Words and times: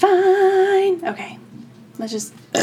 fine. 0.00 1.04
Okay, 1.04 1.38
let's 1.98 2.12
just. 2.12 2.32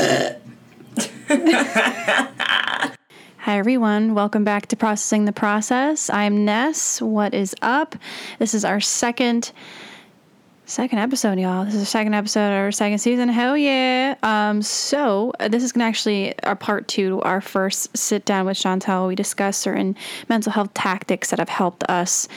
Hi, 3.37 3.59
everyone. 3.59 4.15
Welcome 4.15 4.43
back 4.43 4.65
to 4.69 4.75
Processing 4.75 5.25
the 5.25 5.31
Process. 5.31 6.09
I'm 6.09 6.45
Ness. 6.45 6.99
What 6.99 7.35
is 7.35 7.55
up? 7.61 7.95
This 8.39 8.55
is 8.55 8.65
our 8.65 8.81
second 8.81 9.51
second 10.65 10.97
episode, 10.97 11.37
y'all. 11.37 11.63
This 11.63 11.75
is 11.75 11.81
the 11.81 11.85
second 11.85 12.15
episode 12.15 12.47
of 12.47 12.53
our 12.53 12.71
second 12.71 12.97
season. 12.97 13.29
Hell 13.29 13.55
yeah! 13.55 14.15
Um, 14.23 14.63
so 14.63 15.31
uh, 15.39 15.47
this 15.47 15.63
is 15.63 15.71
gonna 15.71 15.85
actually 15.85 16.33
our 16.41 16.55
part 16.55 16.87
two 16.87 17.09
to 17.09 17.21
our 17.21 17.39
first 17.39 17.95
sit 17.95 18.25
down 18.25 18.47
with 18.47 18.57
Chantel. 18.57 19.07
We 19.07 19.13
discuss 19.15 19.57
certain 19.57 19.95
mental 20.27 20.51
health 20.51 20.73
tactics 20.73 21.29
that 21.29 21.37
have 21.37 21.49
helped 21.49 21.83
us 21.83 22.27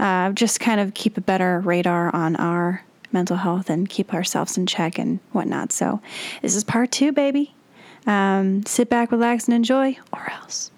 uh, 0.00 0.32
just 0.32 0.58
kind 0.58 0.80
of 0.80 0.94
keep 0.94 1.16
a 1.16 1.20
better 1.20 1.60
radar 1.60 2.12
on 2.12 2.34
our 2.34 2.82
mental 3.12 3.36
health 3.36 3.70
and 3.70 3.88
keep 3.88 4.14
ourselves 4.14 4.56
in 4.56 4.66
check 4.66 4.98
and 4.98 5.20
whatnot. 5.32 5.72
So 5.72 6.00
this 6.42 6.54
is 6.54 6.64
part 6.64 6.90
two, 6.90 7.12
baby. 7.12 7.54
Um, 8.06 8.64
sit 8.64 8.88
back, 8.88 9.12
relax, 9.12 9.46
and 9.46 9.54
enjoy, 9.54 9.98
or 10.12 10.30
else. 10.30 10.70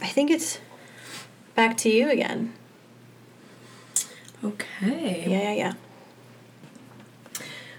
I 0.00 0.06
think 0.06 0.30
it's 0.30 0.58
back 1.54 1.76
to 1.78 1.88
you 1.90 2.10
again. 2.10 2.52
Okay. 4.44 5.24
Yeah, 5.26 5.52
yeah, 5.52 5.52
yeah. 5.52 5.72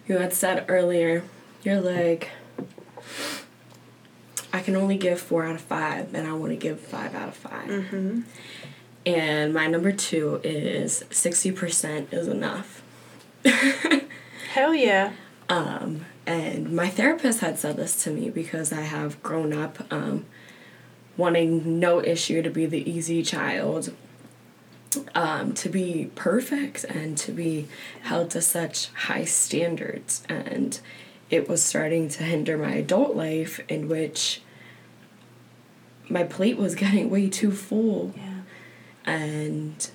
You 0.08 0.18
had 0.18 0.34
said 0.34 0.66
earlier, 0.68 1.24
you're 1.64 1.80
like, 1.82 2.32
I 4.52 4.62
can 4.62 4.76
only 4.76 4.98
give 4.98 5.20
four 5.22 5.46
out 5.46 5.56
of 5.56 5.62
five, 5.62 6.14
and 6.14 6.28
I 6.28 6.34
want 6.34 6.52
to 6.52 6.58
give 6.58 6.80
five 6.80 7.14
out 7.14 7.30
of 7.30 7.36
5 7.36 7.52
Mm-hmm. 7.70 8.22
And 9.06 9.54
my 9.54 9.68
number 9.68 9.92
two 9.92 10.42
is 10.44 11.04
60% 11.10 12.14
is 12.14 12.28
enough. 12.28 12.79
Hell 14.54 14.74
yeah. 14.74 15.14
Um, 15.48 16.06
and 16.26 16.72
my 16.72 16.90
therapist 16.90 17.40
had 17.40 17.58
said 17.58 17.78
this 17.78 18.04
to 18.04 18.12
me 18.12 18.30
because 18.30 18.72
I 18.72 18.82
have 18.82 19.22
grown 19.24 19.54
up 19.54 19.92
um, 19.92 20.26
wanting 21.18 21.80
no 21.80 22.02
issue 22.04 22.42
to 22.42 22.50
be 22.50 22.66
the 22.66 22.88
easy 22.90 23.24
child, 23.24 23.92
um, 25.16 25.54
to 25.54 25.70
be 25.70 26.12
perfect, 26.16 26.84
and 26.84 27.18
to 27.20 27.32
be 27.32 27.68
held 28.04 28.30
to 28.32 28.42
such 28.42 28.88
high 28.94 29.26
standards. 29.26 30.24
And 30.30 30.80
it 31.30 31.48
was 31.50 31.64
starting 31.64 32.10
to 32.10 32.24
hinder 32.24 32.58
my 32.58 32.74
adult 32.74 33.16
life, 33.16 33.60
in 33.68 33.88
which 33.88 34.42
my 36.10 36.24
plate 36.24 36.58
was 36.58 36.76
getting 36.84 37.10
way 37.10 37.30
too 37.30 37.52
full 37.52 38.14
Yeah. 38.16 38.42
and 39.06 39.90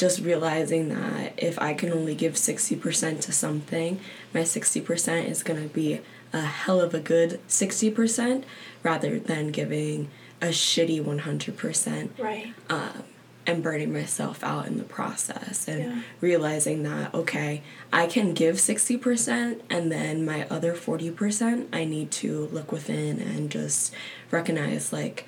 just 0.00 0.20
realizing 0.20 0.88
that 0.88 1.34
if 1.36 1.58
I 1.60 1.74
can 1.74 1.92
only 1.92 2.14
give 2.14 2.32
60% 2.34 3.20
to 3.20 3.32
something, 3.32 4.00
my 4.32 4.40
60% 4.40 5.28
is 5.28 5.42
going 5.42 5.62
to 5.62 5.68
be 5.68 6.00
a 6.32 6.40
hell 6.40 6.80
of 6.80 6.94
a 6.94 7.00
good 7.00 7.38
60% 7.48 8.44
rather 8.82 9.18
than 9.18 9.50
giving 9.50 10.08
a 10.40 10.46
shitty 10.46 11.04
100% 11.04 12.18
Right. 12.18 12.54
um, 12.70 13.02
and 13.46 13.62
burning 13.62 13.92
myself 13.92 14.42
out 14.42 14.66
in 14.66 14.78
the 14.78 14.84
process 14.84 15.68
and 15.68 15.80
Yeah. 15.80 16.02
realizing 16.20 16.82
that 16.84 17.12
okay 17.14 17.62
i 17.92 18.06
can 18.06 18.32
give 18.32 18.56
60% 18.56 19.60
and 19.68 19.90
then 19.90 20.24
my 20.24 20.46
other 20.48 20.74
40% 20.74 21.66
i 21.72 21.84
need 21.84 22.10
to 22.12 22.48
look 22.52 22.70
within 22.70 23.18
and 23.18 23.50
just 23.50 23.92
recognize 24.30 24.92
like 24.92 25.26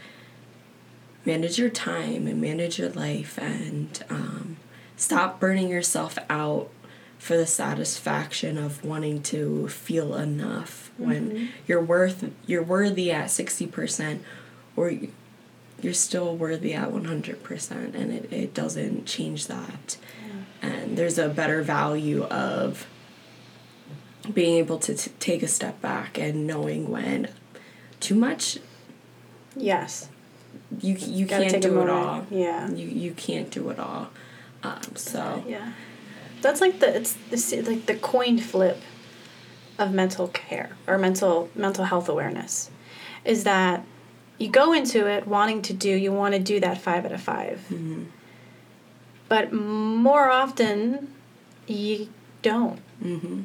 manage 1.25 1.59
your 1.59 1.71
time 1.71 2.27
and 2.27 2.41
manage 2.41 2.79
your 2.79 2.91
life 2.91 3.39
and 3.39 4.05
um, 4.11 4.57
stop 4.97 5.39
burning 5.41 5.69
yourself 5.69 6.19
out 6.29 6.69
for 7.19 7.37
the 7.37 7.47
satisfaction 7.47 8.59
of 8.59 8.85
wanting 8.85 9.23
to 9.23 9.69
feel 9.69 10.17
enough 10.17 10.91
when 10.99 11.51
you're 11.69 11.81
worth 11.81 12.31
you're 12.47 12.63
worthy 12.63 13.13
at 13.13 13.27
60% 13.27 14.19
or 14.77 14.91
you- 14.91 15.13
you're 15.81 15.93
still 15.95 16.37
worthy 16.37 16.75
at 16.75 16.91
100% 16.93 17.95
and 17.97 18.13
it, 18.13 18.33
it 18.33 18.55
doesn't 18.55 19.05
change 19.05 19.49
that. 19.49 19.97
And 20.61 20.97
there's 20.97 21.19
a 21.19 21.29
better 21.29 21.61
value 21.63 22.23
of 22.25 22.87
being 24.33 24.59
able 24.59 24.79
to 24.79 24.95
t- 24.95 25.11
take 25.19 25.43
a 25.43 25.49
step 25.49 25.81
back 25.81 26.19
and 26.19 26.47
knowing 26.47 26.89
when 26.89 27.29
too 27.99 28.15
much 28.15 28.59
Yes. 29.57 30.09
You 30.81 30.95
you 30.95 31.27
Gotta 31.27 31.45
can't 31.51 31.63
do 31.63 31.81
it 31.81 31.89
all 31.89 32.27
Yeah. 32.31 32.71
you 32.71 32.87
you 32.87 33.13
can't 33.13 33.51
do 33.51 33.69
it 33.71 33.79
all 33.79 34.09
um, 34.63 34.81
so 34.95 35.45
Yeah. 35.47 35.73
That's 36.41 36.61
like 36.61 36.81
the 36.81 36.97
it's 36.97 37.15
this 37.31 37.53
like 37.53 37.87
the 37.87 37.95
coin 37.95 38.39
flip 38.39 38.81
of 39.79 39.93
mental 39.93 40.29
care 40.29 40.71
or 40.87 40.99
mental 40.99 41.49
mental 41.55 41.85
health 41.85 42.09
awareness 42.09 42.71
is 43.25 43.45
that 43.45 43.85
you 44.39 44.49
go 44.49 44.73
into 44.73 45.07
it 45.07 45.27
wanting 45.27 45.63
to 45.63 45.73
do 45.73 45.89
you 45.91 46.13
want 46.13 46.35
to 46.35 46.41
do 46.41 46.59
that 46.61 46.79
5 46.79 47.05
out 47.07 47.13
of 47.13 47.21
5. 47.21 47.61
mhm, 47.71 48.07
But 49.29 49.53
more 49.53 50.31
often 50.31 51.09
you 51.67 52.09
don't. 52.43 52.81
mhm, 53.03 53.45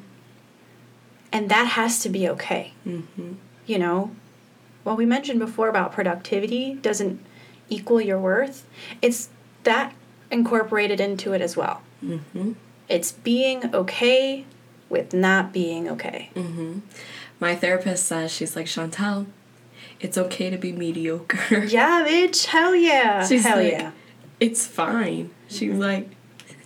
And 1.31 1.49
that 1.49 1.67
has 1.67 1.99
to 1.99 2.09
be 2.09 2.27
okay. 2.29 2.73
mhm, 2.85 3.35
you 3.65 3.77
know, 3.79 4.11
what 4.88 4.98
we 4.98 5.06
mentioned 5.06 5.38
before 5.40 5.68
about 5.68 5.92
productivity 5.92 6.75
doesn't 6.75 7.20
equal 7.70 8.00
your 8.00 8.18
worth, 8.20 8.66
it's 9.02 9.28
that 9.64 9.94
incorporated 10.31 11.02
into 11.02 11.34
it 11.34 11.42
as 11.42 11.58
well. 11.58 11.81
mhm, 12.03 12.56
It's 12.88 13.12
being 13.12 13.75
okay 13.75 14.46
with 14.88 15.14
not 15.14 15.52
being 15.52 15.90
okay. 15.90 16.30
mhm. 16.34 16.81
my 17.40 17.53
therapist 17.53 18.06
says 18.06 18.31
she's 18.31 18.56
like 18.56 18.66
chantel 18.68 19.25
it's 20.00 20.18
okay 20.18 20.50
to 20.50 20.58
be 20.58 20.72
mediocre 20.72 21.66
Yeah, 21.78 22.06
bitch. 22.08 22.46
Hell 22.46 22.74
yeah. 22.75 23.28
She's 23.28 23.44
Hell 23.44 23.58
like, 23.58 23.72
yeah. 23.74 23.92
It's 24.40 24.66
fine. 24.68 25.31
She's 25.50 25.74
like, 25.74 26.08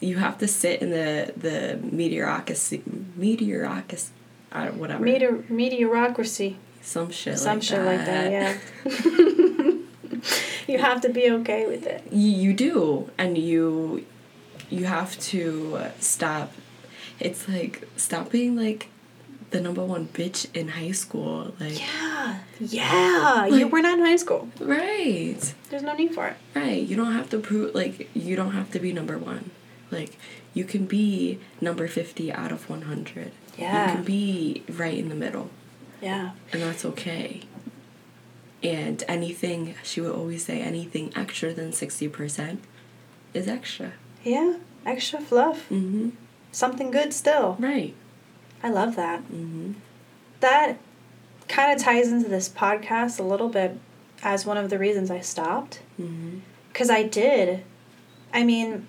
you 0.02 0.18
have 0.18 0.38
to 0.40 0.48
sit 0.48 0.82
in 0.84 0.90
the 0.92 1.34
the 1.46 1.80
meteorocracy, 1.82 2.82
meteorocracy, 3.18 4.10
I 4.52 4.66
don't 4.66 4.78
whatever. 4.78 5.04
Meteor, 5.04 5.34
meteorocracy. 5.50 6.56
Some 6.82 7.12
shit. 7.12 7.38
Some 7.40 7.56
like 7.60 7.64
shit 7.64 7.78
that. 7.78 7.86
like 7.86 8.06
that, 8.06 8.32
yeah. 8.32 9.72
you 10.68 10.78
have 10.80 11.02
to 11.02 11.10
be 11.10 11.30
okay 11.32 11.66
with 11.68 11.86
it. 11.86 12.04
You, 12.12 12.30
you 12.30 12.54
do, 12.54 13.10
and 13.18 13.38
you 13.38 14.06
you 14.70 14.86
have 14.86 15.18
to 15.20 15.80
stop. 16.00 16.54
It's 17.20 17.48
like 17.48 17.88
stop 17.98 18.32
being 18.32 18.56
like 18.56 18.88
the 19.52 19.60
number 19.62 19.84
one 19.84 20.08
bitch 20.08 20.48
in 20.56 20.70
high 20.70 20.92
school. 20.92 21.54
Like 21.60 21.80
Yeah. 21.80 22.40
Yeah. 22.60 23.46
you, 23.48 23.64
Like- 23.66 23.72
we're 23.72 23.82
not 23.82 24.00
in 24.00 24.06
high 24.06 24.16
school. 24.16 24.50
right, 24.60 25.54
There's 25.70 25.84
no 25.84 25.94
need 25.94 26.14
for 26.16 26.28
it. 26.28 26.38
right. 26.56 26.82
You 26.82 26.96
don't 26.96 27.12
have 27.14 27.30
to 27.32 27.38
prove 27.40 27.76
like 27.76 28.10
you 28.16 28.36
don't 28.36 28.52
have 28.54 28.72
to 28.72 28.80
be 28.80 28.94
number 28.94 29.18
one. 29.18 29.52
Like 29.92 30.18
you 30.54 30.64
can 30.64 30.86
be 30.86 31.40
number 31.60 31.88
fifty 31.88 32.32
out 32.32 32.52
of 32.52 32.70
one 32.70 32.84
hundred. 32.84 33.32
Yeah. 33.58 33.90
You 33.90 33.96
can 33.96 34.04
be 34.06 34.64
right 34.70 34.98
in 34.98 35.10
the 35.10 35.16
middle. 35.16 35.50
Yeah. 36.02 36.32
and 36.52 36.62
that's 36.62 36.84
okay. 36.86 37.42
And 38.64 39.04
anything, 39.08 39.76
she 39.84 40.02
would 40.02 40.14
always 40.14 40.46
say, 40.46 40.62
anything 40.62 41.12
extra 41.16 41.54
than 41.54 41.72
60% 41.72 42.58
is 43.34 43.48
extra. 43.48 43.94
Yeah. 44.24 44.58
Extra 44.86 45.20
fluff. 45.20 45.68
Mm-hmm. 45.70 46.10
Something 46.52 46.92
good 46.92 47.14
still. 47.14 47.56
Right. 47.60 47.96
I 48.64 48.70
love 48.70 48.96
that. 48.96 49.22
Mm-hmm. 49.24 49.74
that 50.42 50.78
kind 51.48 51.72
of 51.74 51.84
ties 51.84 52.12
into 52.12 52.30
this 52.30 52.48
podcast 52.48 53.20
a 53.20 53.24
little 53.24 53.50
bit 53.50 53.78
as 54.24 54.46
one 54.46 54.58
of 54.58 54.70
the 54.70 54.78
reasons 54.78 55.10
I 55.10 55.20
stopped. 55.22 55.82
Mm-hmm. 56.00 56.40
Because 56.72 56.90
I 56.90 57.04
did. 57.04 57.64
I 58.34 58.44
mean, 58.44 58.88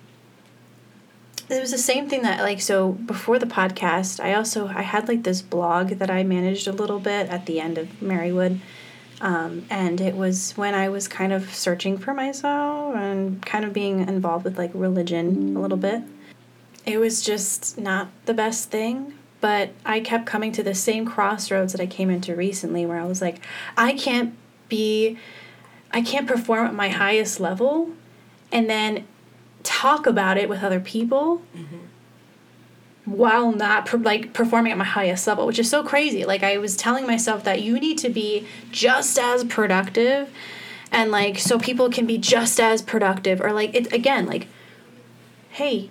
it 1.49 1.59
was 1.59 1.71
the 1.71 1.77
same 1.77 2.07
thing 2.09 2.21
that 2.21 2.41
like 2.41 2.61
so 2.61 2.91
before 2.91 3.37
the 3.39 3.45
podcast 3.45 4.23
i 4.23 4.33
also 4.33 4.67
i 4.69 4.81
had 4.81 5.07
like 5.07 5.23
this 5.23 5.41
blog 5.41 5.89
that 5.89 6.09
i 6.09 6.23
managed 6.23 6.67
a 6.67 6.71
little 6.71 6.99
bit 6.99 7.27
at 7.29 7.45
the 7.45 7.59
end 7.59 7.77
of 7.77 7.87
marywood 8.01 8.59
um, 9.21 9.65
and 9.69 10.01
it 10.01 10.15
was 10.15 10.51
when 10.53 10.73
i 10.73 10.89
was 10.89 11.07
kind 11.07 11.31
of 11.31 11.53
searching 11.53 11.97
for 11.97 12.13
myself 12.13 12.95
and 12.95 13.41
kind 13.45 13.65
of 13.65 13.73
being 13.73 14.07
involved 14.07 14.43
with 14.45 14.57
like 14.57 14.71
religion 14.73 15.55
a 15.55 15.61
little 15.61 15.77
bit. 15.77 16.01
It 16.85 16.97
was 16.97 17.21
just 17.21 17.77
not 17.77 18.09
the 18.25 18.33
best 18.33 18.69
thing 18.69 19.13
but 19.43 19.71
i 19.85 19.99
kept 19.99 20.25
coming 20.25 20.53
to 20.53 20.63
the 20.63 20.73
same 20.73 21.05
crossroads 21.05 21.73
that 21.73 21.81
i 21.81 21.85
came 21.85 22.09
into 22.09 22.33
recently 22.33 22.85
where 22.85 22.97
i 22.97 23.03
was 23.03 23.21
like 23.21 23.41
i 23.75 23.91
can't 23.93 24.33
be 24.69 25.17
i 25.91 26.01
can't 26.01 26.27
perform 26.27 26.65
at 26.65 26.73
my 26.73 26.87
highest 26.87 27.41
level 27.41 27.89
and 28.53 28.69
then 28.69 29.05
talk 29.63 30.05
about 30.05 30.37
it 30.37 30.47
with 30.49 30.63
other 30.63 30.79
people 30.79 31.41
while 33.05 33.51
not 33.51 33.85
per- 33.85 33.97
like 33.97 34.33
performing 34.33 34.71
at 34.71 34.77
my 34.77 34.83
highest 34.85 35.27
level 35.27 35.45
which 35.45 35.59
is 35.59 35.69
so 35.69 35.83
crazy 35.83 36.23
like 36.25 36.43
i 36.43 36.57
was 36.57 36.77
telling 36.77 37.05
myself 37.05 37.43
that 37.43 37.61
you 37.61 37.79
need 37.79 37.97
to 37.97 38.09
be 38.09 38.47
just 38.71 39.17
as 39.17 39.43
productive 39.43 40.29
and 40.91 41.11
like 41.11 41.37
so 41.37 41.59
people 41.59 41.89
can 41.89 42.05
be 42.05 42.17
just 42.17 42.59
as 42.59 42.81
productive 42.81 43.41
or 43.41 43.51
like 43.51 43.73
it 43.75 43.91
again 43.91 44.25
like 44.25 44.47
hey 45.49 45.89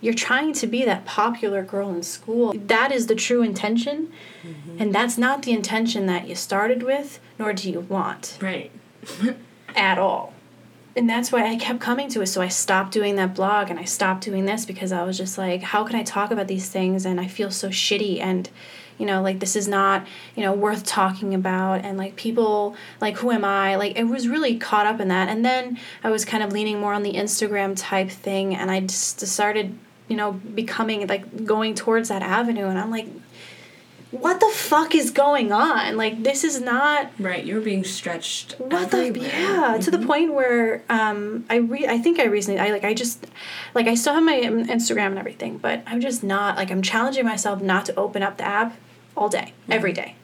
you're 0.00 0.14
trying 0.14 0.52
to 0.52 0.66
be 0.66 0.84
that 0.84 1.04
popular 1.04 1.62
girl 1.62 1.92
in 1.92 2.02
school. 2.02 2.52
That 2.52 2.92
is 2.92 3.06
the 3.06 3.14
true 3.14 3.42
intention. 3.42 4.12
Mm-hmm. 4.44 4.76
And 4.78 4.94
that's 4.94 5.16
not 5.16 5.42
the 5.42 5.52
intention 5.52 6.06
that 6.06 6.28
you 6.28 6.34
started 6.34 6.82
with, 6.82 7.18
nor 7.38 7.52
do 7.52 7.70
you 7.70 7.80
want 7.80 8.38
Right. 8.40 8.70
at 9.76 9.98
all. 9.98 10.32
And 10.96 11.10
that's 11.10 11.30
why 11.30 11.46
I 11.46 11.56
kept 11.56 11.78
coming 11.78 12.08
to 12.08 12.22
it. 12.22 12.26
So 12.26 12.40
I 12.40 12.48
stopped 12.48 12.90
doing 12.90 13.16
that 13.16 13.34
blog 13.34 13.68
and 13.68 13.78
I 13.78 13.84
stopped 13.84 14.24
doing 14.24 14.46
this 14.46 14.64
because 14.64 14.92
I 14.92 15.02
was 15.02 15.18
just 15.18 15.36
like, 15.36 15.62
how 15.62 15.84
can 15.84 15.94
I 15.94 16.02
talk 16.02 16.30
about 16.30 16.48
these 16.48 16.70
things? 16.70 17.04
And 17.04 17.20
I 17.20 17.26
feel 17.26 17.50
so 17.50 17.68
shitty. 17.68 18.18
And, 18.18 18.48
you 18.96 19.04
know, 19.04 19.20
like 19.20 19.38
this 19.38 19.56
is 19.56 19.68
not, 19.68 20.06
you 20.34 20.42
know, 20.42 20.54
worth 20.54 20.86
talking 20.86 21.34
about. 21.34 21.84
And 21.84 21.98
like 21.98 22.16
people, 22.16 22.76
like, 22.98 23.18
who 23.18 23.30
am 23.30 23.44
I? 23.44 23.76
Like, 23.76 23.98
it 23.98 24.04
was 24.04 24.26
really 24.26 24.56
caught 24.56 24.86
up 24.86 24.98
in 24.98 25.08
that. 25.08 25.28
And 25.28 25.44
then 25.44 25.78
I 26.02 26.08
was 26.08 26.24
kind 26.24 26.42
of 26.42 26.50
leaning 26.50 26.80
more 26.80 26.94
on 26.94 27.02
the 27.02 27.12
Instagram 27.12 27.74
type 27.76 28.08
thing. 28.08 28.56
And 28.56 28.70
I 28.70 28.80
just 28.80 29.20
started, 29.20 29.78
you 30.08 30.16
know, 30.16 30.32
becoming 30.32 31.06
like 31.08 31.44
going 31.44 31.74
towards 31.74 32.08
that 32.08 32.22
avenue. 32.22 32.68
And 32.68 32.78
I'm 32.78 32.90
like, 32.90 33.08
what 34.20 34.40
the 34.40 34.50
fuck 34.54 34.94
is 34.94 35.10
going 35.10 35.52
on? 35.52 35.96
Like, 35.96 36.22
this 36.22 36.44
is 36.44 36.60
not 36.60 37.10
Right. 37.18 37.44
You're 37.44 37.60
being 37.60 37.84
stretched. 37.84 38.52
what 38.58 38.90
the 38.90 39.06
everywhere. 39.06 39.30
yeah 39.30 39.78
to 39.78 39.90
the 39.90 39.98
point 39.98 40.32
where 40.34 40.82
um 40.88 41.44
i 41.50 41.56
re 41.56 41.86
i 41.86 41.98
think 41.98 42.18
i 42.20 42.24
recently 42.24 42.58
i 42.60 42.70
like 42.70 42.84
i 42.84 42.94
just 42.94 43.26
like 43.74 43.86
i 43.86 43.94
still 43.94 44.14
have 44.14 44.22
my 44.24 44.40
um, 44.42 44.64
instagram 44.66 45.06
and 45.06 45.18
everything 45.18 45.58
but 45.58 45.82
i'm 45.86 46.00
just 46.00 46.22
not 46.24 46.56
like 46.56 46.70
i'm 46.70 46.82
challenging 46.82 47.24
myself 47.24 47.60
not 47.62 47.84
to 47.86 47.94
open 47.96 48.22
up 48.22 48.36
the 48.38 48.44
app 48.44 48.76
all 49.16 49.28
day 49.28 49.52
every 49.68 49.92
day. 49.92 50.14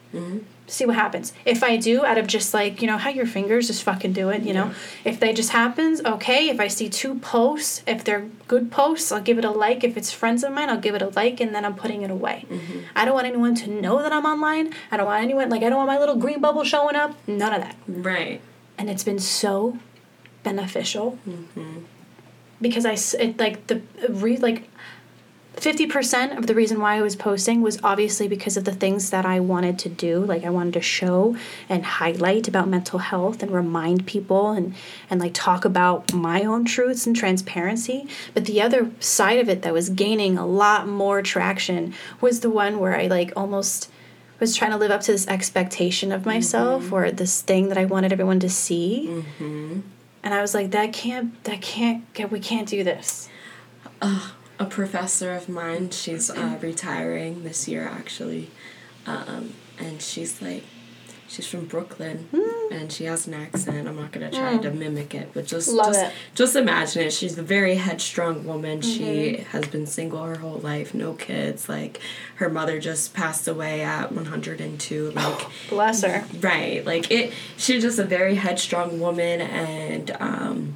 See 0.67 0.85
what 0.85 0.95
happens. 0.95 1.33
If 1.45 1.63
i 1.63 1.77
do 1.77 2.05
out 2.05 2.17
of 2.17 2.25
just 2.27 2.53
like 2.53 2.81
you 2.81 2.87
know 2.87 2.97
how 2.97 3.09
your 3.09 3.25
fingers 3.25 3.67
just 3.67 3.83
fucking 3.83 4.13
do 4.13 4.29
it 4.29 4.43
you 4.43 4.53
know? 4.53 4.73
If 5.03 5.19
that 5.19 5.35
just 5.35 5.51
happens 5.51 6.01
okay 6.03 6.49
if 6.49 6.59
i 6.59 6.67
see 6.67 6.89
two 6.89 7.15
posts 7.19 7.83
if 7.85 8.03
they're 8.03 8.27
good 8.47 8.71
posts 8.71 9.11
i'll 9.11 9.21
give 9.21 9.37
it 9.37 9.45
a 9.45 9.51
like. 9.51 9.83
If 9.83 9.97
it's 9.97 10.11
friends 10.11 10.43
of 10.43 10.51
mine 10.53 10.69
i'll 10.69 10.79
give 10.79 10.95
it 10.95 11.01
a 11.01 11.09
like 11.09 11.39
and 11.41 11.53
then 11.53 11.65
i'm 11.65 11.75
putting 11.75 12.01
it 12.01 12.11
away. 12.11 12.45
Mm-hmm. 12.49 12.79
I 12.95 13.05
don't 13.05 13.13
want 13.13 13.27
anyone 13.27 13.55
to 13.55 13.69
know 13.69 14.01
that 14.01 14.13
i'm 14.13 14.25
online. 14.25 14.73
I 14.91 14.97
don't 14.97 15.05
want 15.05 15.23
anyone 15.23 15.49
like 15.49 15.63
i 15.63 15.69
don't 15.69 15.77
want 15.77 15.87
my 15.87 15.99
little 15.99 16.15
green 16.17 16.39
bubble 16.39 16.63
showing 16.63 16.95
up. 16.95 17.15
None 17.27 17.53
of 17.53 17.61
that. 17.61 17.75
Right. 17.87 18.41
and 18.77 18.89
it's 18.89 19.03
been 19.03 19.19
so 19.19 19.77
beneficial 20.43 21.17
mm-hmm. 21.27 21.79
because 22.61 22.85
I, 22.85 22.95
it, 23.21 23.37
like 23.39 23.67
the 23.67 23.81
re 24.09 24.37
like. 24.37 24.69
50% 25.63 26.37
of 26.37 26.45
the 26.45 26.55
reason 26.55 26.81
why 26.81 26.97
I 26.97 27.01
was 27.01 27.15
posting 27.15 27.61
was 27.61 27.79
obviously 27.81 28.27
because 28.27 28.57
of 28.57 28.65
the 28.65 28.73
things 28.73 29.11
that 29.11 29.25
I 29.25 29.39
wanted 29.39 29.79
to 29.79 29.89
do. 29.89 30.19
Like 30.19 30.43
I 30.43 30.49
wanted 30.49 30.73
to 30.73 30.81
show 30.81 31.37
and 31.69 31.85
highlight 31.85 32.49
about 32.49 32.67
mental 32.67 32.99
health 32.99 33.41
and 33.41 33.49
remind 33.49 34.05
people 34.05 34.51
and 34.51 34.75
and 35.09 35.21
like 35.21 35.33
talk 35.33 35.63
about 35.63 36.13
my 36.13 36.43
own 36.43 36.65
truths 36.65 37.07
and 37.07 37.15
transparency. 37.15 38.09
But 38.33 38.43
the 38.43 38.61
other 38.61 38.91
side 38.99 39.39
of 39.39 39.47
it 39.47 39.61
that 39.61 39.71
was 39.71 39.89
gaining 39.89 40.37
a 40.37 40.45
lot 40.45 40.85
more 40.85 41.21
traction 41.21 41.93
was 42.19 42.41
the 42.41 42.49
one 42.49 42.77
where 42.77 42.99
I 42.99 43.07
like 43.07 43.31
almost 43.37 43.89
was 44.41 44.57
trying 44.57 44.71
to 44.71 44.77
live 44.77 44.91
up 44.91 44.99
to 45.01 45.13
this 45.13 45.27
expectation 45.29 46.11
of 46.11 46.25
myself 46.25 46.83
mm-hmm. 46.83 46.93
or 46.93 47.09
this 47.09 47.41
thing 47.41 47.69
that 47.69 47.77
I 47.77 47.85
wanted 47.85 48.11
everyone 48.11 48.41
to 48.41 48.49
see. 48.49 49.07
Mm-hmm. 49.07 49.79
And 50.23 50.33
I 50.33 50.41
was 50.41 50.53
like, 50.53 50.71
that 50.71 50.91
can't, 50.91 51.41
that 51.45 51.61
can't, 51.61 52.03
we 52.29 52.41
can't 52.41 52.67
do 52.67 52.83
this. 52.83 53.29
A 54.63 54.69
professor 54.69 55.33
of 55.33 55.49
mine. 55.49 55.89
She's 55.91 56.29
uh, 56.29 56.57
retiring 56.61 57.43
this 57.43 57.67
year 57.67 57.87
actually. 57.87 58.49
Um, 59.05 59.53
and 59.79 60.01
she's 60.01 60.41
like 60.41 60.63
she's 61.27 61.47
from 61.47 61.65
brooklyn 61.65 62.29
and 62.71 62.91
she 62.91 63.05
has 63.05 63.27
an 63.27 63.33
accent. 63.33 63.87
I'm 63.87 63.95
not 63.95 64.11
going 64.11 64.29
to 64.29 64.37
try 64.37 64.57
to 64.57 64.71
mimic 64.71 65.13
it 65.15 65.31
but 65.33 65.45
just 65.47 65.67
Love 65.67 65.87
just, 65.93 66.05
it. 66.05 66.11
just 66.35 66.55
imagine 66.55 67.03
it. 67.03 67.13
She's 67.13 67.37
a 67.37 67.41
very 67.43 67.75
headstrong 67.75 68.45
woman. 68.45 68.81
She 68.81 69.37
has 69.51 69.65
been 69.67 69.85
single 69.87 70.23
her 70.23 70.35
whole 70.37 70.59
life 70.59 70.93
no 70.93 71.13
kids. 71.13 71.67
Like 71.67 71.99
her 72.35 72.49
mother 72.49 72.79
just 72.79 73.13
passed 73.13 73.47
away 73.47 73.81
at 73.81 74.11
102 74.11 75.11
like 75.11 75.47
Bless 75.69 76.03
her. 76.03 76.23
right. 76.39 76.85
Like 76.85 77.11
it 77.11 77.33
she's 77.57 77.81
just 77.83 77.99
a 77.99 78.05
very 78.05 78.35
headstrong 78.35 78.99
woman 78.99 79.41
and 79.41 80.11
um 80.19 80.75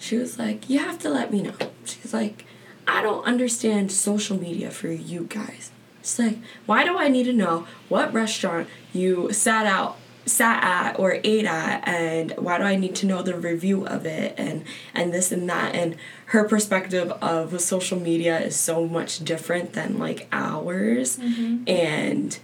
she 0.00 0.16
was 0.16 0.38
like 0.38 0.68
you 0.68 0.80
have 0.80 0.98
to 0.98 1.08
let 1.08 1.32
me 1.32 1.42
know. 1.42 1.54
She's 1.84 2.12
like 2.12 2.44
i 2.88 3.02
don't 3.02 3.24
understand 3.24 3.92
social 3.92 4.36
media 4.36 4.70
for 4.70 4.88
you 4.88 5.26
guys. 5.28 5.70
She's 6.00 6.18
like 6.18 6.38
why 6.66 6.84
do 6.84 6.98
i 6.98 7.08
need 7.08 7.24
to 7.24 7.32
know 7.32 7.66
what 7.88 8.12
restaurant 8.12 8.68
you 8.92 9.32
sat 9.32 9.66
out 9.66 9.96
sat 10.26 10.62
at 10.62 10.98
or 10.98 11.18
ate 11.24 11.44
at 11.44 11.86
and 11.88 12.32
why 12.32 12.58
do 12.58 12.64
i 12.64 12.76
need 12.76 12.94
to 12.94 13.06
know 13.06 13.22
the 13.22 13.34
review 13.34 13.86
of 13.86 14.06
it 14.06 14.34
and 14.38 14.64
and 14.94 15.12
this 15.12 15.30
and 15.32 15.48
that? 15.48 15.74
And 15.74 15.96
her 16.26 16.44
perspective 16.44 17.10
of 17.22 17.60
social 17.60 17.98
media 17.98 18.38
is 18.40 18.56
so 18.56 18.86
much 18.86 19.24
different 19.24 19.72
than 19.72 19.98
like 19.98 20.28
ours. 20.32 21.18
Mm-hmm. 21.18 21.68
And 21.68 22.38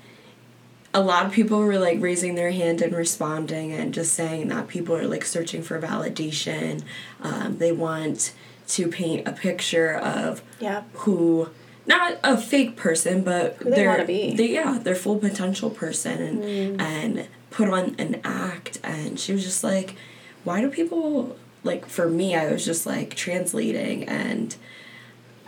a 0.96 1.02
lot 1.02 1.26
of 1.26 1.32
people 1.32 1.58
were 1.58 1.78
like 1.78 2.00
raising 2.00 2.36
their 2.36 2.50
hand 2.52 2.80
and 2.80 2.94
responding 2.96 3.70
and 3.72 3.92
just 3.92 4.14
saying 4.14 4.48
that 4.48 4.66
people 4.66 4.96
are 4.96 5.06
like 5.06 5.24
searching 5.26 5.62
for 5.62 5.78
validation. 5.78 6.82
Um, 7.20 7.58
they 7.58 7.70
want 7.70 8.32
to 8.68 8.88
paint 8.88 9.28
a 9.28 9.32
picture 9.32 9.92
of 9.94 10.42
Yeah. 10.58 10.84
who, 10.94 11.50
not 11.86 12.18
a 12.24 12.36
fake 12.38 12.76
person, 12.76 13.22
but 13.22 13.56
Who 13.60 13.68
they 13.70 13.76
their- 13.76 13.90
wanna 13.90 14.06
be. 14.06 14.34
They, 14.34 14.52
yeah, 14.54 14.78
their 14.82 14.94
full 14.94 15.18
potential 15.18 15.68
person 15.68 16.16
and 16.22 16.80
and 16.80 17.28
put 17.50 17.68
on 17.68 17.94
an 17.98 18.20
act. 18.24 18.78
And 18.82 19.20
she 19.20 19.32
was 19.32 19.44
just 19.44 19.62
like, 19.62 19.96
why 20.44 20.62
do 20.62 20.68
people 20.70 21.36
like? 21.62 21.84
For 21.86 22.08
me, 22.08 22.34
I 22.34 22.50
was 22.50 22.64
just 22.64 22.86
like 22.86 23.14
translating 23.14 24.04
and. 24.08 24.56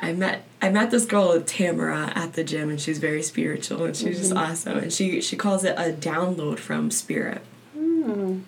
I 0.01 0.13
met 0.13 0.45
I 0.61 0.71
met 0.71 0.91
this 0.91 1.05
girl 1.05 1.41
Tamara 1.43 2.13
at 2.15 2.35
the 2.35 2.45
gym 2.45 2.71
and 2.71 2.81
she's 2.81 2.99
very 2.99 3.23
spiritual 3.23 3.85
and 3.85 3.97
she's 3.97 4.19
just 4.19 4.33
mm-hmm. 4.33 4.51
awesome 4.51 4.79
and 4.79 4.93
she 4.93 5.21
she 5.21 5.37
calls 5.37 5.65
it 5.65 5.75
a 5.77 5.93
download 5.93 6.59
from 6.59 6.91
spirit. 6.91 7.43
Mm. 7.77 8.43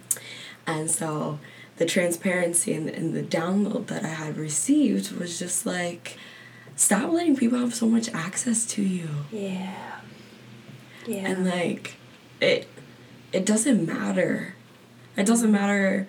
And 0.67 0.91
so 0.91 1.39
the 1.77 1.87
transparency 1.87 2.73
and, 2.73 2.89
and 2.89 3.15
the 3.15 3.23
download 3.23 3.87
that 3.87 4.05
I 4.05 4.09
had 4.09 4.37
received 4.37 5.13
was 5.13 5.39
just 5.39 5.67
like 5.67 6.19
stop 6.77 7.11
letting 7.13 7.37
people 7.37 7.59
have 7.59 7.75
so 7.75 7.87
much 7.87 8.09
access 8.11 8.65
to 8.67 8.83
you. 8.83 9.09
Yeah. 9.33 10.01
Yeah. 11.07 11.29
And 11.29 11.47
like 11.47 11.97
it 12.41 12.69
it 13.33 13.47
doesn't 13.47 13.87
matter. 13.87 14.55
It 15.17 15.27
doesn't 15.27 15.51
matter 15.51 16.09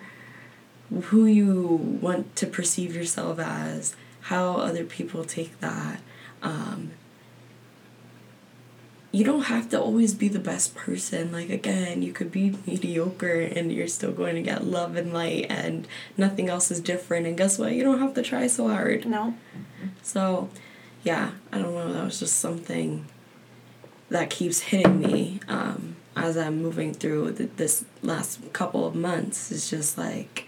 who 1.04 1.26
you 1.26 1.98
want 2.00 2.36
to 2.36 2.46
perceive 2.46 2.94
yourself 2.94 3.38
as, 3.38 3.96
how 4.22 4.56
other 4.56 4.84
people 4.84 5.24
take 5.24 5.58
that. 5.60 6.00
Um, 6.42 6.92
you 9.10 9.24
don't 9.24 9.42
have 9.42 9.68
to 9.68 9.80
always 9.80 10.14
be 10.14 10.28
the 10.28 10.38
best 10.38 10.74
person. 10.74 11.32
Like 11.32 11.50
again, 11.50 12.02
you 12.02 12.12
could 12.12 12.32
be 12.32 12.56
mediocre 12.66 13.40
and 13.40 13.70
you're 13.70 13.88
still 13.88 14.12
going 14.12 14.36
to 14.36 14.42
get 14.42 14.64
love 14.64 14.96
and 14.96 15.12
light 15.12 15.46
and 15.50 15.86
nothing 16.16 16.48
else 16.48 16.70
is 16.70 16.80
different. 16.80 17.26
And 17.26 17.36
guess 17.36 17.58
what? 17.58 17.72
You 17.72 17.84
don't 17.84 17.98
have 17.98 18.14
to 18.14 18.22
try 18.22 18.46
so 18.46 18.68
hard. 18.68 19.04
no. 19.04 19.34
So, 20.00 20.48
yeah, 21.02 21.32
I 21.52 21.58
don't 21.58 21.74
know. 21.74 21.92
That 21.92 22.04
was 22.04 22.20
just 22.20 22.38
something 22.38 23.06
that 24.08 24.30
keeps 24.30 24.60
hitting 24.60 25.00
me 25.00 25.40
um, 25.48 25.96
as 26.16 26.36
I'm 26.36 26.62
moving 26.62 26.94
through 26.94 27.34
th- 27.34 27.50
this 27.56 27.84
last 28.02 28.52
couple 28.52 28.86
of 28.86 28.94
months. 28.94 29.50
It's 29.50 29.68
just 29.68 29.98
like, 29.98 30.46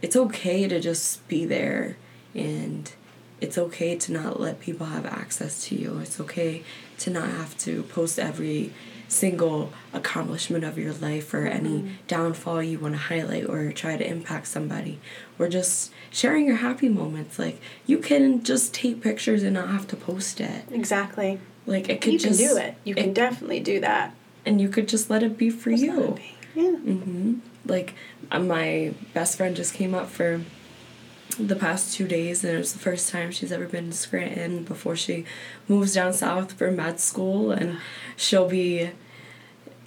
it's 0.00 0.16
okay 0.16 0.66
to 0.68 0.80
just 0.80 1.26
be 1.28 1.44
there 1.44 1.96
and 2.34 2.92
it's 3.40 3.58
okay 3.58 3.96
to 3.96 4.12
not 4.12 4.40
let 4.40 4.60
people 4.60 4.86
have 4.86 5.04
access 5.04 5.64
to 5.66 5.74
you. 5.74 5.98
It's 5.98 6.20
okay 6.20 6.62
to 6.98 7.10
not 7.10 7.28
have 7.28 7.58
to 7.58 7.82
post 7.84 8.18
every 8.18 8.72
single 9.08 9.72
accomplishment 9.92 10.64
of 10.64 10.78
your 10.78 10.92
life 10.94 11.34
or 11.34 11.46
any 11.46 11.84
downfall 12.08 12.62
you 12.62 12.78
want 12.78 12.94
to 12.94 12.98
highlight 12.98 13.46
or 13.46 13.70
try 13.72 13.94
to 13.96 14.06
impact 14.08 14.46
somebody 14.46 14.98
or 15.38 15.48
just 15.48 15.92
sharing 16.10 16.46
your 16.46 16.56
happy 16.56 16.88
moments 16.88 17.38
like 17.38 17.60
you 17.86 17.98
can 17.98 18.42
just 18.42 18.72
take 18.72 19.02
pictures 19.02 19.42
and 19.42 19.52
not 19.52 19.68
have 19.68 19.86
to 19.86 19.96
post 19.96 20.40
it 20.40 20.64
Exactly. 20.70 21.38
like 21.66 21.90
it 21.90 22.00
could 22.00 22.14
You 22.14 22.18
can 22.20 22.28
just 22.30 22.40
do 22.40 22.56
it. 22.56 22.74
You 22.84 22.94
can 22.94 23.12
definitely 23.12 23.60
do 23.60 23.80
that. 23.80 24.14
and 24.46 24.62
you 24.62 24.70
could 24.70 24.88
just 24.88 25.10
let 25.10 25.22
it 25.22 25.36
be 25.36 25.50
for 25.50 25.68
Just 25.70 25.82
you 25.82 26.02
it. 26.14 26.22
Yeah. 26.54 26.70
hmm 26.70 27.34
Like 27.66 27.92
uh, 28.30 28.38
my 28.38 28.94
best 29.12 29.36
friend 29.36 29.54
just 29.54 29.74
came 29.74 29.94
up 29.94 30.08
for 30.08 30.40
the 31.34 31.56
past 31.56 31.94
two 31.94 32.06
days, 32.06 32.44
and 32.44 32.54
it 32.54 32.58
was 32.58 32.72
the 32.72 32.78
first 32.78 33.10
time 33.10 33.30
she's 33.30 33.52
ever 33.52 33.66
been 33.66 33.90
to 33.90 33.96
Scranton 33.96 34.64
before 34.64 34.96
she 34.96 35.24
moves 35.68 35.94
down 35.94 36.12
south 36.12 36.52
for 36.52 36.70
med 36.70 37.00
school, 37.00 37.50
and 37.50 37.78
she'll 38.16 38.48
be 38.48 38.90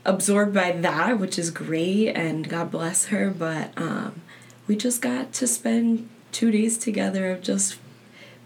absorbed 0.06 0.54
by 0.54 0.72
that, 0.72 1.20
which 1.20 1.40
is 1.40 1.52
great, 1.52 2.10
and 2.10 2.48
God 2.48 2.72
bless 2.72 3.06
her. 3.06 3.30
But 3.30 3.72
um, 3.78 4.22
we 4.68 4.76
just 4.76 5.02
got 5.02 5.34
to 5.34 5.48
spend 5.48 6.10
two 6.32 6.52
days 6.52 6.78
together 6.78 7.32
of 7.32 7.42
just 7.42 7.78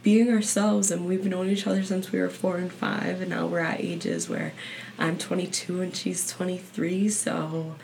being 0.01 0.29
ourselves 0.29 0.91
and 0.91 1.05
we've 1.05 1.25
known 1.25 1.49
each 1.49 1.67
other 1.67 1.83
since 1.83 2.11
we 2.11 2.19
were 2.19 2.29
four 2.29 2.57
and 2.57 2.71
five 2.71 3.19
and 3.19 3.31
now 3.31 3.45
we're 3.45 3.59
at 3.59 3.81
ages 3.81 4.29
where 4.29 4.53
i'm 4.97 5.17
22 5.17 5.81
and 5.81 5.95
she's 5.95 6.29
23 6.29 7.09
so 7.09 7.75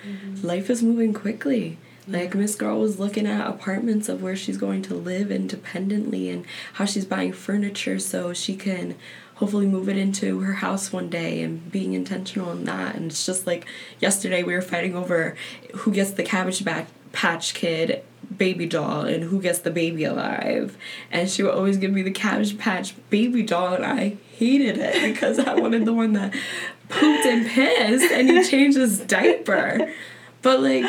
life 0.41 0.69
is 0.69 0.81
moving 0.81 1.13
quickly 1.13 1.77
Like 2.07 2.35
Miss 2.35 2.55
Girl 2.55 2.79
was 2.79 2.99
looking 2.99 3.25
at 3.25 3.47
apartments 3.47 4.09
of 4.09 4.21
where 4.21 4.35
she's 4.35 4.57
going 4.57 4.81
to 4.83 4.95
live 4.95 5.31
independently 5.31 6.29
and 6.29 6.45
how 6.73 6.85
she's 6.85 7.05
buying 7.05 7.33
furniture 7.33 7.97
so 7.99 8.33
she 8.33 8.55
can 8.55 8.95
hopefully 9.35 9.65
move 9.65 9.89
it 9.89 9.97
into 9.97 10.39
her 10.41 10.53
house 10.53 10.93
one 10.93 11.09
day 11.09 11.41
and 11.41 11.71
being 11.71 11.93
intentional 11.93 12.51
in 12.51 12.63
that. 12.65 12.95
And 12.95 13.07
it's 13.07 13.25
just 13.25 13.47
like 13.47 13.65
yesterday 13.99 14.43
we 14.43 14.53
were 14.53 14.61
fighting 14.61 14.95
over 14.95 15.35
who 15.73 15.91
gets 15.91 16.11
the 16.11 16.23
cabbage 16.23 16.63
patch 16.63 16.87
patch 17.11 17.53
kid 17.53 18.03
baby 18.37 18.65
doll 18.65 19.01
and 19.01 19.23
who 19.23 19.41
gets 19.41 19.59
the 19.59 19.71
baby 19.71 20.03
alive 20.03 20.77
and 21.11 21.29
she 21.29 21.41
would 21.41 21.53
always 21.53 21.77
give 21.77 21.91
me 21.91 22.01
the 22.01 22.11
cabbage 22.11 22.57
patch 22.57 22.93
baby 23.09 23.41
doll 23.41 23.73
and 23.73 23.85
i 23.85 24.17
hated 24.33 24.77
it 24.77 25.01
because 25.13 25.39
i 25.39 25.53
wanted 25.53 25.85
the 25.85 25.93
one 25.93 26.11
that 26.11 26.33
pooped 26.89 27.25
and 27.25 27.47
pissed 27.47 28.11
and 28.11 28.29
he 28.29 28.43
changed 28.49 28.77
his 28.77 28.99
diaper 28.99 29.89
but 30.41 30.59
like 30.59 30.83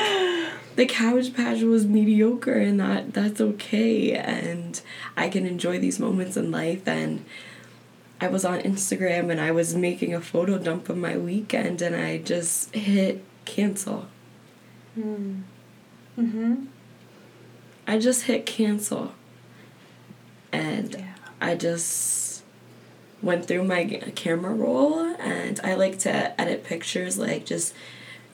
the 0.76 0.86
cabbage 0.86 1.34
patch 1.34 1.60
was 1.62 1.84
mediocre 1.86 2.54
and 2.54 2.78
that 2.80 3.12
that's 3.12 3.40
okay 3.40 4.12
and 4.12 4.80
i 5.16 5.28
can 5.28 5.46
enjoy 5.46 5.78
these 5.78 5.98
moments 5.98 6.36
in 6.36 6.50
life 6.50 6.86
and 6.86 7.24
i 8.20 8.28
was 8.28 8.44
on 8.44 8.60
instagram 8.60 9.30
and 9.30 9.40
i 9.40 9.50
was 9.50 9.74
making 9.74 10.14
a 10.14 10.20
photo 10.20 10.58
dump 10.58 10.88
of 10.88 10.96
my 10.96 11.16
weekend 11.16 11.80
and 11.82 11.96
i 11.96 12.18
just 12.18 12.74
hit 12.74 13.22
cancel 13.44 14.06
Mm. 14.98 15.42
Mm-hmm. 16.18 16.54
I 17.86 17.98
just 17.98 18.22
hit 18.22 18.46
cancel. 18.46 19.12
And 20.52 20.94
Yeah. 20.94 21.12
I 21.38 21.54
just 21.54 22.42
went 23.20 23.46
through 23.46 23.64
my 23.64 23.84
camera 24.14 24.54
roll 24.54 25.00
and 25.20 25.60
I 25.62 25.74
like 25.74 25.98
to 26.00 26.40
edit 26.40 26.64
pictures 26.64 27.18
like 27.18 27.44
just 27.44 27.74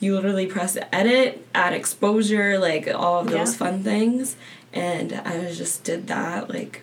you 0.03 0.15
literally 0.15 0.47
press 0.47 0.77
edit, 0.93 1.47
add 1.55 1.73
exposure, 1.73 2.59
like 2.59 2.89
all 2.89 3.21
of 3.21 3.29
those 3.31 3.53
Yeah. 3.53 3.57
fun 3.59 3.83
things. 3.85 4.37
And 4.73 5.13
I 5.25 5.53
just 5.53 5.85
did 5.85 6.07
that, 6.09 6.51
like 6.51 6.83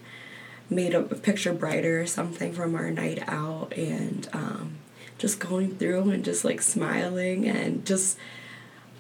made 0.70 0.94
a 0.94 1.02
picture 1.02 1.52
brighter 1.52 2.00
or 2.00 2.06
something 2.06 2.54
from 2.54 2.76
our 2.76 2.92
night 2.92 3.24
out 3.28 3.74
and 3.76 4.30
um, 4.34 4.78
just 5.18 5.40
going 5.40 5.76
through 5.78 6.10
and 6.12 6.24
just 6.24 6.46
like 6.46 6.62
smiling 6.62 7.48
and 7.48 7.86
just 7.86 8.18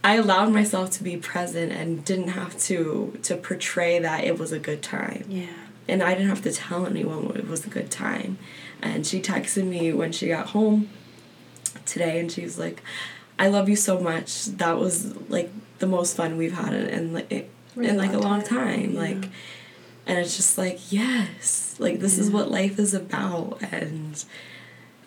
I 0.03 0.15
allowed 0.15 0.51
myself 0.51 0.91
to 0.91 1.03
be 1.03 1.17
present 1.17 1.71
and 1.71 2.03
didn't 2.03 2.29
have 2.29 2.57
to 2.61 3.17
to 3.23 3.35
portray 3.37 3.99
that 3.99 4.23
it 4.23 4.39
was 4.39 4.51
a 4.51 4.59
good 4.59 4.81
time. 4.81 5.25
Yeah. 5.29 5.45
And 5.87 6.01
I 6.03 6.13
didn't 6.13 6.29
have 6.29 6.41
to 6.43 6.51
tell 6.51 6.85
anyone 6.85 7.31
it 7.35 7.47
was 7.47 7.65
a 7.65 7.69
good 7.69 7.91
time. 7.91 8.37
And 8.81 9.05
she 9.05 9.21
texted 9.21 9.65
me 9.65 9.93
when 9.93 10.11
she 10.11 10.27
got 10.27 10.47
home 10.47 10.89
today 11.85 12.19
and 12.19 12.31
she 12.31 12.41
was 12.43 12.57
like, 12.57 12.81
I 13.39 13.47
love 13.47 13.67
you 13.69 13.75
so 13.75 13.99
much. 13.99 14.45
That 14.45 14.77
was 14.77 15.15
like 15.29 15.49
the 15.79 15.87
most 15.87 16.15
fun 16.15 16.37
we've 16.37 16.53
had 16.53 16.73
in, 16.73 16.87
in, 16.89 17.13
like 17.13 17.31
in 17.77 17.97
like 17.97 18.13
a 18.13 18.19
long 18.19 18.43
time. 18.43 18.91
Yeah. 18.93 18.99
Like 18.99 19.29
and 20.05 20.17
it's 20.17 20.35
just 20.35 20.57
like, 20.57 20.91
yes, 20.91 21.75
like 21.79 21.99
this 21.99 22.17
is 22.19 22.29
what 22.29 22.51
life 22.51 22.77
is 22.79 22.93
about 22.93 23.59
and 23.71 24.23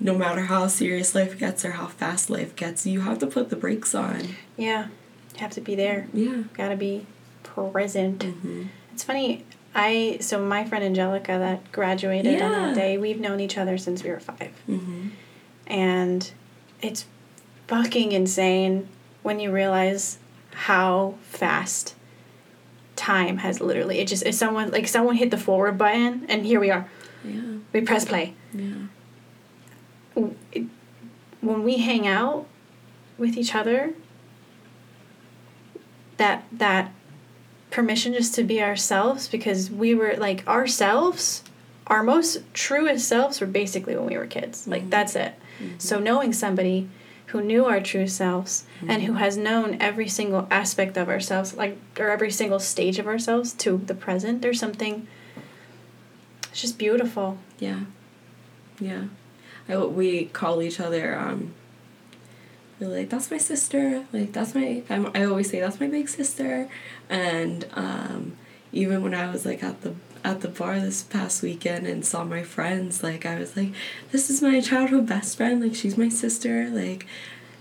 no 0.01 0.17
matter 0.17 0.43
how 0.43 0.67
serious 0.67 1.15
life 1.15 1.39
gets 1.39 1.65
or 1.65 1.73
how 1.73 1.87
fast 1.87 2.31
life 2.31 2.57
gets, 2.57 2.87
you 2.87 3.03
have 3.03 3.19
to 3.21 3.27
put 3.27 3.51
the 3.51 3.57
brakes 3.57 3.95
on. 3.95 4.21
Yeah. 4.57 4.87
You 5.35 5.41
have 5.41 5.51
to 5.53 5.61
be 5.61 5.75
there. 5.75 6.09
Yeah. 6.13 6.45
Gotta 6.55 6.77
be 6.77 7.07
present. 7.43 8.21
Mm-hmm. 8.21 8.65
It's 8.93 9.05
funny. 9.05 9.45
I 9.75 10.19
so 10.21 10.45
my 10.45 10.65
friend 10.65 10.85
Angelica 10.85 11.39
that 11.39 11.71
graduated 11.73 12.41
on 12.43 12.51
that 12.53 12.75
day. 12.75 12.99
We've 12.99 13.21
known 13.21 13.41
each 13.41 13.57
other 13.59 13.79
since 13.79 14.03
we 14.03 14.11
were 14.11 14.21
five, 14.21 14.53
Mm-hmm. 14.69 15.09
and 15.67 16.31
it's 16.83 17.07
fucking 17.73 18.13
insane 18.13 18.87
when 19.23 19.41
you 19.41 19.51
realize 19.51 20.19
how 20.53 21.15
fast 21.23 21.95
time 22.97 23.39
has 23.39 23.63
literally. 23.63 23.99
It 23.99 24.09
just 24.09 24.27
if 24.27 24.35
someone 24.35 24.71
like 24.71 24.87
someone 24.87 25.17
hit 25.17 25.31
the 25.31 25.39
forward 25.39 25.79
button 25.79 26.27
and 26.29 26.45
here 26.45 26.61
we 26.61 26.71
are. 26.71 26.87
Yeah. 27.25 27.41
We 27.73 27.81
press 27.81 28.05
play. 28.05 28.35
Yeah. 28.53 28.75
when 31.41 31.63
we 31.65 31.79
hang 31.79 32.07
out 32.07 32.47
with 33.17 33.39
each 33.39 33.55
other 33.55 33.95
that 36.19 36.45
that 36.53 36.93
permission 37.71 38.13
just 38.13 38.35
to 38.35 38.45
be 38.45 38.63
ourselves 38.63 39.27
because 39.29 39.71
we 39.71 39.95
were 39.95 40.15
like 40.19 40.47
ourselves 40.47 41.43
our 41.87 42.03
most 42.03 42.43
truest 42.53 43.09
selves 43.09 43.41
were 43.41 43.47
basically 43.47 43.97
when 43.97 44.05
we 44.07 44.17
were 44.19 44.27
kids 44.27 44.69
like 44.69 44.83
Mhm. 44.85 44.91
that's 44.91 45.17
it 45.17 45.35
so 45.79 45.99
knowing 45.99 46.33
somebody 46.35 46.89
who 47.33 47.41
knew 47.43 47.65
our 47.65 47.81
true 47.81 48.07
selves 48.07 48.65
and 48.87 49.03
who 49.03 49.15
has 49.15 49.37
known 49.37 49.77
every 49.81 50.09
single 50.09 50.47
aspect 50.51 50.97
of 50.97 51.09
ourselves 51.09 51.55
like 51.55 51.77
or 51.99 52.09
every 52.11 52.31
single 52.31 52.59
stage 52.59 52.99
of 52.99 53.07
ourselves 53.07 53.53
to 53.53 53.79
the 53.87 53.95
present 53.95 54.41
there's 54.43 54.61
something 54.61 55.07
it's 56.51 56.61
just 56.61 56.79
beautiful 56.79 57.39
Yeah. 57.59 57.81
Yeah. 58.81 59.05
I, 59.69 59.77
we 59.77 60.27
call 60.27 60.61
each 60.61 60.81
other, 60.81 61.17
um, 61.17 61.55
like, 62.81 63.11
that's 63.11 63.31
my 63.31 63.39
sister. 63.39 64.05
Like, 64.13 64.33
that's 64.33 64.55
my, 64.55 64.83
I'm, 64.91 65.11
I 65.15 65.25
always 65.25 65.51
say, 65.51 65.61
that's 65.61 65.79
my 65.79 65.87
big 65.87 66.09
sister. 66.09 66.69
And 67.09 67.65
um, 67.75 68.37
even 68.73 69.03
when 69.03 69.15
I 69.15 69.31
was 69.31 69.47
like 69.47 69.63
at 69.63 69.83
the, 69.83 69.95
at 70.25 70.41
the 70.41 70.49
bar 70.49 70.81
this 70.81 71.03
past 71.03 71.43
weekend 71.43 71.87
and 71.87 72.05
saw 72.05 72.25
my 72.25 72.43
friends, 72.43 73.03
like, 73.03 73.27
I 73.27 73.39
was 73.39 73.57
like, 73.57 73.73
this 74.11 74.31
is 74.31 74.43
my 74.43 74.61
childhood 74.61 75.07
best 75.07 75.37
friend. 75.37 75.63
Like, 75.63 75.75
she's 75.75 75.99
my 75.99 76.09
sister. 76.09 76.69
Like, 76.71 77.07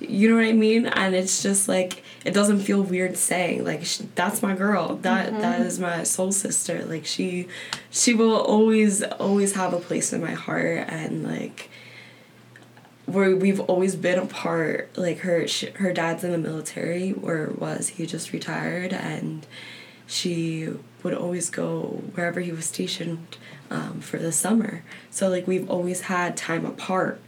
you 0.02 0.30
know 0.30 0.36
what 0.36 0.46
I 0.46 0.54
mean? 0.54 0.88
And 0.88 1.16
it's 1.16 1.44
just 1.44 1.68
like 1.68 2.04
it 2.26 2.34
doesn't 2.34 2.60
feel 2.60 2.82
weird 2.82 3.18
saying 3.18 3.64
like 3.64 3.84
that's 4.16 4.42
my 4.42 4.56
girl. 4.56 4.96
That, 4.98 5.32
mm-hmm. 5.32 5.42
that 5.42 5.62
is 5.62 5.80
my 5.80 6.04
soul 6.04 6.32
sister. 6.32 6.84
Like 6.86 7.06
she 7.06 7.48
she 7.90 8.14
will 8.14 8.36
always 8.36 9.04
always 9.04 9.54
have 9.54 9.74
a 9.74 9.80
place 9.80 10.12
in 10.12 10.22
my 10.22 10.34
heart 10.34 10.86
and 10.88 11.24
like 11.24 11.70
where 13.06 13.36
we've 13.36 13.60
always 13.60 13.96
been 13.96 14.20
apart. 14.20 14.90
Like 14.98 15.20
her 15.20 15.48
sh- 15.48 15.74
her 15.76 15.94
dad's 15.94 16.24
in 16.24 16.32
the 16.32 16.38
military 16.38 17.14
or 17.14 17.54
was 17.58 17.90
he 17.90 18.06
just 18.06 18.34
retired 18.34 18.94
and 18.94 19.46
she 20.12 20.68
would 21.04 21.14
always 21.14 21.50
go 21.50 22.02
wherever 22.14 22.42
he 22.42 22.52
was 22.52 22.66
stationed 22.66 23.38
um, 23.70 24.02
for 24.02 24.18
the 24.20 24.32
summer. 24.32 24.84
So 25.10 25.30
like 25.30 25.48
we've 25.48 25.70
always 25.70 26.02
had 26.02 26.36
time 26.36 26.66
apart. 26.66 27.20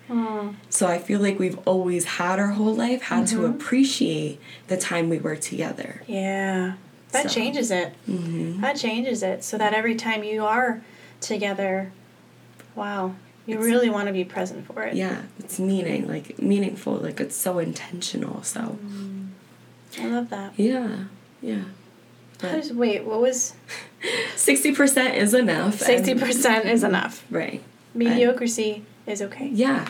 So 0.70 0.86
I 0.88 1.00
feel 1.00 1.20
like 1.22 1.40
we've 1.40 1.58
always 1.66 2.04
had 2.06 2.38
our 2.40 2.50
whole 2.50 2.76
life 2.76 3.04
had 3.04 3.26
to 3.28 3.46
appreciate 3.46 4.40
the 4.68 4.78
time 4.78 5.10
we 5.10 5.18
were 5.18 5.36
together. 5.38 6.04
Yeah. 6.08 6.74
That 7.12 7.30
So- 7.30 7.36
changes 7.40 7.72
it. 7.72 7.94
Mm-hmm. 8.08 8.62
That 8.62 8.76
changes 8.76 9.24
it. 9.24 9.44
So 9.44 9.58
that 9.58 9.74
every 9.74 9.96
time 9.96 10.24
you 10.24 10.46
are 10.46 10.84
together, 11.22 11.92
wow, 12.76 13.16
you 13.48 13.56
It's- 13.56 13.66
really 13.66 13.90
want 13.90 14.08
to 14.08 14.14
be 14.14 14.24
present 14.26 14.68
for 14.68 14.84
it. 14.84 14.94
Yeah, 14.96 15.22
it's 15.40 15.58
meaning 15.58 16.08
like 16.08 16.40
meaningful. 16.40 16.96
Like 16.96 17.20
it's 17.22 17.36
so 17.36 17.58
intentional. 17.60 18.44
So 18.44 18.78
I 20.00 20.08
love 20.08 20.30
that. 20.30 20.54
yeah, 20.58 21.06
yeah. 21.42 21.64
But 22.44 22.72
wait, 22.76 23.04
what 23.06 23.22
was 23.22 23.54
sixty 24.36 24.74
percent 24.76 25.16
is 25.16 25.34
enough. 25.34 25.80
60% 25.80 26.66
is 26.66 26.84
enough. 26.84 27.24
Right. 27.32 27.64
Mediocrity 27.96 28.84
is 29.08 29.22
okay. 29.22 29.48
Yeah. 29.48 29.88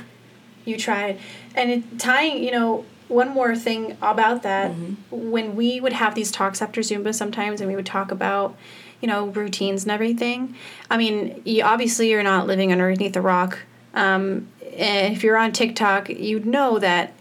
You 0.66 0.78
tried. 0.78 1.20
And 1.56 1.72
it, 1.72 2.00
tying, 2.00 2.44
you 2.44 2.52
know, 2.52 2.86
one 3.08 3.30
more 3.30 3.56
thing 3.56 3.98
about 4.02 4.44
that, 4.44 4.72
Mhm. 4.72 4.96
when 5.12 5.56
we 5.56 5.80
would 5.82 5.94
have 5.94 6.16
these 6.16 6.32
talks 6.32 6.62
after 6.62 6.82
Zumba 6.82 7.14
sometimes 7.14 7.60
and 7.60 7.70
we 7.70 7.76
would 7.76 7.86
talk 7.86 8.12
about, 8.12 8.56
you 9.02 9.08
know, 9.08 9.26
routines 9.28 9.84
and 9.84 9.92
everything. 9.92 10.56
I 10.90 10.98
mean, 10.98 11.42
you, 11.44 11.64
obviously 11.64 12.10
you're 12.10 12.24
not 12.24 12.48
living 12.48 12.72
underneath 12.72 13.16
a 13.16 13.22
rock. 13.22 13.60
Um, 13.94 14.48
and 14.78 15.14
if 15.14 15.24
you're 15.24 15.38
on 15.38 15.52
TikTok, 15.52 16.10
you 16.10 16.40
know 16.40 16.80
that 16.80 17.14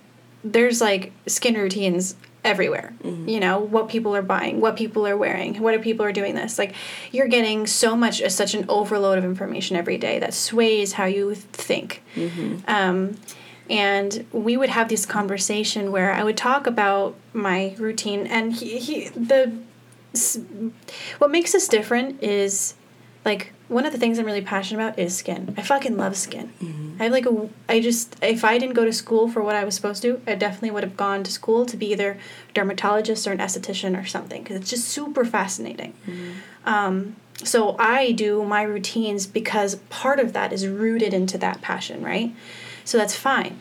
there's 0.45 0.81
like 0.81 1.12
skin 1.27 1.55
routines 1.55 2.17
everywhere. 2.44 2.92
You 3.28 3.40
know, 3.40 3.58
what 3.61 3.88
people 3.88 4.14
are 4.16 4.22
buying, 4.22 4.61
what 4.61 4.76
people 4.76 5.06
are 5.06 5.16
wearing, 5.16 5.61
what 5.61 5.75
are 5.75 5.78
people 5.78 6.04
are 6.04 6.12
doing 6.12 6.34
this. 6.34 6.58
Like 6.58 6.75
you're 7.12 7.28
getting 7.28 7.66
so 7.66 7.96
much 7.96 8.20
uh, 8.20 8.28
such 8.28 8.54
an 8.54 8.64
overload 8.68 9.18
of 9.18 9.25
information 9.25 9.76
every 9.76 9.99
day 9.99 10.18
that 10.18 10.34
sways 10.34 10.94
how 10.94 11.04
you 11.04 11.34
think. 11.34 12.02
Um, 12.66 13.16
and 13.70 14.26
we 14.32 14.56
would 14.56 14.70
have 14.70 14.88
this 14.88 15.06
conversation 15.06 15.92
where 15.92 16.12
I 16.12 16.25
would 16.25 16.37
talk 16.37 16.66
about 16.66 17.14
my 17.32 17.75
routine, 17.78 18.26
and 18.26 18.52
he, 18.52 18.78
he 18.78 19.08
the 19.11 19.52
what 21.18 21.30
makes 21.30 21.54
us 21.54 21.68
different 21.68 22.22
is 22.22 22.75
like 23.25 23.52
one 23.69 23.87
of 23.87 23.93
the 23.93 23.99
things 23.99 24.19
I'm 24.19 24.26
really 24.26 24.43
passionate 24.43 24.83
about 24.83 24.99
is 24.99 25.17
skin. 25.17 25.55
I 25.57 25.62
fucking 25.62 25.97
love 25.97 26.17
skin. 26.17 26.52
I 27.00 27.05
have 27.05 27.12
like 27.12 27.26
a 27.26 27.49
I 27.69 27.81
just 27.81 28.17
if 28.23 28.45
I 28.45 28.59
didn't 28.59 28.75
go 28.75 28.85
to 28.85 28.93
school 28.93 29.29
for 29.29 29.43
what 29.43 29.55
I 29.55 29.64
was 29.64 29.75
supposed 29.75 30.02
to, 30.02 30.21
I 30.26 30.35
definitely 30.35 30.73
would 30.73 30.83
have 30.83 30.97
gone 30.97 31.23
to 31.25 31.31
school 31.33 31.64
to 31.67 31.76
be 31.76 31.93
either 31.93 32.19
dermatologist 32.55 33.26
or 33.26 33.33
an 33.33 33.38
esthetician 33.38 34.00
or 34.00 34.05
something 34.07 34.43
because 34.43 34.57
it's 34.57 34.71
just 34.71 34.88
super 34.88 35.25
fascinating. 35.25 35.95
Um, 36.67 37.17
so 37.45 37.76
I 37.79 38.12
do 38.12 38.45
my 38.45 38.62
routines 38.62 39.26
because 39.26 39.76
part 39.88 40.21
of 40.21 40.33
that 40.33 40.52
is 40.52 40.67
rooted 40.67 41.14
into 41.14 41.38
that 41.38 41.61
passion, 41.61 42.02
right? 42.05 42.35
So 42.85 42.99
that's 42.99 43.17
fine. 43.17 43.59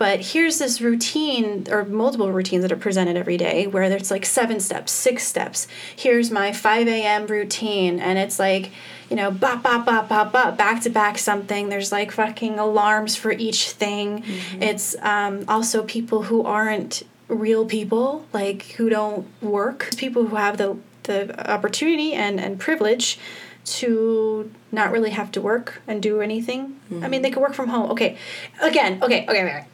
But 0.00 0.20
here's 0.20 0.58
this 0.58 0.80
routine 0.80 1.66
or 1.70 1.84
multiple 1.84 2.32
routines 2.32 2.62
that 2.62 2.72
are 2.72 2.76
presented 2.76 3.18
every 3.18 3.36
day 3.36 3.66
where 3.66 3.90
there's 3.90 4.10
like 4.10 4.24
seven 4.24 4.58
steps, 4.58 4.92
six 4.92 5.26
steps. 5.26 5.68
Here's 5.94 6.30
my 6.30 6.54
5 6.54 6.88
a.m. 6.88 7.26
routine, 7.26 8.00
and 8.00 8.18
it's 8.18 8.38
like, 8.38 8.70
you 9.10 9.16
know, 9.16 9.30
bop, 9.30 9.62
bop, 9.62 9.84
bop, 9.84 10.08
bop, 10.08 10.32
bop, 10.32 10.56
back 10.56 10.80
to 10.84 10.88
back 10.88 11.18
something. 11.18 11.68
There's 11.68 11.92
like 11.92 12.12
fucking 12.12 12.58
alarms 12.58 13.14
for 13.14 13.30
each 13.30 13.72
thing. 13.72 14.24
It's 14.58 14.96
um, 15.02 15.44
also 15.46 15.82
people 15.82 16.22
who 16.22 16.44
aren't 16.44 17.02
real 17.28 17.66
people, 17.66 18.24
like 18.32 18.62
who 18.78 18.88
don't 18.88 19.26
work, 19.42 19.90
people 19.98 20.28
who 20.28 20.36
have 20.36 20.56
the, 20.56 20.78
the 21.02 21.50
opportunity 21.50 22.14
and, 22.14 22.40
and 22.40 22.58
privilege 22.58 23.18
to 23.66 24.50
not 24.72 24.92
really 24.92 25.10
have 25.10 25.30
to 25.32 25.42
work 25.42 25.82
and 25.86 26.02
do 26.02 26.22
anything. 26.22 26.80
I 27.04 27.08
mean, 27.08 27.20
they 27.20 27.30
could 27.30 27.42
work 27.42 27.52
from 27.52 27.68
home. 27.68 27.90
Okay. 27.90 28.16
Again, 28.62 29.02
okay, 29.02 29.26
okay, 29.28 29.44
okay. 29.44 29.66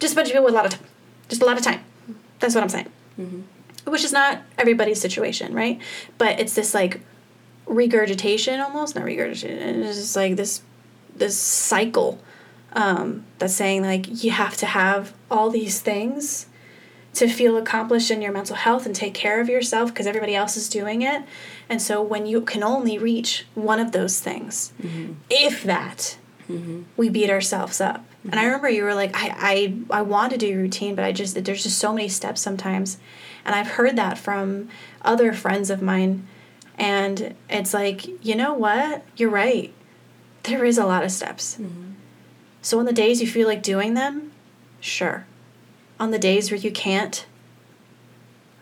Just 0.00 0.14
a 0.14 0.16
bunch 0.16 0.28
of 0.28 0.32
people 0.32 0.46
with 0.46 0.54
a 0.54 0.56
lot 0.56 0.66
of 0.66 0.72
time. 0.72 0.86
Just 1.28 1.42
a 1.42 1.44
lot 1.44 1.56
of 1.56 1.62
time. 1.62 1.84
That's 2.40 2.54
what 2.54 2.64
I'm 2.64 2.68
saying. 2.68 2.90
Mm-hmm. 3.20 3.90
Which 3.90 4.04
is 4.04 4.12
not 4.12 4.42
everybody's 4.58 5.00
situation, 5.00 5.54
right? 5.54 5.80
But 6.18 6.40
it's 6.40 6.54
this 6.54 6.74
like 6.74 7.00
regurgitation 7.66 8.60
almost, 8.60 8.96
not 8.96 9.04
regurgitation. 9.04 9.82
It's 9.82 9.98
just 9.98 10.16
like 10.16 10.36
this 10.36 10.62
this 11.14 11.36
cycle 11.36 12.20
um, 12.72 13.24
that's 13.38 13.54
saying 13.54 13.82
like 13.82 14.24
you 14.24 14.30
have 14.30 14.56
to 14.58 14.66
have 14.66 15.12
all 15.30 15.50
these 15.50 15.80
things 15.80 16.46
to 17.14 17.28
feel 17.28 17.56
accomplished 17.56 18.10
in 18.10 18.22
your 18.22 18.32
mental 18.32 18.56
health 18.56 18.86
and 18.86 18.94
take 18.94 19.14
care 19.14 19.40
of 19.40 19.48
yourself 19.48 19.90
because 19.90 20.06
everybody 20.06 20.34
else 20.34 20.56
is 20.56 20.68
doing 20.68 21.02
it. 21.02 21.22
And 21.68 21.82
so 21.82 22.00
when 22.00 22.26
you 22.26 22.40
can 22.40 22.62
only 22.62 22.98
reach 22.98 23.46
one 23.54 23.80
of 23.80 23.92
those 23.92 24.20
things, 24.20 24.72
mm-hmm. 24.80 25.14
if 25.28 25.62
that, 25.64 26.16
mm-hmm. 26.48 26.82
we 26.96 27.08
beat 27.08 27.30
ourselves 27.30 27.80
up. 27.80 28.04
And 28.24 28.38
I 28.38 28.44
remember 28.44 28.68
you 28.68 28.84
were 28.84 28.94
like, 28.94 29.14
I, 29.14 29.34
I, 29.90 29.98
I 29.98 30.02
want 30.02 30.32
to 30.32 30.38
do 30.38 30.56
routine, 30.58 30.94
but 30.94 31.04
I 31.04 31.12
just, 31.12 31.42
there's 31.42 31.62
just 31.62 31.78
so 31.78 31.92
many 31.92 32.08
steps 32.08 32.40
sometimes. 32.40 32.98
And 33.44 33.54
I've 33.54 33.68
heard 33.68 33.96
that 33.96 34.18
from 34.18 34.68
other 35.02 35.32
friends 35.32 35.70
of 35.70 35.80
mine. 35.80 36.26
And 36.76 37.34
it's 37.48 37.72
like, 37.72 38.06
you 38.24 38.34
know 38.34 38.52
what? 38.52 39.04
You're 39.16 39.30
right. 39.30 39.72
There 40.42 40.64
is 40.64 40.76
a 40.76 40.84
lot 40.84 41.02
of 41.02 41.10
steps. 41.10 41.54
Mm-hmm. 41.54 41.92
So 42.60 42.78
on 42.78 42.84
the 42.84 42.92
days 42.92 43.22
you 43.22 43.26
feel 43.26 43.48
like 43.48 43.62
doing 43.62 43.94
them, 43.94 44.32
sure. 44.80 45.26
On 45.98 46.10
the 46.10 46.18
days 46.18 46.50
where 46.50 46.60
you 46.60 46.70
can't, 46.70 47.24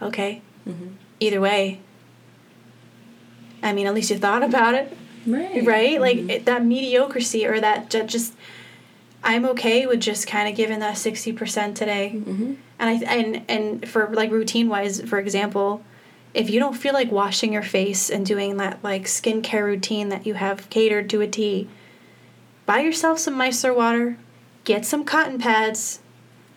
okay. 0.01 0.41
Mm-hmm. 0.69 0.89
Either 1.19 1.41
way, 1.41 1.81
I 3.61 3.73
mean, 3.73 3.89
at 3.89 3.95
least 3.95 4.11
you 4.11 4.19
thought 4.19 4.45
about 4.45 4.75
it, 4.75 4.97
Right. 5.27 5.65
right? 5.67 6.01
Like 6.01 6.17
mm-hmm. 6.17 6.31
it, 6.31 6.45
that 6.45 6.65
mediocrity 6.65 7.45
or 7.45 7.61
that 7.61 7.91
just, 7.91 8.35
I'm 9.23 9.45
okay 9.47 9.87
with 9.87 10.01
just 10.01 10.27
kind 10.27 10.49
of 10.49 10.55
giving 10.55 10.79
that 10.81 10.97
sixty 10.97 11.33
percent 11.33 11.77
today. 11.77 12.13
Mm-hmm. 12.15 12.55
And 12.79 12.91
I 12.91 13.15
and 13.15 13.45
and 13.49 13.89
for 13.89 14.09
like 14.13 14.31
routine 14.31 14.69
wise, 14.69 15.01
for 15.03 15.19
example, 15.19 15.83
if 16.35 16.51
you 16.51 16.61
don't 16.61 16.77
feel 16.77 16.95
like 16.95 17.11
washing 17.11 17.53
your 17.53 17.63
face 17.63 18.11
and 18.11 18.25
doing 18.25 18.57
that 18.59 18.83
like 18.83 19.05
skincare 19.05 19.65
routine 19.65 20.09
that 20.11 20.27
you 20.27 20.35
have 20.35 20.71
catered 20.71 21.11
to 21.11 21.21
a 21.21 21.27
T, 21.27 21.69
buy 22.67 22.81
yourself 22.81 23.19
some 23.19 23.35
micellar 23.35 23.75
water, 23.75 24.19
get 24.65 24.85
some 24.85 25.05
cotton 25.05 25.39
pads, 25.39 26.01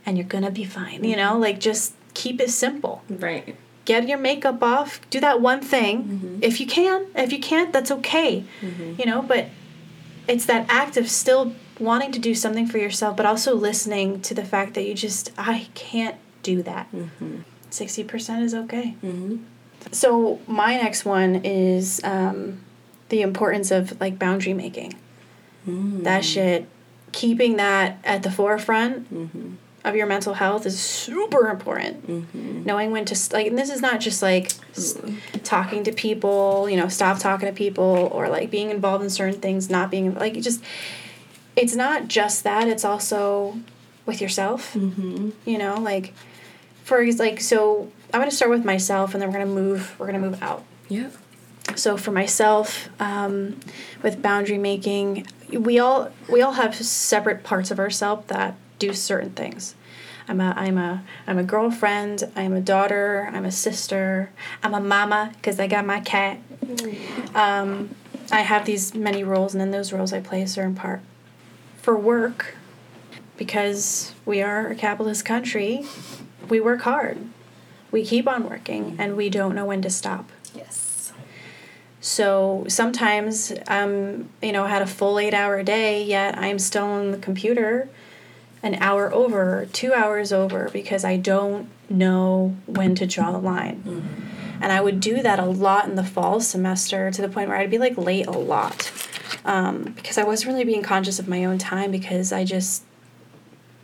and 0.05 0.17
you're 0.17 0.27
gonna 0.27 0.51
be 0.51 0.65
fine. 0.65 1.03
You 1.03 1.15
know, 1.15 1.37
like 1.37 1.59
just 1.59 1.95
keep 2.13 2.39
it 2.39 2.51
simple. 2.51 3.03
Right. 3.09 3.55
Get 3.85 4.07
your 4.07 4.19
makeup 4.19 4.61
off. 4.61 5.01
Do 5.09 5.19
that 5.21 5.41
one 5.41 5.61
thing 5.61 6.39
if 6.43 6.59
you 6.59 6.67
can. 6.67 7.07
If 7.15 7.33
you 7.33 7.39
can't, 7.39 7.73
that's 7.73 7.89
okay. 7.89 8.43
You 8.61 9.05
know, 9.07 9.23
but 9.23 9.47
it's 10.27 10.45
that 10.45 10.67
act 10.69 10.97
of 10.97 11.09
still 11.09 11.55
wanting 11.81 12.11
to 12.11 12.19
do 12.19 12.35
something 12.35 12.67
for 12.67 12.77
yourself, 12.77 13.17
but 13.17 13.25
also 13.25 13.55
listening 13.55 14.21
to 14.21 14.33
the 14.33 14.45
fact 14.45 14.75
that 14.75 14.85
you 14.85 14.93
just 14.93 15.31
I 15.37 15.67
can't 15.73 16.15
do 16.43 16.63
that. 16.63 16.91
Mm-hmm. 16.93 17.39
60 17.69 18.03
percent 18.03 18.43
is 18.43 18.53
okay. 18.53 18.95
Mm-hmm. 19.03 19.37
So 19.91 20.39
my 20.47 20.75
next 20.75 21.05
one 21.05 21.41
is 21.43 22.01
um, 22.03 22.61
the 23.09 23.21
importance 23.21 23.71
of 23.71 23.99
like 23.99 24.19
boundary 24.19 24.53
making. 24.53 24.93
Mm. 25.67 26.03
That 26.03 26.23
shit, 26.23 26.67
keeping 27.11 27.57
that 27.57 27.99
at 28.03 28.23
the 28.23 28.31
forefront 28.31 29.13
mm-hmm. 29.13 29.53
of 29.83 29.95
your 29.95 30.07
mental 30.07 30.35
health 30.35 30.65
is 30.65 30.79
super 30.79 31.49
important. 31.49 32.07
Mm-hmm. 32.07 32.63
Knowing 32.63 32.91
when 32.91 33.05
to 33.05 33.33
like, 33.33 33.47
and 33.47 33.57
this 33.57 33.69
is 33.69 33.81
not 33.81 33.99
just 33.99 34.21
like 34.21 34.45
s- 34.75 34.93
mm. 34.93 35.17
talking 35.43 35.83
to 35.83 35.91
people, 35.91 36.69
you 36.69 36.77
know, 36.77 36.87
stop 36.87 37.19
talking 37.19 37.47
to 37.47 37.53
people 37.53 38.09
or 38.11 38.29
like 38.29 38.49
being 38.49 38.69
involved 38.69 39.03
in 39.03 39.09
certain 39.09 39.39
things, 39.39 39.69
not 39.69 39.91
being 39.91 40.13
like 40.15 40.39
just. 40.41 40.63
It's 41.55 41.75
not 41.75 42.07
just 42.07 42.43
that. 42.43 42.67
It's 42.67 42.85
also 42.85 43.59
with 44.05 44.21
yourself. 44.21 44.73
Mm-hmm. 44.73 45.29
You 45.45 45.57
know, 45.57 45.75
like 45.75 46.13
for 46.83 47.05
like 47.13 47.41
so. 47.41 47.91
I'm 48.13 48.19
gonna 48.19 48.31
start 48.31 48.51
with 48.51 48.65
myself, 48.65 49.13
and 49.13 49.21
then 49.21 49.29
we're 49.29 49.39
gonna 49.39 49.51
move. 49.51 49.95
We're 49.97 50.07
gonna 50.07 50.19
move 50.19 50.41
out. 50.43 50.63
Yeah. 50.89 51.09
So 51.75 51.95
for 51.95 52.11
myself, 52.11 52.89
um, 52.99 53.59
with 54.03 54.21
boundary 54.21 54.57
making, 54.57 55.27
we 55.51 55.79
all 55.79 56.11
we 56.29 56.41
all 56.41 56.53
have 56.53 56.75
separate 56.75 57.43
parts 57.43 57.71
of 57.71 57.79
ourselves 57.79 58.27
that 58.27 58.55
do 58.79 58.93
certain 58.93 59.31
things. 59.31 59.75
I'm 60.27 60.41
a 60.41 60.53
I'm 60.55 60.77
a 60.77 61.03
I'm 61.27 61.37
a 61.37 61.43
girlfriend. 61.43 62.29
I'm 62.35 62.53
a 62.53 62.61
daughter. 62.61 63.29
I'm 63.33 63.45
a 63.45 63.51
sister. 63.51 64.31
I'm 64.63 64.73
a 64.73 64.79
mama 64.79 65.31
because 65.35 65.59
I 65.59 65.67
got 65.67 65.85
my 65.85 65.99
cat. 65.99 66.39
Um, 67.35 67.95
I 68.31 68.41
have 68.41 68.65
these 68.65 68.93
many 68.93 69.23
roles, 69.23 69.53
and 69.53 69.61
in 69.61 69.71
those 69.71 69.91
roles, 69.91 70.13
I 70.13 70.21
play 70.21 70.41
a 70.41 70.47
certain 70.47 70.75
part. 70.75 71.01
For 71.81 71.97
work, 71.97 72.55
because 73.37 74.13
we 74.23 74.41
are 74.41 74.67
a 74.67 74.75
capitalist 74.75 75.25
country, 75.25 75.85
we 76.47 76.59
work 76.59 76.81
hard. 76.81 77.17
We 77.89 78.05
keep 78.05 78.27
on 78.27 78.47
working, 78.47 78.95
and 78.99 79.17
we 79.17 79.29
don't 79.29 79.55
know 79.55 79.65
when 79.65 79.81
to 79.81 79.89
stop. 79.89 80.29
Yes. 80.53 81.11
So 81.99 82.65
sometimes 82.67 83.51
um, 83.67 84.29
you 84.41 84.51
know, 84.51 84.65
had 84.65 84.83
a 84.83 84.87
full 84.87 85.17
eight 85.17 85.33
hour 85.33 85.63
day, 85.63 86.03
yet 86.03 86.37
I'm 86.37 86.59
still 86.59 86.85
on 86.85 87.11
the 87.11 87.17
computer 87.17 87.89
an 88.63 88.75
hour 88.75 89.11
over, 89.11 89.67
two 89.73 89.91
hours 89.91 90.31
over, 90.31 90.69
because 90.71 91.03
I 91.03 91.17
don't 91.17 91.67
know 91.89 92.55
when 92.67 92.93
to 92.95 93.07
draw 93.07 93.31
the 93.31 93.39
line. 93.39 93.81
And 94.61 94.71
I 94.71 94.81
would 94.81 94.99
do 94.99 95.23
that 95.23 95.39
a 95.39 95.45
lot 95.45 95.87
in 95.89 95.95
the 95.95 96.03
fall 96.03 96.39
semester 96.41 97.09
to 97.09 97.21
the 97.23 97.27
point 97.27 97.49
where 97.49 97.57
I'd 97.57 97.71
be 97.71 97.79
like 97.79 97.97
late 97.97 98.27
a 98.27 98.31
lot. 98.31 98.91
Um, 99.43 99.93
because 99.95 100.17
I 100.17 100.23
wasn't 100.23 100.51
really 100.51 100.65
being 100.65 100.83
conscious 100.83 101.17
of 101.17 101.27
my 101.27 101.45
own 101.45 101.57
time 101.57 101.89
because 101.89 102.31
I 102.31 102.43
just 102.43 102.83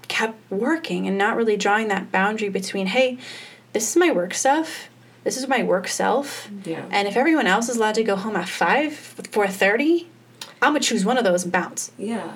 kept 0.08 0.39
working 0.52 1.08
and 1.08 1.17
not 1.17 1.36
really 1.36 1.58
drawing 1.58 1.88
that 1.88 2.12
boundary 2.12 2.50
between, 2.50 2.88
hey, 2.88 3.17
this 3.74 3.89
is 3.89 3.96
my 3.96 4.12
work 4.12 4.34
stuff, 4.34 4.89
this 5.24 5.36
is 5.36 5.48
my 5.48 5.63
work 5.63 5.88
self. 5.88 6.50
Yeah. 6.63 6.86
And 6.91 7.08
if 7.08 7.17
everyone 7.17 7.48
else 7.48 7.70
is 7.70 7.78
allowed 7.78 7.96
to 7.96 8.04
go 8.04 8.15
home 8.15 8.36
at 8.36 8.48
five, 8.48 8.93
four 8.96 9.48
thirty, 9.48 10.08
I'm 10.62 10.74
gonna 10.74 10.80
choose 10.80 11.04
one 11.04 11.17
of 11.17 11.24
those 11.24 11.43
and 11.43 11.52
bounce. 11.52 11.91
Yeah. 11.98 12.34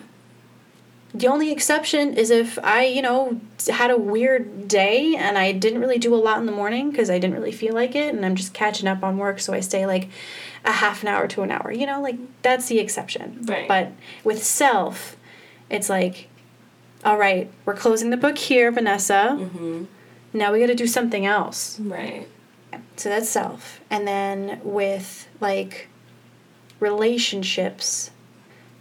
The 1.14 1.28
only 1.28 1.52
exception 1.52 2.14
is 2.16 2.32
if 2.32 2.58
I, 2.64 2.86
you 2.86 3.02
know, 3.02 3.40
had 3.70 3.92
a 3.92 3.98
weird 3.98 4.68
day 4.68 5.16
and 5.16 5.38
I 5.38 5.52
didn't 5.52 5.80
really 5.80 5.98
do 5.98 6.16
a 6.16 6.18
lot 6.18 6.40
in 6.40 6.46
the 6.46 6.52
morning 6.52 6.90
because 6.90 7.10
I 7.10 7.20
didn't 7.20 7.36
really 7.36 7.52
feel 7.52 7.74
like 7.74 7.96
it, 7.96 8.14
and 8.16 8.26
I'm 8.26 8.36
just 8.36 8.54
catching 8.54 8.88
up 8.88 9.04
on 9.04 9.18
work, 9.18 9.40
so 9.40 9.54
I 9.54 9.60
stay 9.60 9.86
like 9.86 10.10
a 10.66 10.72
half 10.72 11.02
an 11.02 11.10
hour 11.10 11.28
to 11.28 11.42
an 11.42 11.52
hour. 11.52 11.72
You 11.72 11.86
know, 11.86 12.02
like 12.02 12.18
that's 12.42 12.68
the 12.68 12.80
exception. 12.80 13.46
Right. 13.46 13.68
But 13.68 13.92
with 14.24 14.44
self, 14.44 15.16
it's 15.70 15.90
like, 15.90 16.28
all 17.04 17.18
right, 17.18 17.52
we're 17.66 17.76
closing 17.76 18.10
the 18.10 18.18
book 18.18 18.38
here, 18.38 18.72
Vanessa. 18.72 19.38
Mm-hmm. 19.40 19.86
Now 20.34 20.54
we 20.54 20.60
got 20.60 20.68
to 20.68 20.76
do 20.76 20.88
something 20.88 21.26
else. 21.26 21.80
Right. 21.80 22.28
So 22.96 23.10
that's 23.10 23.30
self. 23.30 23.82
And 23.90 24.08
then 24.08 24.62
with 24.64 25.28
like 25.40 25.88
relationships, 26.80 28.12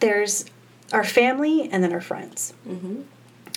there's 0.00 0.44
our 0.92 1.04
family 1.04 1.68
and 1.70 1.82
then 1.82 1.92
our 1.92 2.00
friends. 2.00 2.54
Mm-hmm. 2.68 3.02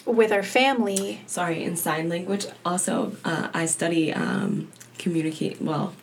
With 0.05 0.31
our 0.31 0.43
family, 0.43 1.21
Sorry, 1.27 1.63
in 1.63 1.77
sign 1.77 2.09
language. 2.09 2.45
Also, 2.65 3.15
uh, 3.23 3.47
I 3.53 3.65
study 3.65 4.11
um, 4.13 4.69
communicate. 4.97 5.61
Well, 5.61 5.93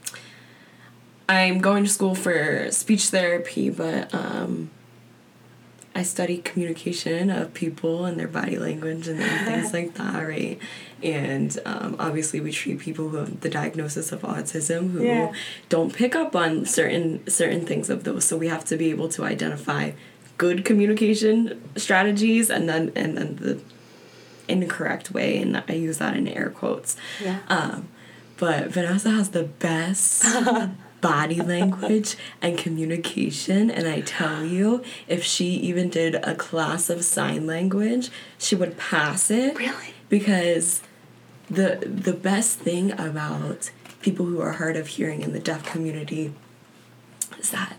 I'm 1.31 1.61
going 1.61 1.85
to 1.85 1.91
school 1.91 2.15
for 2.17 2.71
speech 2.73 3.05
therapy, 3.11 3.71
but 3.71 4.13
um, 4.13 4.71
I 5.95 6.03
study 6.03 6.39
communication 6.39 7.31
of 7.31 7.55
people 7.55 8.05
and 8.05 8.19
their 8.19 8.27
body 8.29 8.59
language 8.59 9.07
and 9.07 9.19
things 9.21 9.73
like 9.79 9.95
that, 9.95 10.27
right? 10.27 10.59
And 11.03 11.57
um, 11.65 11.97
obviously, 11.99 12.41
we 12.41 12.51
treat 12.51 12.81
people 12.81 13.09
who 13.11 13.17
have 13.19 13.41
the 13.43 13.49
diagnosis 13.49 14.11
of 14.11 14.23
autism 14.23 14.91
who 14.91 15.05
Yeah. 15.05 15.33
don't 15.69 15.95
pick 15.95 16.17
up 16.17 16.35
on 16.35 16.67
certain 16.67 17.25
certain 17.29 17.65
things 17.65 17.89
of 17.91 18.03
those. 18.05 18.25
So 18.25 18.37
we 18.37 18.49
have 18.49 18.65
to 18.67 18.77
be 18.77 18.91
able 18.91 19.09
to 19.11 19.25
identify 19.25 19.93
good 20.37 20.65
communication 20.65 21.61
strategies 21.77 22.51
and 22.51 22.69
then 22.69 22.91
and 22.97 23.17
then 23.17 23.37
the 23.37 23.61
incorrect 24.49 25.13
way, 25.13 25.39
and 25.39 25.63
I 25.69 25.75
use 25.75 25.99
that 25.99 26.17
in 26.17 26.27
air 26.27 26.51
quotes. 26.51 26.97
Yeah. 27.23 27.39
Um, 27.49 27.87
but 28.37 28.69
Vanessa 28.69 29.11
has 29.11 29.31
the 29.31 29.45
best 29.45 30.25
body 31.01 31.41
language 31.41 32.17
and 32.43 32.59
communication. 32.59 33.71
And 33.71 33.89
I 33.89 34.01
tell 34.01 34.45
you, 34.45 34.83
if 35.09 35.25
she 35.25 35.47
even 35.47 35.89
did 35.89 36.17
a 36.17 36.35
class 36.35 36.91
of 36.91 37.05
sign 37.05 37.47
language, 37.47 38.11
she 38.39 38.55
would 38.55 38.77
pass 38.77 39.31
it. 39.31 39.59
Really? 39.59 39.95
Because 40.09 40.83
the 41.49 41.77
the 41.85 42.13
best 42.13 42.59
thing 42.59 42.93
about 42.93 43.71
people 44.03 44.27
who 44.27 44.41
are 44.41 44.53
hard 44.53 44.77
of 44.77 44.87
hearing 44.89 45.23
in 45.23 45.33
the 45.33 45.41
deaf 45.41 45.65
community 45.65 46.33
is 47.39 47.51
that 47.51 47.77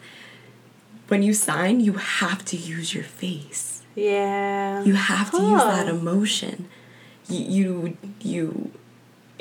when 1.08 1.24
you 1.24 1.34
sign, 1.34 1.82
you 1.82 1.94
have 1.94 2.46
to 2.46 2.58
use 2.58 2.94
your 2.94 3.04
face. 3.04 3.82
Yeah. 3.96 4.84
You 4.84 4.94
have 4.94 5.32
to 5.32 5.42
use 5.42 5.64
that 5.64 5.88
emotion. 5.90 6.70
You, 7.28 7.46
you 7.46 7.98
you 8.22 8.72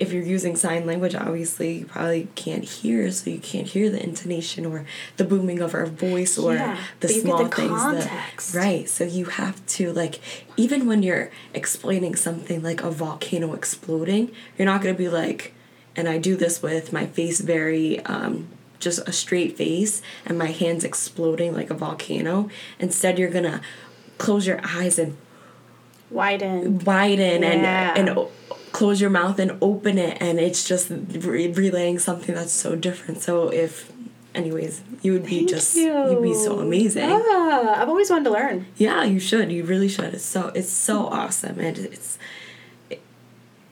if 0.00 0.12
you're 0.12 0.24
using 0.24 0.56
sign 0.56 0.86
language, 0.86 1.14
obviously 1.14 1.78
you 1.80 1.84
probably 1.86 2.26
can't 2.34 2.64
hear, 2.64 3.10
so 3.12 3.30
you 3.30 3.38
can't 3.38 3.66
hear 3.68 3.90
the 3.90 4.02
intonation 4.02 4.64
or 4.66 4.86
the 5.18 5.24
booming 5.24 5.60
of 5.60 5.74
our 5.74 5.86
voice 5.86 6.36
or 6.38 6.54
Yeah, 6.54 6.76
the 7.00 7.06
but 7.06 7.10
you 7.10 7.22
get 7.22 7.22
small 7.22 7.44
the 7.44 7.50
things. 7.50 8.52
That, 8.52 8.54
right. 8.54 8.88
So 8.88 9.04
you 9.04 9.26
have 9.26 9.64
to 9.76 9.92
like 9.92 10.18
even 10.56 10.86
when 10.86 11.02
you're 11.02 11.30
explaining 11.54 12.16
something 12.16 12.62
like 12.62 12.82
a 12.82 12.90
volcano 12.90 13.52
exploding, 13.52 14.32
you're 14.56 14.66
not 14.66 14.80
gonna 14.82 14.94
be 14.94 15.08
like, 15.08 15.52
and 15.94 16.08
I 16.08 16.18
do 16.18 16.34
this 16.34 16.62
with 16.62 16.92
my 16.92 17.06
face 17.06 17.40
very 17.40 18.00
um, 18.06 18.48
just 18.78 19.06
a 19.06 19.12
straight 19.12 19.56
face 19.58 20.00
and 20.24 20.38
my 20.38 20.46
hands 20.46 20.82
exploding 20.84 21.52
like 21.54 21.68
a 21.68 21.74
volcano. 21.74 22.48
Instead, 22.78 23.18
you're 23.18 23.30
gonna 23.30 23.60
close 24.16 24.46
your 24.46 24.60
eyes 24.64 24.98
and 24.98 25.16
Widen. 26.10 26.78
widen 26.84 27.42
Yeah. 27.42 27.94
and 27.96 28.08
and 28.08 28.28
close 28.72 29.00
your 29.00 29.10
mouth 29.10 29.38
and 29.38 29.56
open 29.60 29.98
it 29.98 30.18
and 30.20 30.38
it's 30.38 30.64
just 30.64 30.90
re- 30.90 31.50
relaying 31.52 31.98
something 31.98 32.34
that's 32.34 32.52
so 32.52 32.76
different. 32.76 33.20
So 33.22 33.48
if 33.52 33.90
anyways 34.34 34.82
you 35.02 35.12
would 35.12 35.24
be 35.26 35.38
Thank 35.38 35.48
just 35.50 35.74
you. 35.74 35.92
would 35.92 36.22
be 36.22 36.34
so 36.34 36.60
amazing. 36.60 37.08
Ah, 37.10 37.80
I've 37.82 37.88
always 37.88 38.10
wanted 38.10 38.24
to 38.24 38.30
learn. 38.30 38.66
yeah 38.76 39.02
you 39.04 39.18
should. 39.20 39.50
You 39.50 39.64
really 39.64 39.88
should. 39.88 40.14
It's 40.14 40.24
so 40.24 40.52
it's 40.54 40.70
so 40.70 41.06
awesome 41.06 41.58
and 41.58 41.76
it's 41.78 42.16
it, 42.90 43.00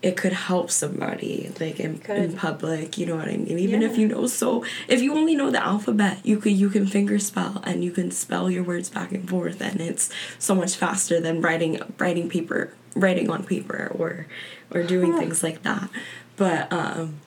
it 0.03 0.17
could 0.17 0.33
help 0.33 0.71
somebody 0.71 1.53
like 1.61 1.79
in, 1.79 2.01
in 2.09 2.33
public 2.37 2.99
you 2.99 3.07
know 3.07 3.17
what 3.17 3.29
i 3.29 3.37
mean? 3.37 3.59
Even 3.59 3.83
if 3.83 3.97
you 3.99 4.07
know 4.09 4.27
so 4.27 4.65
if 4.89 5.01
you 5.03 5.15
only 5.15 5.35
know 5.37 5.51
the 5.51 5.63
alphabet 5.65 6.19
you 6.25 6.39
could 6.39 6.53
you 6.53 6.71
can 6.71 6.87
finger 6.87 7.19
spell 7.19 7.61
and 7.65 7.85
you 7.85 7.91
can 7.93 8.11
spell 8.11 8.51
your 8.51 8.63
words 8.65 8.91
back 8.91 9.13
and 9.13 9.29
forth 9.29 9.61
and 9.61 9.81
it's 9.81 10.11
so 10.39 10.55
much 10.55 10.75
faster 10.77 11.21
than 11.21 11.41
writing 11.41 11.81
writing 11.99 12.29
paper 12.29 12.73
writing 13.01 13.29
on 13.31 13.45
paper 13.45 13.91
or 13.95 14.27
or 14.75 14.83
doing 14.83 15.13
Huh. 15.13 15.19
things 15.21 15.43
like 15.43 15.63
that 15.63 15.89
but 16.37 16.73
um 16.73 17.21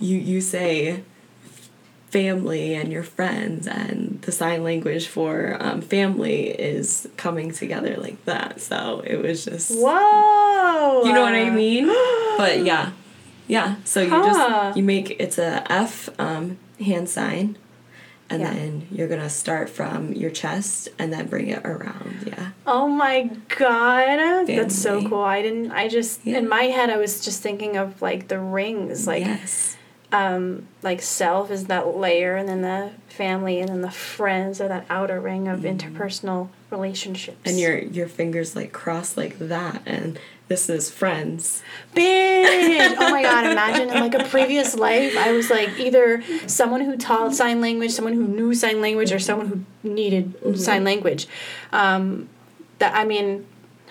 you 0.00 0.16
you 0.18 0.40
say 0.40 1.02
family 2.10 2.74
and 2.74 2.90
your 2.90 3.02
friends 3.02 3.66
and 3.66 4.20
the 4.22 4.32
sign 4.32 4.64
language 4.64 5.06
for 5.06 5.56
um, 5.60 5.82
family 5.82 6.48
is 6.48 7.06
coming 7.18 7.50
together 7.52 7.96
like 7.98 8.22
that 8.24 8.60
so 8.62 9.02
it 9.06 9.16
was 9.20 9.44
just 9.44 9.70
Whoa. 9.78 11.02
you 11.04 11.12
know 11.12 11.20
what 11.22 11.34
i 11.34 11.50
mean 11.50 11.86
but 12.38 12.64
yeah 12.64 12.92
yeah 13.46 13.76
so 13.84 14.00
you 14.00 14.08
Huh. 14.10 14.24
just 14.24 14.76
you 14.78 14.82
make 14.82 15.16
it's 15.20 15.36
a 15.38 15.70
f 15.70 16.08
um, 16.18 16.56
hand 16.80 17.08
sign 17.10 17.58
and 18.30 18.42
Yeah. 18.42 18.52
then 18.52 18.86
you're 18.90 19.08
gonna 19.08 19.30
start 19.30 19.70
from 19.70 20.12
your 20.12 20.30
chest 20.30 20.88
and 20.98 21.10
then 21.12 21.26
bring 21.28 21.48
it 21.48 21.64
around 21.64 22.24
yeah 22.26 22.50
Oh 22.66 22.86
my 22.86 23.30
god. 23.56 24.46
That's 24.46 24.76
so 24.78 25.02
cool. 25.08 25.22
I 25.22 25.40
didn't 25.40 25.70
I 25.72 25.88
just 25.88 26.20
Yeah. 26.24 26.38
in 26.38 26.48
my 26.48 26.64
head 26.64 26.90
I 26.90 26.98
was 26.98 27.24
just 27.24 27.40
thinking 27.42 27.78
of 27.78 28.02
like 28.02 28.28
the 28.28 28.38
rings 28.38 29.06
like 29.06 29.24
yes 29.24 29.76
um 30.12 30.66
like 30.82 31.02
self 31.02 31.50
is 31.50 31.66
that 31.66 31.96
layer 31.96 32.36
and 32.36 32.48
then 32.48 32.62
the 32.62 32.90
family 33.08 33.60
and 33.60 33.68
then 33.68 33.82
the 33.82 33.90
friends 33.90 34.60
are 34.60 34.68
that 34.68 34.86
outer 34.88 35.20
ring 35.20 35.48
of 35.48 35.60
interpersonal 35.60 36.48
relationships. 36.70 37.36
Mm-hmm. 37.40 37.48
and 37.50 37.60
your 37.60 37.78
your 37.78 38.08
fingers 38.08 38.56
like 38.56 38.72
cross 38.72 39.16
like 39.16 39.38
that 39.38 39.82
and 39.84 40.18
this 40.48 40.70
is 40.70 40.90
friends 40.90 41.62
Bitch! 41.94 42.96
Oh 43.00 43.10
my 43.10 43.22
god, 43.22 43.46
imagine 43.46 43.90
in 43.90 44.00
like 44.00 44.14
a 44.14 44.24
previous 44.24 44.74
life, 44.74 45.16
I 45.16 45.32
was 45.32 45.50
like 45.50 45.78
either 45.78 46.22
someone 46.46 46.80
who 46.80 46.96
taught 46.96 47.34
sign 47.34 47.60
language, 47.60 47.90
someone 47.92 48.14
who 48.14 48.26
knew 48.26 48.54
sign 48.54 48.80
language, 48.80 49.12
or 49.12 49.18
someone 49.18 49.46
who 49.82 49.88
needed 49.88 50.58
sign 50.58 50.84
language. 50.84 51.28
Um, 51.72 52.28
that 52.78 52.94
I 52.94 53.04
mean, 53.04 53.46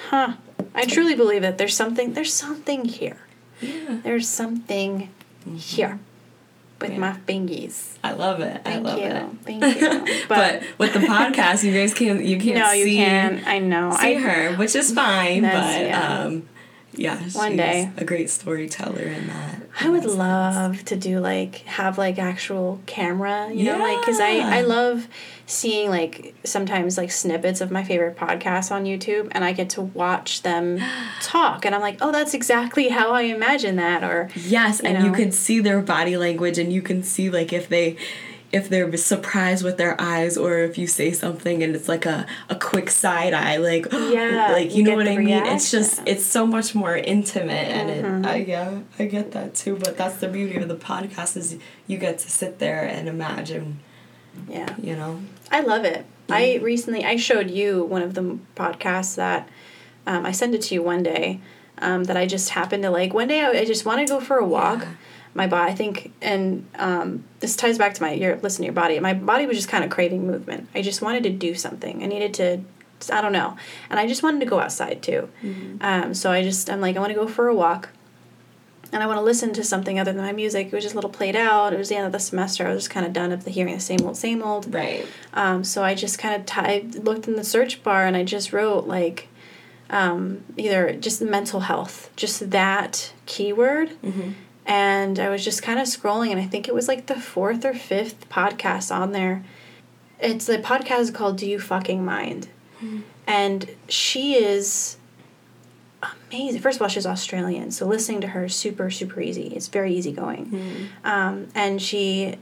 huh. 0.10 0.34
I 0.73 0.86
truly 0.86 1.15
believe 1.15 1.41
that 1.43 1.58
there's 1.58 1.75
something 1.75 2.13
there's 2.13 2.34
something 2.34 2.86
here. 2.86 3.19
yeah 3.62 3.99
There's 4.03 4.27
something 4.27 5.10
here 5.56 5.99
with 6.80 6.92
Yeah. 6.92 6.98
my 7.00 7.13
fingies. 7.28 7.98
i 8.04 8.12
love 8.12 8.40
it 8.40 8.62
i 8.66 8.72
Thank 8.74 8.86
love 8.86 9.00
you. 9.00 9.06
it 9.06 9.26
Thank 9.44 9.82
you. 9.82 10.26
but, 10.30 10.62
with 10.78 10.94
the 10.94 11.00
podcast 11.16 11.63
you 11.63 11.74
guys 11.74 11.94
can't 11.94 12.24
you 12.24 12.38
can't 12.40 12.58
no, 12.60 12.72
you 12.72 12.86
see 12.86 12.96
can't. 12.98 13.46
I 13.48 13.60
know. 13.60 13.92
see 14.00 14.16
I, 14.16 14.20
her, 14.20 14.56
which 14.58 14.76
is 14.76 14.94
fine. 14.94 15.42
But 15.44 15.82
yeah. 15.82 16.24
um, 16.26 16.50
yeah, 16.94 17.18
One 17.34 17.52
she's 17.52 17.58
day. 17.58 17.92
a 17.98 18.04
great 18.06 18.30
storyteller 18.30 19.02
in 19.04 19.28
that. 19.28 19.62
I 19.80 19.90
would 19.90 20.04
in 20.04 20.10
that 20.10 20.10
sense. 20.10 20.18
love 20.18 20.86
to 20.86 20.96
do 20.96 21.20
like 21.20 21.58
have 21.66 21.98
like 21.98 22.18
actual 22.18 22.80
camera, 22.86 23.52
you 23.52 23.66
know, 23.66 23.78
like 23.78 24.00
because 24.00 24.20
I 24.20 24.40
I 24.40 24.62
love 24.62 25.08
seeing 25.46 25.90
like 25.90 26.36
sometimes 26.44 26.98
like 26.98 27.12
snippets 27.12 27.62
of 27.62 27.70
my 27.70 27.84
favorite 27.84 28.18
podcasts 28.18 28.72
on 28.72 28.86
YouTube, 28.86 29.30
and 29.32 29.44
I 29.44 29.52
get 29.52 29.70
to 29.72 29.82
watch 29.82 30.42
them 30.42 30.80
talk, 31.22 31.66
and 31.66 31.76
I'm 31.76 31.82
like, 31.82 32.00
oh, 32.02 32.12
that's 32.12 32.34
exactly 32.34 32.90
how 32.90 33.12
I 33.12 33.24
imagine 33.24 33.76
that, 33.76 34.04
or 34.04 34.30
Yes, 34.36 34.82
you 34.82 34.90
and 34.90 35.06
you 35.06 35.12
can 35.12 35.32
see 35.32 35.60
their 35.60 35.82
body 35.82 36.18
language, 36.18 36.58
and 36.58 36.74
you 36.74 36.82
can 36.82 37.04
see 37.04 37.30
like 37.30 37.54
if 37.54 37.70
they. 37.70 37.98
If 38.52 38.70
they're 38.70 38.96
surprised 38.96 39.64
with 39.64 39.78
their 39.78 40.00
eyes, 40.00 40.38
or 40.38 40.60
if 40.60 40.78
you 40.78 40.88
say 40.88 41.12
something 41.12 41.62
and 41.64 41.76
it's 41.76 41.90
like 41.90 42.06
a, 42.06 42.26
a 42.50 42.56
quick 42.56 42.90
side 42.90 43.34
eye, 43.34 43.58
like 43.58 43.88
Yeah, 43.92 44.50
like 44.54 44.72
you, 44.72 44.78
you 44.78 44.84
know 44.84 44.96
what 44.96 45.08
I 45.08 45.18
mean. 45.18 45.46
It's 45.46 45.70
just 45.70 46.02
it's 46.06 46.24
so 46.26 46.48
much 46.48 46.74
more 46.74 46.96
intimate, 46.96 47.68
and 47.68 47.90
Mm-hmm. 47.90 48.26
it, 48.26 48.28
I 48.28 48.36
yeah 48.38 48.80
I 49.00 49.06
get 49.06 49.32
that 49.34 49.54
too. 49.56 49.76
But 49.76 49.98
that's 49.98 50.18
the 50.18 50.28
beauty 50.30 50.56
of 50.58 50.68
the 50.70 50.76
podcast 50.78 51.36
is 51.36 51.58
you 51.88 51.98
get 51.98 52.20
to 52.20 52.30
sit 52.30 52.60
there 52.60 52.84
and 52.86 53.10
imagine, 53.10 53.80
yeah, 54.48 54.74
you 54.82 54.96
know. 54.96 55.22
I 55.52 55.62
love 55.62 55.84
it. 55.86 56.06
I 56.30 56.60
recently 56.62 57.04
I 57.06 57.16
showed 57.18 57.50
you 57.50 57.84
one 57.84 58.02
of 58.02 58.14
the 58.14 58.38
podcasts 58.56 59.16
that 59.16 59.48
um, 60.06 60.26
I 60.26 60.32
sent 60.32 60.56
it 60.56 60.62
to 60.64 60.74
you 60.76 60.84
one 60.84 61.04
day 61.04 61.40
um, 61.80 62.06
that 62.06 62.16
I 62.18 62.26
just 62.26 62.50
happened 62.50 62.84
to 62.84 62.90
like. 62.92 63.14
One 63.14 63.28
day 63.28 63.42
I, 63.42 63.50
I 63.52 63.66
just 63.66 63.86
want 63.86 64.00
to 64.06 64.14
go 64.14 64.20
for 64.22 64.38
a 64.38 64.46
walk. 64.46 64.82
Yeah. 64.84 64.94
My 65.38 65.47
body, 65.47 65.71
I 65.71 65.76
think, 65.76 66.12
and 66.21 66.67
um, 66.76 67.23
this 67.39 67.56
ties 67.56 67.78
back 67.78 67.93
to 67.93 68.02
my 68.02 68.12
your 68.12 68.38
listen 68.38 68.63
to 68.63 68.65
your 68.65 68.73
body. 68.73 69.00
My 69.00 69.13
body 69.13 69.45
was 69.45 69.56
just 69.56 69.69
kind 69.69 69.84
of 69.84 69.89
craving 69.89 70.26
movement. 70.28 70.67
I 70.76 70.82
just 70.82 71.02
wanted 71.02 71.23
to 71.23 71.30
do 71.30 71.56
something. 71.56 72.04
I 72.04 72.08
needed 72.08 72.34
to. 72.36 72.62
I 73.13 73.21
don't 73.21 73.32
know, 73.32 73.56
and 73.89 74.00
I 74.00 74.08
just 74.08 74.23
wanted 74.23 74.39
to 74.39 74.47
go 74.47 74.60
outside 74.60 75.04
too. 75.04 75.30
Um, 75.82 76.13
so 76.15 76.32
I 76.32 76.41
just 76.41 76.69
I'm 76.69 76.82
like 76.82 76.97
I 76.97 77.00
want 77.00 77.12
to 77.12 77.15
go 77.15 77.28
for 77.28 77.47
a 77.47 77.56
walk. 77.56 77.89
And 78.93 79.04
I 79.04 79.06
want 79.06 79.17
to 79.17 79.23
listen 79.23 79.52
to 79.54 79.65
something 79.65 80.00
other 80.00 80.13
than 80.13 80.23
my 80.23 80.32
music. 80.32 80.67
It 80.67 80.73
was 80.73 80.84
just 80.84 80.95
a 80.95 80.97
little 80.97 81.10
played 81.10 81.36
out. 81.36 81.73
It 81.73 81.78
was 81.78 81.89
the 81.89 81.97
end 81.97 82.06
of 82.06 82.13
the 82.13 82.19
semester. 82.19 82.65
I 82.65 82.73
was 82.73 82.84
just 82.84 82.89
kind 82.89 83.06
of 83.06 83.12
done 83.12 83.34
of 83.34 83.43
the 83.43 83.52
hearing 83.52 83.73
the 83.73 83.82
same 83.82 84.00
old, 84.06 84.15
same 84.15 84.41
old. 84.41 84.73
Right. 84.73 85.06
Um, 85.34 85.65
so 85.65 85.84
I 85.84 85.93
just 85.93 86.17
kind 86.17 86.34
of 86.34 86.45
typed, 86.45 86.95
looked 86.95 87.28
in 87.28 87.36
the 87.36 87.43
search 87.43 87.84
bar, 87.84 88.06
and 88.08 88.15
I 88.15 88.23
just 88.23 88.54
wrote 88.54 88.88
like 88.88 89.28
um, 89.89 90.43
either 90.56 90.93
just 90.93 91.21
mental 91.21 91.62
health, 91.62 92.10
just 92.15 92.50
that 92.52 93.13
keyword. 93.26 93.89
Mm-hmm. 94.02 94.32
And 94.69 95.17
I 95.17 95.30
was 95.30 95.43
just 95.45 95.63
kind 95.63 95.80
of 95.80 95.86
scrolling, 95.88 96.30
and 96.32 96.39
I 96.39 96.45
think 96.45 96.67
it 96.67 96.73
was 96.75 96.88
like 96.89 97.06
the 97.08 97.15
fourth 97.15 97.63
or 97.63 97.73
fifth 97.73 98.30
podcast 98.30 98.93
on 98.93 99.13
there. 99.13 99.43
It's 100.19 100.45
the 100.45 100.58
podcast 100.58 101.13
called 101.13 101.38
"Do 101.38 101.47
You 101.49 101.58
Fucking 101.60 102.03
Mind," 102.03 102.49
and 103.25 103.69
she 103.88 104.34
is 104.36 104.97
amazing. 106.32 106.62
First 106.62 106.77
of 106.77 106.82
all, 106.82 106.88
she's 106.89 107.06
Australian, 107.06 107.71
so 107.71 107.86
listening 107.88 108.21
to 108.21 108.27
her 108.27 108.45
is 108.45 108.56
super 108.56 108.89
super 108.91 109.21
easy. 109.21 109.47
It's 109.56 109.67
very 109.69 109.93
easygoing, 109.93 110.89
um, 111.03 111.47
and 111.56 111.82
she 111.82 112.36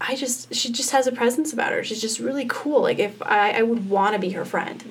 I 0.00 0.14
just 0.16 0.54
she 0.54 0.72
just 0.72 0.90
has 0.92 1.06
a 1.06 1.12
presence 1.12 1.52
about 1.52 1.72
her. 1.72 1.82
She's 1.84 2.00
just 2.00 2.18
really 2.20 2.46
cool. 2.48 2.80
Like 2.82 2.98
if 2.98 3.20
I, 3.22 3.50
I 3.58 3.62
would 3.62 3.90
want 3.90 4.14
to 4.14 4.18
be 4.18 4.30
her 4.30 4.44
friend. 4.44 4.82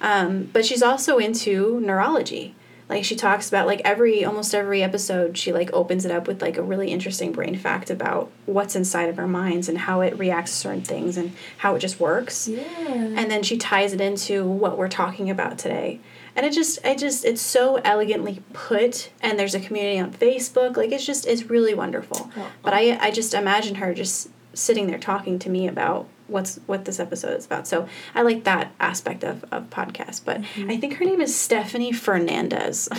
Um, 0.00 0.48
but 0.52 0.64
she's 0.64 0.82
also 0.82 1.18
into 1.18 1.80
neurology. 1.80 2.54
Like 2.88 3.04
she 3.04 3.16
talks 3.16 3.48
about 3.48 3.66
like 3.66 3.82
every 3.84 4.24
almost 4.24 4.54
every 4.54 4.82
episode 4.82 5.36
she 5.36 5.52
like 5.52 5.70
opens 5.72 6.06
it 6.06 6.10
up 6.10 6.26
with 6.26 6.40
like 6.40 6.56
a 6.56 6.62
really 6.62 6.90
interesting 6.90 7.32
brain 7.32 7.56
fact 7.56 7.90
about 7.90 8.30
what's 8.46 8.74
inside 8.74 9.10
of 9.10 9.18
our 9.18 9.26
minds 9.26 9.68
and 9.68 9.76
how 9.76 10.00
it 10.00 10.18
reacts 10.18 10.52
to 10.52 10.56
certain 10.56 10.82
things 10.82 11.18
and 11.18 11.32
how 11.58 11.74
it 11.74 11.80
just 11.80 12.00
works. 12.00 12.48
Yeah. 12.48 12.62
And 12.62 13.30
then 13.30 13.42
she 13.42 13.58
ties 13.58 13.92
it 13.92 14.00
into 14.00 14.46
what 14.46 14.78
we're 14.78 14.88
talking 14.88 15.28
about 15.28 15.58
today. 15.58 16.00
And 16.34 16.46
it 16.46 16.52
just 16.52 16.78
I 16.84 16.94
just 16.94 17.26
it's 17.26 17.42
so 17.42 17.76
elegantly 17.84 18.42
put 18.54 19.10
and 19.20 19.38
there's 19.38 19.54
a 19.54 19.60
community 19.60 19.98
on 19.98 20.12
Facebook. 20.12 20.76
Like 20.76 20.90
it's 20.90 21.04
just 21.04 21.26
it's 21.26 21.44
really 21.44 21.74
wonderful. 21.74 22.30
Oh. 22.36 22.50
But 22.62 22.72
I 22.72 22.98
I 23.00 23.10
just 23.10 23.34
imagine 23.34 23.76
her 23.76 23.92
just 23.92 24.30
sitting 24.54 24.86
there 24.86 24.98
talking 24.98 25.38
to 25.40 25.50
me 25.50 25.68
about 25.68 26.08
what's 26.28 26.56
what 26.66 26.84
this 26.84 27.00
episode 27.00 27.36
is 27.36 27.46
about. 27.46 27.66
So 27.66 27.88
I 28.14 28.22
like 28.22 28.44
that 28.44 28.72
aspect 28.78 29.24
of, 29.24 29.44
of 29.50 29.68
podcast. 29.70 30.24
But 30.24 30.42
I 30.68 30.76
think 30.76 30.94
her 30.94 31.04
name 31.04 31.20
is 31.20 31.34
Stephanie 31.38 31.92
Fernandez. 31.92 32.88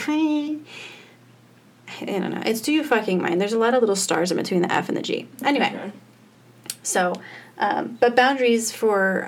I 2.02 2.06
don't 2.06 2.32
know. 2.32 2.42
It's 2.46 2.62
do 2.62 2.72
you 2.72 2.84
fucking 2.84 3.22
mind? 3.22 3.40
There's 3.42 3.54
a 3.54 3.60
lot 3.60 3.74
of 3.74 3.82
little 3.82 3.96
stars 3.96 4.32
in 4.32 4.38
between 4.38 4.62
the 4.62 4.72
F 4.72 4.90
and 4.90 4.98
the 4.98 5.02
G. 5.02 5.28
Anyway, 5.44 5.72
So, 6.84 7.14
um, 7.58 7.98
but 8.00 8.16
boundaries 8.16 8.72
for 8.72 9.28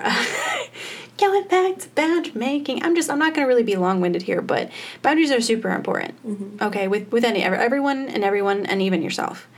going 1.18 1.46
back 1.48 1.78
to 1.78 1.88
boundary 1.90 2.32
making. 2.34 2.82
I'm 2.84 2.94
just 2.94 3.10
I'm 3.10 3.18
not 3.18 3.34
going 3.34 3.44
to 3.44 3.48
really 3.48 3.62
be 3.64 3.76
long 3.76 4.00
winded 4.00 4.22
here, 4.22 4.40
but 4.40 4.70
boundaries 5.02 5.30
are 5.32 5.40
super 5.40 5.70
important. 5.70 6.14
Okay, 6.62 6.88
with 6.88 7.10
with 7.12 7.24
any 7.24 7.42
everyone 7.42 8.08
and 8.08 8.22
everyone 8.24 8.64
and 8.66 8.80
even 8.80 9.02
yourself, 9.02 9.48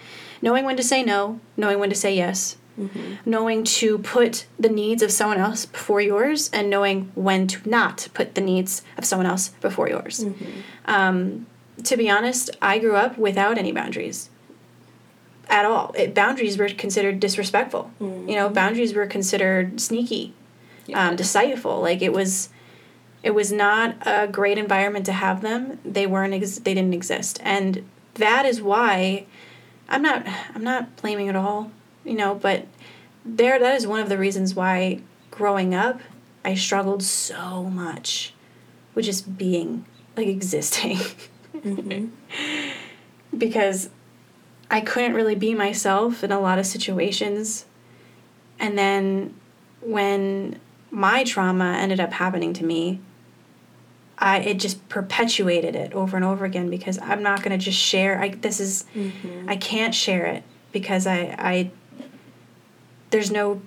knowing 0.42 0.64
when 0.64 0.76
to 0.76 0.82
say 0.82 1.02
no, 1.02 1.40
knowing 1.56 1.78
when 1.78 1.90
to 1.90 1.96
say 1.96 2.14
yes, 2.16 2.56
knowing 3.24 3.62
to 3.64 3.98
put 3.98 4.46
the 4.58 4.68
needs 4.68 5.02
of 5.02 5.10
someone 5.12 5.38
else 5.38 5.64
before 5.66 6.00
yours, 6.00 6.50
and 6.52 6.68
knowing 6.68 7.10
when 7.14 7.46
to 7.46 7.68
not 7.68 8.08
put 8.14 8.34
the 8.34 8.40
needs 8.40 8.82
of 8.98 9.04
someone 9.04 9.26
else 9.26 9.48
before 9.60 9.88
yours. 9.88 10.24
Um, 10.86 11.46
to 11.84 11.96
be 11.96 12.08
honest, 12.10 12.50
I 12.62 12.78
grew 12.78 12.96
up 12.96 13.16
without 13.18 13.58
any 13.58 13.72
boundaries 13.72 14.30
at 15.48 15.64
all. 15.64 15.92
It, 15.96 16.14
boundaries 16.14 16.56
were 16.58 16.68
considered 16.68 17.20
disrespectful. 17.20 17.90
You 18.28 18.34
know, 18.36 18.48
boundaries 18.48 18.94
were 18.94 19.06
considered 19.06 19.80
sneaky, 19.80 20.32
um, 20.94 21.16
deceitful. 21.16 21.80
Like 21.80 22.00
it 22.02 22.12
was, 22.12 22.48
it 23.22 23.32
was 23.32 23.52
not 23.52 23.96
a 24.06 24.26
great 24.28 24.58
environment 24.58 25.06
to 25.06 25.12
have 25.12 25.40
them. 25.42 25.78
They 25.84 26.06
weren't. 26.06 26.34
Ex- 26.34 26.58
they 26.58 26.74
didn't 26.74 26.94
exist, 26.94 27.38
and 27.42 27.88
that 28.14 28.46
is 28.46 28.60
why 28.62 29.26
I'm 29.88 30.02
not. 30.02 30.26
I'm 30.54 30.64
not 30.64 30.96
blaming 30.96 31.28
at 31.28 31.36
all. 31.36 31.70
You 32.04 32.14
know, 32.14 32.34
but 32.34 32.66
there. 33.24 33.58
That 33.58 33.74
is 33.76 33.86
one 33.86 34.00
of 34.00 34.08
the 34.08 34.18
reasons 34.18 34.54
why 34.54 35.00
growing 35.30 35.74
up, 35.74 36.00
I 36.44 36.54
struggled 36.54 37.02
so 37.02 37.64
much 37.64 38.34
with 38.94 39.06
just 39.06 39.36
being 39.36 39.84
like 40.16 40.28
existing. 40.28 40.98
Mm-hmm. 41.54 42.08
because 43.38 43.90
I 44.70 44.80
couldn't 44.80 45.14
really 45.14 45.34
be 45.34 45.54
myself 45.54 46.24
in 46.24 46.32
a 46.32 46.40
lot 46.40 46.58
of 46.58 46.66
situations. 46.66 47.66
And 48.58 48.78
then 48.78 49.34
when 49.80 50.60
my 50.90 51.24
trauma 51.24 51.76
ended 51.78 52.00
up 52.00 52.12
happening 52.12 52.52
to 52.54 52.64
me, 52.64 53.00
I 54.18 54.38
it 54.38 54.58
just 54.58 54.88
perpetuated 54.88 55.74
it 55.74 55.92
over 55.92 56.16
and 56.16 56.24
over 56.24 56.44
again 56.44 56.70
because 56.70 56.98
I'm 56.98 57.22
not 57.22 57.42
going 57.42 57.58
to 57.58 57.62
just 57.62 57.78
share 57.78 58.20
I 58.20 58.28
this 58.28 58.60
is 58.60 58.84
mm-hmm. 58.94 59.48
I 59.48 59.56
can't 59.56 59.94
share 59.94 60.26
it 60.26 60.44
because 60.72 61.06
I 61.06 61.34
I 61.36 61.70
there's 63.14 63.30
no 63.30 63.62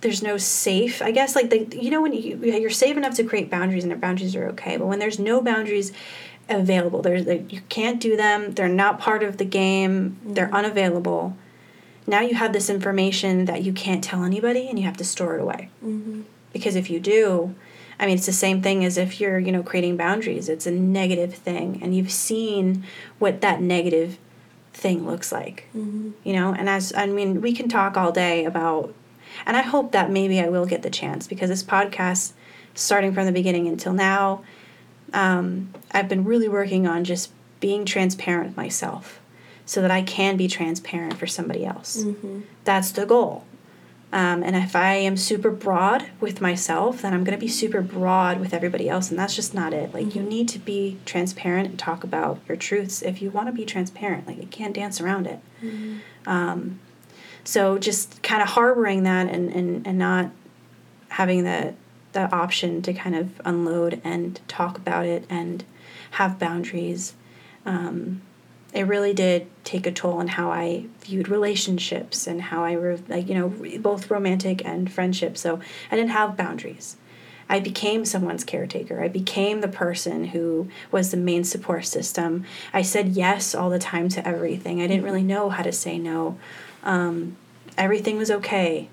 there's 0.00 0.22
no 0.22 0.38
safe 0.38 1.02
i 1.02 1.10
guess. 1.10 1.34
Like 1.34 1.50
the 1.50 1.66
you 1.76 1.90
know 1.90 2.00
when 2.00 2.12
you 2.12 2.36
you're 2.38 2.70
safe 2.70 2.96
enough 2.96 3.16
to 3.16 3.24
create 3.24 3.50
boundaries 3.50 3.82
and 3.82 3.92
the 3.92 3.96
boundaries 3.96 4.36
are 4.36 4.46
okay 4.50 4.76
but 4.76 4.86
when 4.86 5.00
there's 5.00 5.18
no 5.18 5.42
boundaries 5.42 5.92
available 6.48 7.02
there's 7.02 7.26
like 7.26 7.52
you 7.52 7.60
can't 7.68 8.00
do 8.00 8.16
them 8.16 8.52
they're 8.52 8.68
not 8.68 9.00
part 9.00 9.24
of 9.24 9.38
the 9.38 9.44
game 9.44 10.18
they're 10.22 10.46
mm-hmm. 10.46 10.54
unavailable. 10.54 11.36
Now 12.06 12.20
you 12.20 12.34
have 12.36 12.52
this 12.52 12.70
information 12.70 13.44
that 13.46 13.62
you 13.62 13.72
can't 13.72 14.02
tell 14.02 14.22
anybody 14.22 14.68
and 14.68 14.78
you 14.78 14.84
have 14.84 14.96
to 14.98 15.04
store 15.04 15.36
it 15.36 15.40
away. 15.40 15.68
Mm-hmm. 15.84 16.22
Because 16.52 16.76
if 16.76 16.88
you 16.90 17.00
do 17.00 17.54
i 17.98 18.06
mean 18.06 18.16
it's 18.16 18.26
the 18.26 18.32
same 18.46 18.62
thing 18.62 18.82
as 18.82 18.96
if 18.96 19.20
you're 19.20 19.40
you 19.40 19.50
know 19.50 19.64
creating 19.64 19.96
boundaries. 19.96 20.48
It's 20.48 20.66
a 20.68 20.70
negative 20.70 21.34
thing. 21.34 21.80
And 21.82 21.96
you've 21.96 22.12
seen 22.12 22.84
what 23.18 23.40
that 23.40 23.60
negative 23.60 24.16
thing 24.72 25.06
looks 25.06 25.32
like 25.32 25.66
you 26.24 26.32
know? 26.32 26.54
And 26.54 26.68
as 26.68 26.92
i 26.94 27.06
mean 27.06 27.40
we 27.40 27.52
can 27.52 27.68
talk 27.68 27.96
all 27.96 28.12
day 28.12 28.44
about 28.44 28.94
and 29.46 29.56
i 29.56 29.62
hope 29.62 29.92
that 29.92 30.10
maybe 30.10 30.40
i 30.40 30.48
will 30.48 30.66
get 30.66 30.82
the 30.82 30.90
chance 30.90 31.26
because 31.26 31.48
this 31.50 31.62
podcast 31.62 32.32
starting 32.74 33.12
from 33.12 33.26
the 33.26 33.32
beginning 33.32 33.66
until 33.68 33.92
now 33.92 34.42
um, 35.12 35.72
i've 35.92 36.08
been 36.08 36.24
really 36.24 36.48
working 36.48 36.86
on 36.86 37.04
just 37.04 37.30
being 37.60 37.84
transparent 37.84 38.48
with 38.48 38.56
myself 38.56 39.20
so 39.66 39.80
that 39.82 39.90
i 39.90 40.02
can 40.02 40.36
be 40.36 40.48
transparent 40.48 41.14
for 41.18 41.26
somebody 41.26 41.64
else. 41.66 42.04
That's 42.64 42.90
the 42.92 43.06
goal 43.06 43.44
um, 44.12 44.42
and 44.42 44.56
if 44.56 44.74
I 44.74 44.94
am 44.94 45.16
super 45.16 45.50
broad 45.52 46.06
with 46.20 46.40
myself, 46.40 47.02
then 47.02 47.14
I'm 47.14 47.22
going 47.22 47.36
to 47.36 47.40
be 47.40 47.48
super 47.48 47.80
broad 47.80 48.40
with 48.40 48.52
everybody 48.52 48.88
else. 48.88 49.08
And 49.08 49.18
that's 49.18 49.36
just 49.36 49.54
not 49.54 49.72
it. 49.72 49.94
Like, 49.94 50.16
you 50.16 50.22
need 50.22 50.48
to 50.48 50.58
be 50.58 50.98
transparent 51.04 51.68
and 51.68 51.78
talk 51.78 52.02
about 52.02 52.40
your 52.48 52.56
truths 52.56 53.02
if 53.02 53.22
you 53.22 53.30
want 53.30 53.46
to 53.46 53.52
be 53.52 53.64
transparent. 53.64 54.26
Like, 54.26 54.38
you 54.38 54.48
can't 54.48 54.74
dance 54.74 55.00
around 55.00 55.28
it. 55.28 55.38
Um, 56.26 56.80
so, 57.44 57.78
just 57.78 58.20
kind 58.22 58.42
of 58.42 58.48
harboring 58.48 59.04
that 59.04 59.28
and, 59.28 59.52
and, 59.52 59.86
and 59.86 59.96
not 59.96 60.30
having 61.10 61.44
the, 61.44 61.74
the 62.12 62.34
option 62.34 62.82
to 62.82 62.92
kind 62.92 63.14
of 63.14 63.40
unload 63.44 64.00
and 64.02 64.40
talk 64.48 64.76
about 64.76 65.06
it 65.06 65.24
and 65.30 65.62
have 66.12 66.38
boundaries. 66.38 67.14
Um, 67.64 68.22
it 68.72 68.84
really 68.84 69.12
did 69.12 69.48
take 69.64 69.86
a 69.86 69.92
toll 69.92 70.18
on 70.18 70.28
how 70.28 70.52
I 70.52 70.86
viewed 71.00 71.28
relationships 71.28 72.26
and 72.26 72.40
how 72.40 72.64
I, 72.64 72.72
re- 72.72 73.02
like, 73.08 73.28
you 73.28 73.34
know, 73.34 73.48
both 73.78 74.10
romantic 74.10 74.64
and 74.64 74.90
friendship. 74.90 75.36
So 75.36 75.60
I 75.90 75.96
didn't 75.96 76.10
have 76.10 76.36
boundaries. 76.36 76.96
I 77.48 77.58
became 77.58 78.04
someone's 78.04 78.44
caretaker. 78.44 79.02
I 79.02 79.08
became 79.08 79.60
the 79.60 79.66
person 79.68 80.26
who 80.26 80.68
was 80.92 81.10
the 81.10 81.16
main 81.16 81.42
support 81.42 81.84
system. 81.84 82.44
I 82.72 82.82
said 82.82 83.08
yes 83.08 83.56
all 83.56 83.70
the 83.70 83.80
time 83.80 84.08
to 84.10 84.26
everything. 84.26 84.80
I 84.80 84.86
didn't 84.86 85.02
really 85.02 85.24
know 85.24 85.50
how 85.50 85.64
to 85.64 85.72
say 85.72 85.98
no. 85.98 86.38
Um, 86.84 87.36
everything 87.76 88.18
was 88.18 88.30
okay 88.30 88.88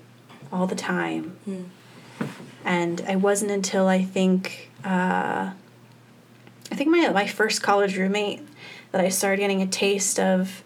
all 0.52 0.66
the 0.66 0.74
time. 0.74 1.36
And 2.64 3.00
it 3.02 3.20
wasn't 3.20 3.52
until 3.52 3.86
I 3.86 4.02
think, 4.02 4.70
uh, 4.84 5.52
I 6.70 6.74
think 6.74 6.90
my, 6.90 7.08
my 7.10 7.28
first 7.28 7.62
college 7.62 7.96
roommate 7.96 8.40
that 8.92 9.00
I 9.00 9.08
started 9.08 9.40
getting 9.40 9.62
a 9.62 9.66
taste 9.66 10.18
of 10.18 10.62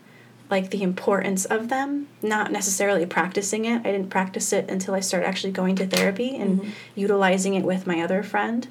like 0.53 0.71
the 0.71 0.83
importance 0.83 1.47
of 1.47 1.71
them, 1.71 2.09
not 2.21 2.53
necessarily 2.53 3.07
practicing 3.07 3.65
it. 3.65 3.79
I 3.87 3.91
didn't 3.91 4.11
practice 4.11 4.53
it 4.53 4.69
until 4.71 4.95
I 4.95 5.01
started 5.01 5.27
actually 5.27 5.53
going 5.53 5.77
to 5.77 5.87
therapy 5.87 6.37
and 6.37 6.61
mm-hmm. 6.61 6.71
utilizing 6.95 7.55
it 7.55 7.65
with 7.65 7.87
my 7.87 8.03
other 8.03 8.23
friend. 8.23 8.69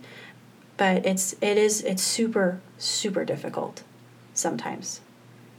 But 0.78 1.06
it's 1.06 1.34
it 1.42 1.58
is 1.58 1.82
it's 1.82 2.04
super 2.04 2.62
super 2.78 3.26
difficult 3.26 3.84
sometimes, 4.36 5.02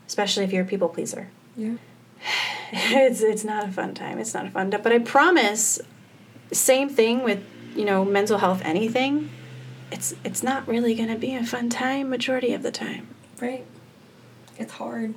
especially 0.07 0.45
if 0.45 0.53
you're 0.53 0.63
a 0.63 0.67
people 0.67 0.89
pleaser. 0.89 1.29
Yeah. 1.57 1.75
it's 2.73 3.21
it's 3.21 3.45
not 3.45 3.69
a 3.69 3.73
fun 3.73 3.93
time. 3.93 4.19
It's 4.19 4.33
not 4.33 4.47
a 4.47 4.51
fun 4.51 4.71
time. 4.71 4.83
But 4.83 4.93
I 4.93 5.01
promise, 5.01 5.81
same 6.53 6.89
thing 6.89 7.25
with 7.25 7.45
you 7.75 7.85
know 7.85 8.05
mental 8.05 8.39
health. 8.39 8.63
Anything, 8.65 9.29
it's 9.91 10.15
it's 10.25 10.43
not 10.43 10.69
really 10.69 10.95
gonna 10.95 11.19
be 11.19 11.35
a 11.35 11.45
fun 11.45 11.69
time 11.69 12.09
majority 12.09 12.53
of 12.53 12.63
the 12.63 12.71
time. 12.71 13.09
Right. 13.41 13.65
It's 14.63 14.75
hard. 14.75 15.15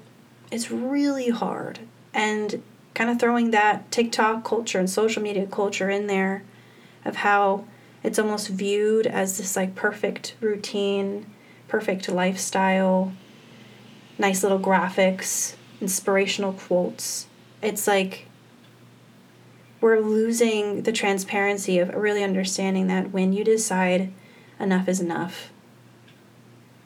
It's 0.51 0.71
really 0.71 1.29
hard, 1.29 1.81
and 2.15 2.63
kind 2.95 3.11
of 3.11 3.19
throwing 3.19 3.51
that 3.51 3.91
TikTok 3.91 4.43
culture 4.43 4.79
and 4.79 4.89
social 4.89 5.21
media 5.21 5.45
culture 5.45 5.87
in 5.87 6.07
there, 6.07 6.41
of 7.05 7.17
how 7.17 7.65
it's 8.01 8.17
almost 8.17 8.47
viewed 8.47 9.05
as 9.05 9.37
this 9.37 9.55
like 9.55 9.75
perfect 9.75 10.33
routine, 10.41 11.27
perfect 11.67 12.09
lifestyle, 12.09 13.13
nice 14.17 14.41
little 14.41 14.59
graphics, 14.59 15.53
inspirational 15.79 16.53
quotes. 16.53 17.27
It's 17.61 17.85
like 17.85 18.25
we're 19.79 19.99
losing 19.99 20.81
the 20.81 20.91
transparency 20.91 21.77
of 21.77 21.93
really 21.93 22.23
understanding 22.23 22.87
that 22.87 23.11
when 23.11 23.31
you 23.31 23.43
decide 23.43 24.11
enough 24.59 24.89
is 24.89 24.99
enough 24.99 25.51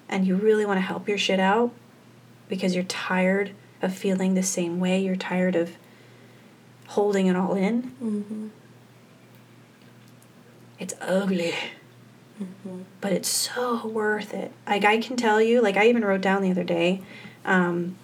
and 0.09 0.27
you 0.27 0.35
really 0.35 0.65
want 0.65 0.75
to 0.75 0.81
help 0.81 1.07
your 1.07 1.17
shit 1.17 1.39
out 1.39 1.71
because 2.49 2.75
you're 2.75 2.83
tired 2.83 3.51
of 3.81 3.93
feeling 3.95 4.33
the 4.33 4.43
same 4.43 4.79
way, 4.81 4.99
you're 4.99 5.15
tired 5.15 5.55
of 5.55 5.71
holding 6.87 7.27
it 7.27 7.35
all 7.35 7.53
in, 7.55 7.83
Mm-hmm. 8.03 8.47
it's 10.79 10.93
ugly. 11.01 11.53
But 13.01 13.11
it's 13.11 13.27
so 13.29 13.85
worth 13.87 14.33
it. 14.33 14.51
Like 14.67 14.85
I 14.85 14.97
can 14.99 15.17
tell 15.17 15.41
you, 15.41 15.61
like 15.61 15.75
I 15.77 15.87
even 15.89 16.03
wrote 16.05 16.21
down 16.21 16.41
the 16.41 16.51
other 16.51 16.63
day, 16.63 17.01
um, 17.45 17.95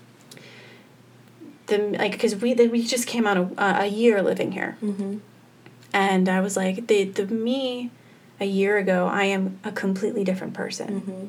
the 1.68 1.78
like 1.78 2.12
because 2.12 2.36
we 2.36 2.54
the, 2.54 2.68
we 2.68 2.84
just 2.86 3.08
came 3.08 3.26
out 3.26 3.38
a, 3.38 3.82
a 3.84 3.86
year 3.88 4.22
living 4.22 4.52
here, 4.52 4.78
Mm-hmm. 4.84 5.18
and 5.94 6.28
I 6.30 6.42
was 6.42 6.56
like 6.58 6.88
the 6.88 7.06
the 7.06 7.26
me 7.28 7.92
a 8.40 8.46
year 8.46 8.78
ago 8.78 9.08
I 9.08 9.24
am 9.26 9.58
a 9.64 9.72
completely 9.72 10.24
different 10.26 10.54
person. 10.54 11.02
Mm-hmm. 11.02 11.26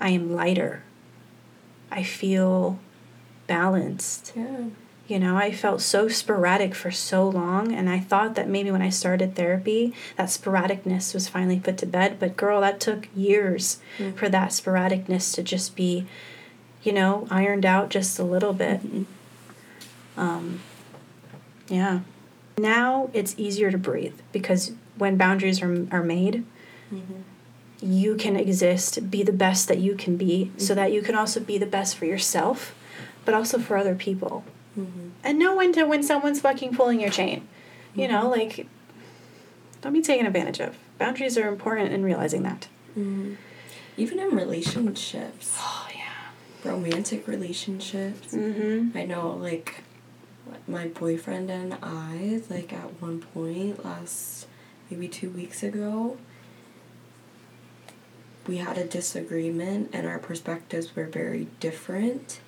I 0.00 0.10
am 0.10 0.32
lighter. 0.34 0.82
I 1.92 2.02
feel 2.02 2.78
balanced. 3.46 4.32
Yeah. 4.34 4.64
You 5.08 5.18
know, 5.18 5.36
I 5.36 5.52
felt 5.52 5.82
so 5.82 6.08
sporadic 6.08 6.74
for 6.74 6.90
so 6.90 7.28
long, 7.28 7.72
and 7.72 7.90
I 7.90 7.98
thought 7.98 8.34
that 8.36 8.48
maybe 8.48 8.70
when 8.70 8.80
I 8.80 8.88
started 8.88 9.34
therapy, 9.34 9.92
that 10.16 10.28
sporadicness 10.28 11.12
was 11.12 11.28
finally 11.28 11.60
put 11.60 11.76
to 11.78 11.86
bed. 11.86 12.18
But 12.18 12.36
girl, 12.36 12.60
that 12.62 12.80
took 12.80 13.08
years 13.14 13.78
for 14.16 14.28
that 14.30 14.50
sporadicness 14.50 15.34
to 15.34 15.42
just 15.42 15.76
be, 15.76 16.06
you 16.82 16.92
know, 16.92 17.26
ironed 17.30 17.66
out 17.66 17.90
just 17.90 18.18
a 18.18 18.24
little 18.24 18.54
bit. 18.54 18.80
Um, 20.16 20.60
yeah. 21.68 22.00
Now 22.56 23.10
it's 23.12 23.34
easier 23.36 23.70
to 23.70 23.78
breathe 23.78 24.18
because 24.30 24.72
when 24.96 25.16
boundaries 25.16 25.60
are, 25.60 25.86
are 25.90 26.02
made, 26.02 26.44
you 27.82 28.14
can 28.14 28.36
exist, 28.36 29.10
be 29.10 29.22
the 29.22 29.32
best 29.32 29.68
that 29.68 29.78
you 29.78 29.94
can 29.94 30.16
be, 30.16 30.50
so 30.56 30.74
that 30.74 30.92
you 30.92 31.02
can 31.02 31.14
also 31.14 31.40
be 31.40 31.58
the 31.58 31.66
best 31.66 31.96
for 31.96 32.04
yourself, 32.06 32.74
but 33.24 33.34
also 33.34 33.58
for 33.58 33.76
other 33.76 33.94
people. 33.94 34.44
Mm-hmm. 34.78 35.08
and 35.22 35.38
know 35.38 35.54
when 35.54 35.70
to 35.74 35.84
when 35.84 36.02
someone's 36.02 36.40
fucking 36.40 36.74
pulling 36.74 36.98
your 36.98 37.10
chain. 37.10 37.46
You 37.94 38.08
know, 38.08 38.30
like 38.30 38.66
don't 39.82 39.92
be 39.92 40.00
taken 40.00 40.24
advantage 40.26 40.60
of. 40.60 40.78
Boundaries 40.98 41.36
are 41.36 41.48
important 41.48 41.92
in 41.92 42.02
realizing 42.04 42.42
that. 42.44 42.68
Mm-hmm. 42.98 43.34
Even 43.98 44.18
in 44.18 44.30
relationships, 44.30 45.54
Oh 45.58 45.88
yeah. 45.94 46.70
romantic 46.70 47.28
relationships. 47.28 48.32
Mm-hmm. 48.32 48.96
I 48.96 49.04
know, 49.04 49.32
like, 49.32 49.82
my 50.66 50.86
boyfriend 50.86 51.50
and 51.50 51.76
I, 51.82 52.40
like, 52.48 52.72
at 52.72 53.02
one 53.02 53.20
point 53.20 53.84
last 53.84 54.46
maybe 54.90 55.08
two 55.08 55.28
weeks 55.30 55.62
ago, 55.62 56.16
we 58.46 58.58
had 58.58 58.76
a 58.78 58.84
disagreement 58.84 59.90
and 59.92 60.06
our 60.06 60.18
perspectives 60.18 60.94
were 60.96 61.06
very 61.06 61.48
different. 61.60 62.40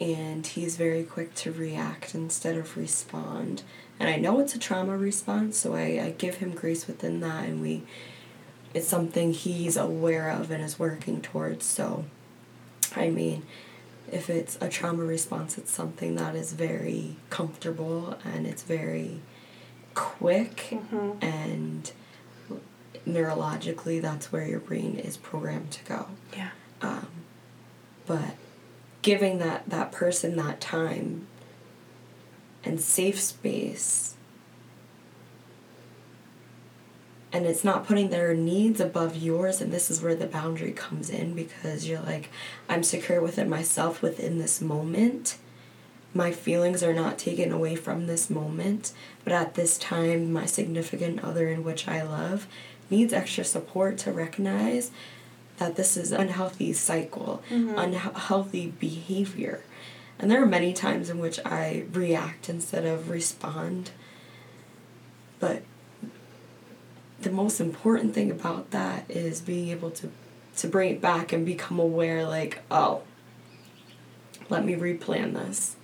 And 0.00 0.46
he's 0.46 0.76
very 0.76 1.02
quick 1.04 1.34
to 1.36 1.52
react 1.52 2.14
instead 2.14 2.56
of 2.56 2.76
respond. 2.76 3.62
And 3.98 4.08
I 4.08 4.16
know 4.16 4.40
it's 4.40 4.54
a 4.54 4.58
trauma 4.58 4.96
response, 4.96 5.58
so 5.58 5.74
I, 5.74 6.00
I 6.02 6.14
give 6.16 6.36
him 6.36 6.52
grace 6.52 6.86
within 6.86 7.20
that, 7.20 7.44
and 7.44 7.60
we, 7.60 7.82
it's 8.72 8.88
something 8.88 9.34
he's 9.34 9.76
aware 9.76 10.30
of 10.30 10.50
and 10.50 10.64
is 10.64 10.78
working 10.78 11.20
towards. 11.20 11.66
So, 11.66 12.06
I 12.96 13.10
mean, 13.10 13.42
if 14.10 14.30
it's 14.30 14.56
a 14.62 14.70
trauma 14.70 15.04
response, 15.04 15.58
it's 15.58 15.70
something 15.70 16.14
that 16.16 16.34
is 16.34 16.54
very 16.54 17.16
comfortable 17.28 18.16
and 18.24 18.46
it's 18.46 18.62
very 18.62 19.20
quick 19.94 20.68
Mm-hmm. 20.70 21.22
and 21.22 21.92
neurologically 23.06 24.00
that's 24.00 24.32
where 24.32 24.46
your 24.46 24.60
brain 24.60 24.98
is 24.98 25.16
programmed 25.16 25.70
to 25.72 25.84
go. 25.84 26.06
Yeah. 26.36 26.50
Um, 26.82 27.08
but 28.06 28.34
giving 29.02 29.38
that, 29.38 29.68
that 29.68 29.92
person 29.92 30.36
that 30.36 30.60
time 30.60 31.26
and 32.64 32.80
safe 32.80 33.20
space 33.20 34.14
and 37.32 37.46
it's 37.46 37.64
not 37.64 37.86
putting 37.86 38.10
their 38.10 38.34
needs 38.34 38.80
above 38.80 39.16
yours 39.16 39.60
and 39.60 39.72
this 39.72 39.90
is 39.90 40.02
where 40.02 40.14
the 40.14 40.26
boundary 40.26 40.72
comes 40.72 41.08
in 41.08 41.34
because 41.34 41.88
you're 41.88 42.00
like 42.00 42.30
i'm 42.68 42.82
secure 42.82 43.20
within 43.20 43.48
myself 43.48 44.02
within 44.02 44.38
this 44.38 44.60
moment 44.60 45.38
my 46.12 46.32
feelings 46.32 46.82
are 46.82 46.92
not 46.92 47.18
taken 47.18 47.52
away 47.52 47.76
from 47.76 48.06
this 48.06 48.28
moment 48.28 48.92
but 49.24 49.32
at 49.32 49.54
this 49.54 49.78
time 49.78 50.32
my 50.32 50.44
significant 50.44 51.22
other 51.22 51.48
in 51.48 51.62
which 51.62 51.86
i 51.86 52.02
love 52.02 52.46
needs 52.90 53.12
extra 53.12 53.44
support 53.44 53.98
to 53.98 54.12
recognize 54.12 54.90
that 55.58 55.76
this 55.76 55.96
is 55.96 56.10
an 56.12 56.22
unhealthy 56.22 56.72
cycle 56.72 57.42
mm-hmm. 57.50 57.78
unhealthy 57.78 58.72
behavior. 58.78 59.62
And 60.18 60.30
there 60.30 60.42
are 60.42 60.46
many 60.46 60.72
times 60.72 61.08
in 61.08 61.18
which 61.18 61.38
i 61.44 61.84
react 61.92 62.48
instead 62.48 62.84
of 62.84 63.08
respond. 63.08 63.90
But 65.38 65.62
the 67.20 67.30
most 67.30 67.60
important 67.60 68.14
thing 68.14 68.30
about 68.30 68.70
that 68.70 69.10
is 69.10 69.40
being 69.40 69.68
able 69.68 69.90
to 69.92 70.10
to 70.56 70.66
bring 70.66 70.94
it 70.94 71.00
back 71.00 71.32
and 71.32 71.46
become 71.46 71.78
aware 71.78 72.26
like 72.26 72.60
oh 72.70 73.02
let 74.48 74.64
me 74.64 74.74
replan 74.74 75.32
this 75.32 75.76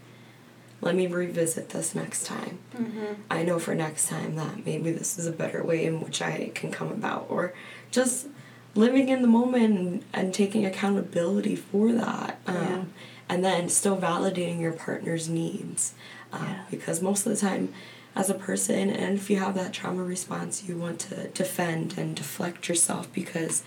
let 0.80 0.94
me 0.94 1.06
revisit 1.06 1.70
this 1.70 1.94
next 1.94 2.24
time 2.26 2.58
Mm-hmm. 2.76 3.14
i 3.30 3.42
know 3.42 3.58
for 3.58 3.74
next 3.74 4.08
time 4.08 4.36
that 4.36 4.64
maybe 4.66 4.92
this 4.92 5.18
is 5.18 5.26
a 5.26 5.32
better 5.32 5.64
way 5.64 5.84
in 5.86 6.00
which 6.00 6.20
i 6.20 6.50
can 6.54 6.70
come 6.70 6.88
about 6.88 7.26
or 7.30 7.54
just 7.90 8.26
living 8.74 9.08
in 9.08 9.22
the 9.22 9.28
moment 9.28 9.78
and, 9.78 10.04
and 10.12 10.34
taking 10.34 10.66
accountability 10.66 11.56
for 11.56 11.92
that 11.92 12.38
um, 12.46 12.54
Yeah. 12.56 12.84
and 13.28 13.44
then 13.44 13.68
still 13.70 13.96
validating 13.96 14.60
your 14.60 14.72
partner's 14.72 15.28
needs 15.28 15.94
uh, 16.32 16.38
Yeah. 16.42 16.62
because 16.70 17.00
most 17.00 17.24
of 17.26 17.32
the 17.32 17.38
time 17.38 17.72
as 18.14 18.28
a 18.30 18.34
person 18.34 18.90
and 18.90 19.16
if 19.16 19.30
you 19.30 19.38
have 19.38 19.54
that 19.54 19.72
trauma 19.72 20.02
response 20.04 20.64
you 20.68 20.76
want 20.76 20.98
to 21.00 21.28
defend 21.28 21.96
and 21.96 22.14
deflect 22.16 22.68
yourself 22.68 23.10
because 23.14 23.62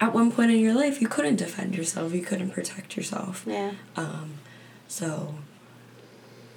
at 0.00 0.14
one 0.14 0.30
point 0.32 0.50
in 0.50 0.58
your 0.60 0.74
life 0.74 1.00
you 1.02 1.08
couldn't 1.08 1.36
defend 1.36 1.74
yourself 1.76 2.14
you 2.14 2.22
couldn't 2.22 2.50
protect 2.50 2.96
yourself 2.96 3.44
Yeah. 3.46 3.72
um, 3.96 4.34
so 4.86 5.34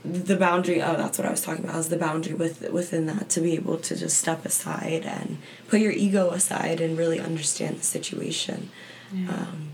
the 0.03 0.35
boundary 0.35 0.81
oh 0.81 0.95
that's 0.95 1.19
what 1.19 1.27
I 1.27 1.31
was 1.31 1.41
talking 1.41 1.63
about 1.63 1.77
is 1.77 1.89
the 1.89 1.97
boundary 1.97 2.33
with 2.33 2.69
within 2.71 3.05
that 3.05 3.29
to 3.29 3.41
be 3.41 3.53
able 3.53 3.77
to 3.77 3.95
just 3.95 4.17
step 4.17 4.45
aside 4.45 5.05
and 5.05 5.37
put 5.67 5.79
your 5.79 5.91
ego 5.91 6.31
aside 6.31 6.81
and 6.81 6.97
really 6.97 7.19
understand 7.19 7.77
the 7.77 7.83
situation. 7.83 8.69
Um, 9.13 9.69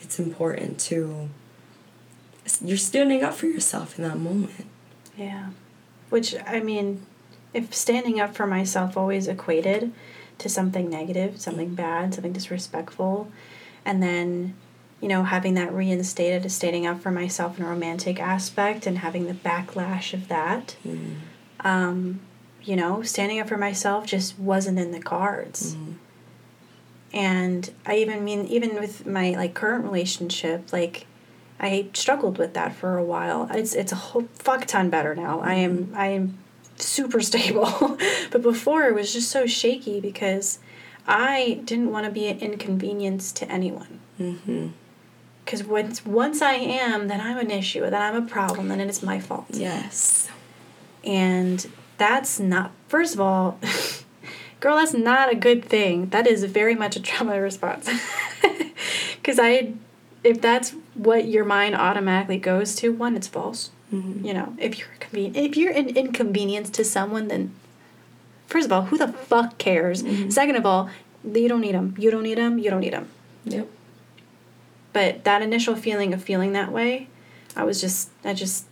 it's 0.00 0.18
important 0.18 0.78
to 0.80 1.28
you're 2.62 2.76
standing 2.76 3.22
up 3.22 3.34
for 3.34 3.46
yourself 3.46 3.98
in 3.98 4.04
that 4.04 4.18
moment. 4.18 4.66
Yeah. 5.16 5.50
Which, 6.10 6.34
I 6.46 6.60
mean, 6.60 7.04
if 7.52 7.74
standing 7.74 8.20
up 8.20 8.34
for 8.34 8.46
myself 8.46 8.96
always 8.96 9.28
equated 9.28 9.92
to 10.38 10.48
something 10.48 10.88
negative, 10.88 11.40
something 11.40 11.74
bad, 11.74 12.14
something 12.14 12.32
disrespectful, 12.32 13.30
and 13.84 14.02
then, 14.02 14.54
you 15.00 15.08
know, 15.08 15.24
having 15.24 15.54
that 15.54 15.72
reinstated 15.72 16.50
standing 16.50 16.86
up 16.86 17.00
for 17.00 17.10
myself 17.10 17.58
in 17.58 17.64
a 17.64 17.68
romantic 17.68 18.18
aspect 18.20 18.86
and 18.86 18.98
having 18.98 19.26
the 19.26 19.34
backlash 19.34 20.14
of 20.14 20.28
that, 20.28 20.76
Mm. 20.86 21.16
um, 21.60 22.20
you 22.62 22.76
know, 22.76 23.02
standing 23.02 23.38
up 23.38 23.48
for 23.48 23.56
myself 23.58 24.06
just 24.06 24.38
wasn't 24.38 24.78
in 24.78 24.90
the 24.92 25.00
cards. 25.00 25.74
Mm. 25.74 25.94
And 27.12 27.70
I 27.86 27.96
even 27.98 28.24
mean, 28.24 28.46
even 28.46 28.74
with 28.74 29.06
my 29.06 29.30
like 29.30 29.54
current 29.54 29.84
relationship, 29.84 30.72
like 30.72 31.06
I 31.60 31.86
struggled 31.94 32.38
with 32.38 32.54
that 32.54 32.74
for 32.74 32.98
a 32.98 33.04
while. 33.04 33.48
It's 33.52 33.74
it's 33.74 33.92
a 33.92 33.96
whole 33.96 34.28
fuck 34.34 34.66
ton 34.66 34.90
better 34.90 35.14
now. 35.14 35.40
I 35.40 35.54
am 35.54 35.92
I 35.94 36.08
am 36.08 36.38
super 36.76 37.20
stable, 37.30 37.98
but 38.30 38.42
before 38.42 38.84
it 38.84 38.94
was 38.94 39.12
just 39.12 39.30
so 39.30 39.46
shaky 39.46 40.00
because 40.00 40.58
I 41.06 41.60
didn't 41.64 41.90
want 41.92 42.04
to 42.06 42.12
be 42.12 42.26
an 42.26 42.38
inconvenience 42.40 43.32
to 43.32 43.50
anyone. 43.50 44.00
Mm-hmm. 44.20 44.68
Because 45.46 45.62
once 45.62 46.04
once 46.04 46.42
I 46.42 46.54
am, 46.54 47.08
then 47.08 47.20
I'm 47.20 47.38
an 47.38 47.50
issue. 47.50 47.80
Then 47.80 47.94
I'm 47.94 48.22
a 48.22 48.26
problem. 48.26 48.68
Then 48.68 48.80
it 48.80 48.90
is 48.90 49.02
my 49.02 49.20
fault. 49.20 49.46
Yes. 49.50 50.28
And 51.04 51.66
that's 51.98 52.40
not, 52.40 52.72
first 52.88 53.14
of 53.14 53.20
all, 53.20 53.58
girl, 54.60 54.76
that's 54.76 54.92
not 54.92 55.32
a 55.32 55.36
good 55.36 55.64
thing. 55.64 56.06
That 56.10 56.26
is 56.26 56.42
very 56.44 56.74
much 56.74 56.96
a 56.96 57.00
trauma 57.00 57.40
response. 57.40 57.88
Because 59.26 59.40
I, 59.40 59.72
if 60.22 60.40
that's 60.40 60.70
what 60.94 61.26
your 61.26 61.44
mind 61.44 61.74
automatically 61.74 62.38
goes 62.38 62.76
to, 62.76 62.90
one, 62.90 63.16
it's 63.16 63.26
false. 63.26 63.70
Mm-hmm. 63.92 64.24
You 64.24 64.34
know, 64.34 64.54
if 64.56 64.78
you're 64.78 64.88
conven- 65.00 65.34
if 65.34 65.56
you're 65.56 65.72
an 65.72 65.88
inconvenience 65.96 66.70
to 66.70 66.84
someone, 66.84 67.26
then 67.26 67.52
first 68.46 68.66
of 68.66 68.72
all, 68.72 68.82
who 68.82 68.96
the 68.96 69.08
fuck 69.08 69.58
cares? 69.58 70.04
Second 70.32 70.54
of 70.54 70.64
all, 70.64 70.90
you 71.24 71.48
don't 71.48 71.60
need 71.60 71.74
them. 71.74 71.96
You 71.98 72.12
don't 72.12 72.22
need 72.22 72.38
them. 72.38 72.60
You 72.60 72.70
don't 72.70 72.78
need 72.78 72.92
them. 72.92 73.08
Yep. 73.46 73.68
But 74.96 75.24
that 75.24 75.42
initial 75.42 75.76
feeling 75.76 76.14
of 76.14 76.22
feeling 76.24 76.52
that 76.52 76.72
way, 76.72 77.08
I 77.54 77.64
was 77.64 77.82
just, 77.82 78.08
I 78.24 78.32
just, 78.32 78.64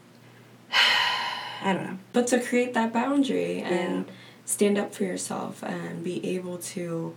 I 0.72 1.74
don't 1.74 1.84
know. 1.84 1.98
But 2.14 2.28
to 2.28 2.40
create 2.40 2.72
that 2.72 2.94
boundary 2.94 3.60
and 3.60 4.06
Yeah. 4.06 4.12
stand 4.46 4.78
up 4.78 4.94
for 4.94 5.04
yourself 5.04 5.62
and 5.62 6.02
be 6.02 6.26
able 6.34 6.56
to 6.72 7.14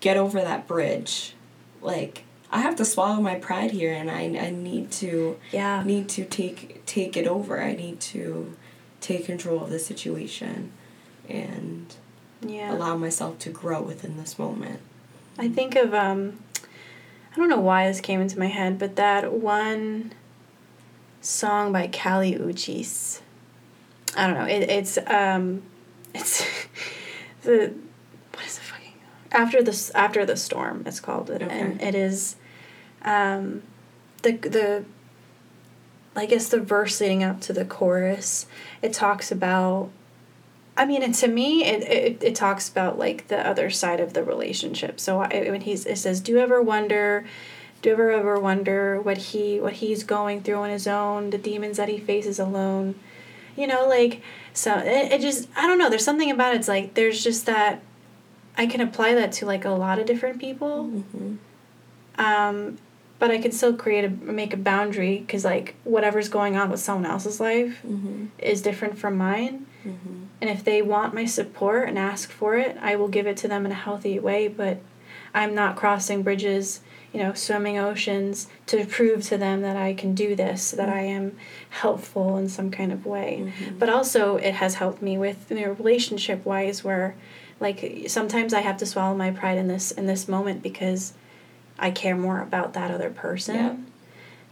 get 0.00 0.18
over 0.18 0.42
that 0.42 0.66
bridge. 0.66 1.32
Like 1.80 2.24
I 2.52 2.60
have 2.60 2.76
to 2.76 2.84
swallow 2.84 3.22
my 3.22 3.36
pride 3.36 3.70
here 3.70 3.94
and 3.94 4.10
I, 4.10 4.24
I 4.38 4.50
need 4.50 4.90
to 5.04 5.38
Yeah. 5.52 5.82
need 5.82 6.10
to 6.10 6.26
take 6.26 6.84
take 6.84 7.16
it 7.16 7.26
over. 7.26 7.62
I 7.62 7.74
need 7.74 7.98
to 8.12 8.54
take 9.00 9.24
control 9.24 9.64
of 9.64 9.70
the 9.70 9.78
situation 9.78 10.72
and 11.30 11.94
Yeah. 12.46 12.74
allow 12.74 12.94
myself 12.98 13.38
to 13.38 13.48
grow 13.48 13.80
within 13.80 14.18
this 14.18 14.38
moment. 14.38 14.80
I 15.38 15.48
think 15.48 15.76
of 15.76 15.94
um 15.94 16.40
I 17.32 17.36
don't 17.36 17.48
know 17.48 17.60
why 17.60 17.86
this 17.88 18.00
came 18.00 18.20
into 18.20 18.38
my 18.38 18.46
head, 18.46 18.78
but 18.78 18.96
that 18.96 19.32
one 19.32 20.12
song 21.20 21.72
by 21.72 21.86
Kali 21.86 22.34
Uchis. 22.34 23.20
I 24.16 24.26
don't 24.26 24.36
know. 24.36 24.46
It, 24.46 24.68
it's 24.68 24.98
um 25.06 25.62
it's 26.14 26.44
the 27.42 27.72
what 28.34 28.44
is 28.44 28.56
the 28.58 28.64
fucking 28.64 28.92
after 29.32 29.62
the 29.62 29.92
after 29.94 30.26
the 30.26 30.36
storm 30.36 30.82
it's 30.86 30.98
called 31.00 31.30
and 31.30 31.42
Okay. 31.44 31.86
it 31.88 31.94
is 31.94 32.36
um 33.02 33.62
the 34.22 34.32
the 34.32 34.84
I 36.16 36.26
guess 36.26 36.48
the 36.48 36.58
verse 36.60 37.00
leading 37.00 37.22
up 37.22 37.40
to 37.42 37.52
the 37.52 37.64
chorus 37.64 38.46
it 38.82 38.92
talks 38.92 39.30
about 39.30 39.90
I 40.80 40.86
mean, 40.86 41.02
and 41.02 41.14
to 41.16 41.28
me, 41.28 41.62
it, 41.64 41.82
it, 41.82 42.24
it 42.24 42.34
talks 42.34 42.66
about 42.68 42.98
like 42.98 43.28
the 43.28 43.46
other 43.46 43.68
side 43.68 44.00
of 44.00 44.14
the 44.14 44.24
relationship. 44.24 44.98
So 44.98 45.20
I, 45.20 45.28
when 45.50 45.60
he's 45.60 45.84
it 45.84 45.98
says, 45.98 46.20
"Do 46.20 46.32
you 46.32 46.38
ever 46.38 46.62
wonder, 46.62 47.26
do 47.82 47.90
you 47.90 47.92
ever 47.92 48.10
ever 48.10 48.40
wonder 48.40 48.98
what 49.00 49.18
he 49.18 49.60
what 49.60 49.74
he's 49.74 50.04
going 50.04 50.40
through 50.42 50.56
on 50.56 50.70
his 50.70 50.86
own, 50.86 51.30
the 51.30 51.38
demons 51.38 51.76
that 51.76 51.88
he 51.90 51.98
faces 51.98 52.38
alone?" 52.38 52.94
You 53.56 53.66
know, 53.66 53.86
like 53.86 54.22
so 54.54 54.78
it, 54.78 55.12
it 55.12 55.20
just 55.20 55.48
I 55.54 55.66
don't 55.66 55.76
know. 55.76 55.90
There's 55.90 56.04
something 56.04 56.30
about 56.30 56.54
it, 56.54 56.60
it's 56.60 56.68
like 56.68 56.94
there's 56.94 57.22
just 57.22 57.44
that 57.44 57.82
I 58.56 58.64
can 58.66 58.80
apply 58.80 59.14
that 59.16 59.32
to 59.32 59.44
like 59.46 59.66
a 59.66 59.70
lot 59.70 59.98
of 59.98 60.06
different 60.06 60.40
people. 60.40 60.84
Mm-hmm. 60.86 61.34
Um, 62.18 62.78
but 63.18 63.30
I 63.30 63.36
can 63.38 63.52
still 63.52 63.74
create 63.74 64.06
a 64.06 64.08
make 64.08 64.54
a 64.54 64.56
boundary 64.56 65.18
because 65.18 65.44
like 65.44 65.74
whatever's 65.84 66.30
going 66.30 66.56
on 66.56 66.70
with 66.70 66.80
someone 66.80 67.04
else's 67.10 67.38
life 67.38 67.82
Mm-hmm. 67.86 68.26
is 68.38 68.62
different 68.62 68.98
from 68.98 69.18
mine. 69.18 69.66
Mm-hmm. 69.86 70.24
And 70.40 70.50
if 70.50 70.64
they 70.64 70.82
want 70.82 71.14
my 71.14 71.24
support 71.26 71.88
and 71.88 71.98
ask 71.98 72.30
for 72.30 72.56
it, 72.56 72.76
I 72.80 72.96
will 72.96 73.08
give 73.08 73.26
it 73.26 73.36
to 73.38 73.48
them 73.48 73.66
in 73.66 73.72
a 73.72 73.76
healthy 73.76 74.18
way. 74.18 74.48
But 74.48 74.80
I'm 75.34 75.54
not 75.54 75.76
crossing 75.76 76.22
bridges, 76.22 76.80
you 77.12 77.20
know, 77.20 77.34
swimming 77.34 77.78
oceans 77.78 78.48
to 78.66 78.84
prove 78.84 79.24
to 79.24 79.38
them 79.38 79.62
that 79.62 79.76
I 79.76 79.94
can 79.94 80.14
do 80.14 80.34
this, 80.34 80.72
that 80.72 80.88
I 80.88 81.00
am 81.02 81.36
helpful 81.70 82.36
in 82.36 82.48
some 82.48 82.70
kind 82.70 82.92
of 82.92 83.06
way. 83.06 83.52
But 83.78 83.88
also, 83.88 84.36
it 84.36 84.54
has 84.54 84.74
helped 84.74 85.02
me 85.02 85.18
with 85.18 85.50
you 85.50 85.60
know, 85.60 85.72
relationship 85.72 86.44
wise, 86.44 86.84
where 86.84 87.16
like 87.60 88.04
sometimes 88.08 88.54
I 88.54 88.60
have 88.60 88.78
to 88.78 88.86
swallow 88.86 89.14
my 89.14 89.30
pride 89.30 89.58
in 89.58 89.68
this 89.68 89.90
in 89.90 90.06
this 90.06 90.28
moment 90.28 90.62
because 90.62 91.12
I 91.78 91.90
care 91.90 92.16
more 92.16 92.40
about 92.40 92.74
that 92.74 92.90
other 92.90 93.10
person 93.10 93.54
Yeah. 93.54 93.76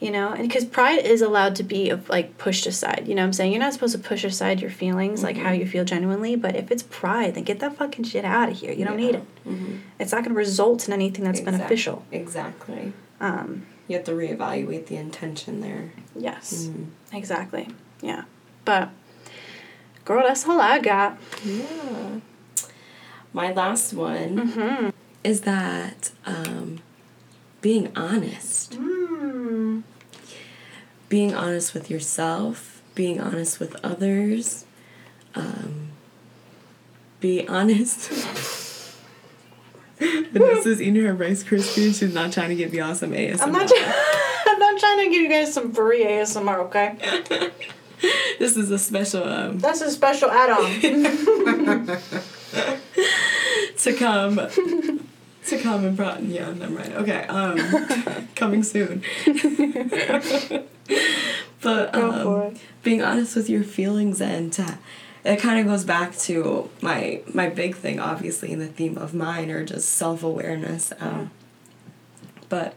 You 0.00 0.10
know 0.12 0.28
and 0.32 0.46
because 0.48 0.64
pride 0.64 1.00
is 1.04 1.20
allowed 1.22 1.56
to 1.56 1.62
be 1.64 1.90
of 1.90 2.08
like 2.08 2.38
pushed 2.38 2.66
aside 2.66 3.04
you 3.08 3.14
know 3.14 3.22
what 3.22 3.26
i'm 3.26 3.32
saying 3.32 3.50
you're 3.52 3.60
not 3.60 3.72
supposed 3.72 3.92
to 3.96 3.98
push 3.98 4.22
aside 4.24 4.60
your 4.60 4.70
feelings 4.70 5.22
like 5.24 5.36
how 5.36 5.50
you 5.50 5.66
feel 5.66 5.84
genuinely 5.84 6.36
but 6.36 6.54
if 6.54 6.70
it's 6.70 6.84
pride 6.84 7.34
then 7.34 7.42
get 7.44 7.58
that 7.60 7.74
fucking 7.76 8.04
shit 8.04 8.24
out 8.24 8.48
of 8.48 8.56
here 8.60 8.72
you 8.72 8.84
don't 8.84 8.96
need 8.96 9.14
it 9.16 9.24
Mm-hmm. 9.46 9.76
it's 9.98 10.12
not 10.12 10.18
going 10.24 10.34
to 10.34 10.38
result 10.38 10.86
in 10.86 10.92
anything 10.92 11.24
that's 11.24 11.40
beneficial 11.40 12.04
Exactly. 12.12 12.92
um 13.20 13.66
You 13.88 13.96
have 13.96 14.04
to 14.04 14.12
reevaluate 14.12 14.86
the 14.86 14.96
intention 14.96 15.60
there. 15.62 15.90
yes 16.14 16.66
Mm. 16.70 16.86
exactly 17.12 17.68
yeah 18.02 18.22
but 18.64 18.90
girl 20.04 20.22
that's 20.26 20.46
all 20.48 20.60
i 20.60 20.78
got 20.78 21.16
Yeah. 21.44 22.20
My 23.32 23.52
last 23.52 23.92
one 23.92 24.30
mm-hmm. 24.38 24.88
is 25.22 25.42
that 25.42 26.10
um, 26.24 26.80
being 27.60 27.86
honest. 27.94 28.72
mm. 28.72 28.97
Being 31.08 31.34
honest 31.34 31.74
with 31.74 31.90
yourself, 31.90 32.82
being 32.94 33.20
honest 33.20 33.58
with 33.60 33.76
others, 33.84 34.64
um, 35.34 35.88
be 37.20 37.46
honest. 37.48 38.10
Vanessa's 39.98 40.80
eating 40.80 41.02
her 41.04 41.14
Rice 41.14 41.42
Krispies. 41.42 41.98
She's 41.98 42.14
not 42.14 42.32
trying 42.32 42.50
to 42.50 42.54
get 42.54 42.72
me 42.72 42.78
awesome 42.80 43.10
ASMR. 43.12 43.40
i'm 43.42 43.52
not 43.52 43.70
i'm 44.46 44.58
not 44.58 44.78
trying 44.78 44.98
to 44.98 45.10
give 45.10 45.22
you 45.22 45.28
guys 45.28 45.52
some 45.52 45.72
free 45.72 46.04
asmr 46.04 46.58
okay 46.66 46.96
this 48.38 48.56
is 48.56 48.70
a 48.70 48.78
special 48.78 49.24
um, 49.24 49.58
that's 49.58 49.80
a 49.80 49.90
special 49.90 50.30
add-on 50.30 50.70
to 53.76 53.92
come 53.96 54.38
to 55.48 55.58
come 55.58 55.84
and 55.84 55.96
brought 55.96 56.22
yeah 56.22 56.52
never 56.52 56.72
mind. 56.72 56.92
Okay 56.94 57.22
um 57.28 57.58
coming 58.34 58.62
soon. 58.62 59.02
But 61.60 61.94
um, 61.94 62.54
being 62.82 63.02
honest 63.02 63.34
with 63.34 63.50
your 63.50 63.64
feelings 63.64 64.20
and 64.20 64.52
to, 64.54 64.78
it 65.24 65.40
kind 65.40 65.58
of 65.60 65.66
goes 65.66 65.84
back 65.84 66.16
to 66.18 66.70
my 66.80 67.22
my 67.34 67.48
big 67.48 67.74
thing 67.74 67.98
obviously 67.98 68.52
in 68.52 68.58
the 68.58 68.68
theme 68.68 68.96
of 68.96 69.12
mine 69.12 69.50
or 69.50 69.64
just 69.64 69.88
self-awareness 69.90 70.92
um, 71.00 71.30
but 72.48 72.74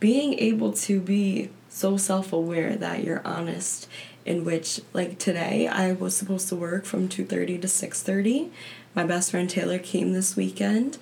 being 0.00 0.38
able 0.38 0.72
to 0.72 1.00
be 1.00 1.50
so 1.68 1.96
self-aware 1.96 2.76
that 2.76 3.04
you're 3.04 3.26
honest 3.26 3.88
in 4.24 4.44
which 4.44 4.80
like 4.92 5.18
today 5.18 5.68
i 5.68 5.92
was 5.92 6.16
supposed 6.16 6.48
to 6.48 6.56
work 6.56 6.84
from 6.84 7.08
2.30 7.08 7.60
to 7.60 7.68
6.30 7.68 8.50
my 8.94 9.04
best 9.04 9.30
friend 9.30 9.48
taylor 9.50 9.78
came 9.78 10.12
this 10.12 10.36
weekend 10.36 10.98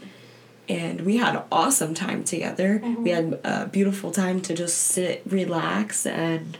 and 0.68 1.02
we 1.02 1.16
had 1.18 1.36
an 1.36 1.42
awesome 1.52 1.94
time 1.94 2.24
together 2.24 2.80
we 2.98 3.10
had 3.10 3.38
a 3.44 3.66
beautiful 3.66 4.10
time 4.10 4.40
to 4.40 4.54
just 4.54 4.76
sit 4.78 5.22
relax 5.26 6.06
and 6.06 6.56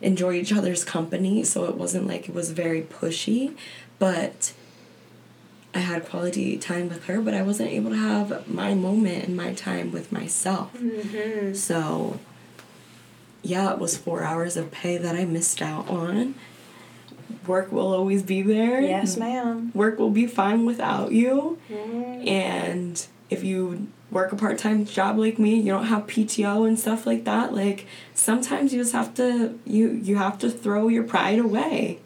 enjoy 0.00 0.32
each 0.32 0.52
other's 0.52 0.84
company 0.84 1.42
so 1.42 1.64
it 1.64 1.74
wasn't 1.76 2.06
like 2.06 2.28
it 2.28 2.34
was 2.34 2.50
very 2.52 2.82
pushy 2.82 3.56
but 3.98 4.52
i 5.74 5.80
had 5.80 6.04
quality 6.08 6.56
time 6.56 6.88
with 6.88 7.04
her 7.06 7.20
but 7.20 7.34
i 7.34 7.42
wasn't 7.42 7.68
able 7.68 7.90
to 7.90 7.96
have 7.96 8.48
my 8.48 8.74
moment 8.74 9.24
and 9.24 9.36
my 9.36 9.52
time 9.54 9.90
with 9.90 10.12
myself 10.12 10.72
mm-hmm. 10.76 11.52
so, 11.52 12.18
yeah, 13.42 13.72
it 13.72 13.78
was 13.78 13.96
four 13.96 14.22
hours 14.24 14.56
of 14.56 14.70
pay 14.70 14.98
that 14.98 15.14
I 15.14 15.24
missed 15.24 15.62
out 15.62 15.88
on. 15.88 16.34
Work 17.46 17.70
will 17.72 17.94
always 17.94 18.22
be 18.22 18.42
there. 18.42 18.80
yes 18.80 19.16
ma'am 19.16 19.70
Work 19.74 19.98
will 19.98 20.10
be 20.10 20.26
fine 20.26 20.66
without 20.66 21.12
you. 21.12 21.58
mm. 21.70 22.26
And 22.28 23.06
if 23.30 23.44
you 23.44 23.88
work 24.10 24.32
a 24.32 24.36
part 24.36 24.58
time 24.58 24.84
job 24.84 25.18
like 25.18 25.38
me, 25.38 25.56
you 25.56 25.70
don't 25.72 25.86
have 25.86 26.06
PTO 26.06 26.66
and 26.66 26.78
stuff 26.78 27.06
like 27.06 27.24
that. 27.24 27.54
Like 27.54 27.86
sometimes 28.14 28.72
you 28.72 28.80
just 28.80 28.92
have 28.92 29.14
to 29.14 29.58
you 29.64 29.90
you 29.90 30.16
have 30.16 30.38
to 30.38 30.50
throw 30.50 30.88
your 30.88 31.04
pride 31.04 31.38
away. 31.38 32.00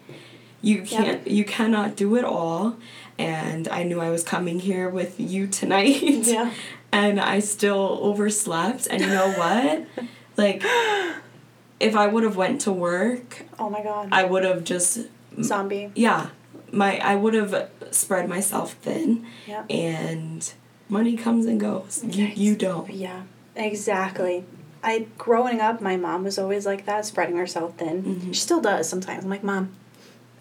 You 0.61 0.83
can't 0.83 1.25
you 1.27 1.45
cannot 1.45 1.95
do 1.95 2.15
it 2.15 2.25
all. 2.25 2.77
And 3.17 3.67
I 3.67 3.83
knew 3.83 4.01
I 4.01 4.09
was 4.09 4.23
coming 4.23 4.59
here 4.59 4.89
with 4.89 5.19
you 5.19 5.47
tonight. 5.47 6.01
Yeah. 6.01 6.51
and 6.91 7.19
I 7.19 7.39
still 7.39 7.99
overslept. 8.01 8.87
And 8.87 9.01
you 9.01 9.07
know 9.07 9.31
what? 9.37 10.07
like, 10.35 10.63
if 11.79 11.95
I 11.95 12.07
would 12.07 12.23
have 12.23 12.35
went 12.35 12.61
to 12.61 12.71
work, 12.71 13.45
oh 13.59 13.69
my 13.69 13.83
god 13.83 14.09
I 14.11 14.23
would 14.23 14.43
have 14.43 14.63
just 14.63 14.99
zombie 15.41 15.91
yeah, 15.95 16.29
my 16.71 16.97
I 16.97 17.15
would 17.15 17.33
have 17.33 17.69
spread 17.91 18.27
myself 18.27 18.73
thin. 18.73 19.25
Yep. 19.47 19.65
And 19.69 20.53
money 20.93 21.17
comes 21.17 21.45
and 21.45 21.59
goes. 21.59 22.01
You 22.07 22.25
Yes. 22.25 22.37
you 22.37 22.55
don't. 22.55 22.89
Yeah, 22.93 23.23
exactly. 23.55 24.45
I 24.83 25.07
growing 25.17 25.59
up, 25.59 25.81
my 25.81 25.97
mom 25.97 26.23
was 26.23 26.37
always 26.37 26.65
like 26.65 26.85
that, 26.85 27.05
spreading 27.05 27.35
herself 27.37 27.75
thin. 27.77 28.03
Mhm. 28.03 28.27
She 28.33 28.39
still 28.41 28.61
does 28.61 28.87
sometimes. 28.87 29.23
I'm 29.23 29.29
like, 29.29 29.43
Mom, 29.43 29.69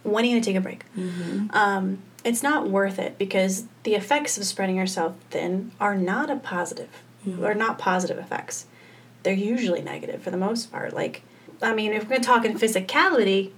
when 0.02 0.24
are 0.24 0.26
you 0.28 0.34
gonna 0.34 0.44
take 0.44 0.56
a 0.56 0.60
break? 0.60 0.84
Mm-hmm. 0.96 1.46
Um, 1.50 1.98
it's 2.24 2.42
not 2.42 2.68
worth 2.68 2.98
it 2.98 3.18
because 3.18 3.64
the 3.84 3.94
effects 3.94 4.36
of 4.38 4.44
spreading 4.44 4.76
yourself 4.76 5.14
thin 5.30 5.72
are 5.80 5.96
not 5.96 6.30
a 6.30 6.36
positive, 6.36 6.90
Mhm. 7.26 7.42
or 7.42 7.54
not 7.54 7.78
positive 7.78 8.18
effects. 8.18 8.66
They're 9.22 9.32
usually 9.34 9.82
negative 9.82 10.22
for 10.22 10.30
the 10.30 10.36
most 10.36 10.70
part. 10.72 10.92
Like, 10.92 11.22
I 11.62 11.72
mean, 11.74 11.92
if 11.92 12.02
we're 12.04 12.10
gonna 12.16 12.24
talk 12.24 12.44
in 12.44 12.58
physicality, 12.58 13.50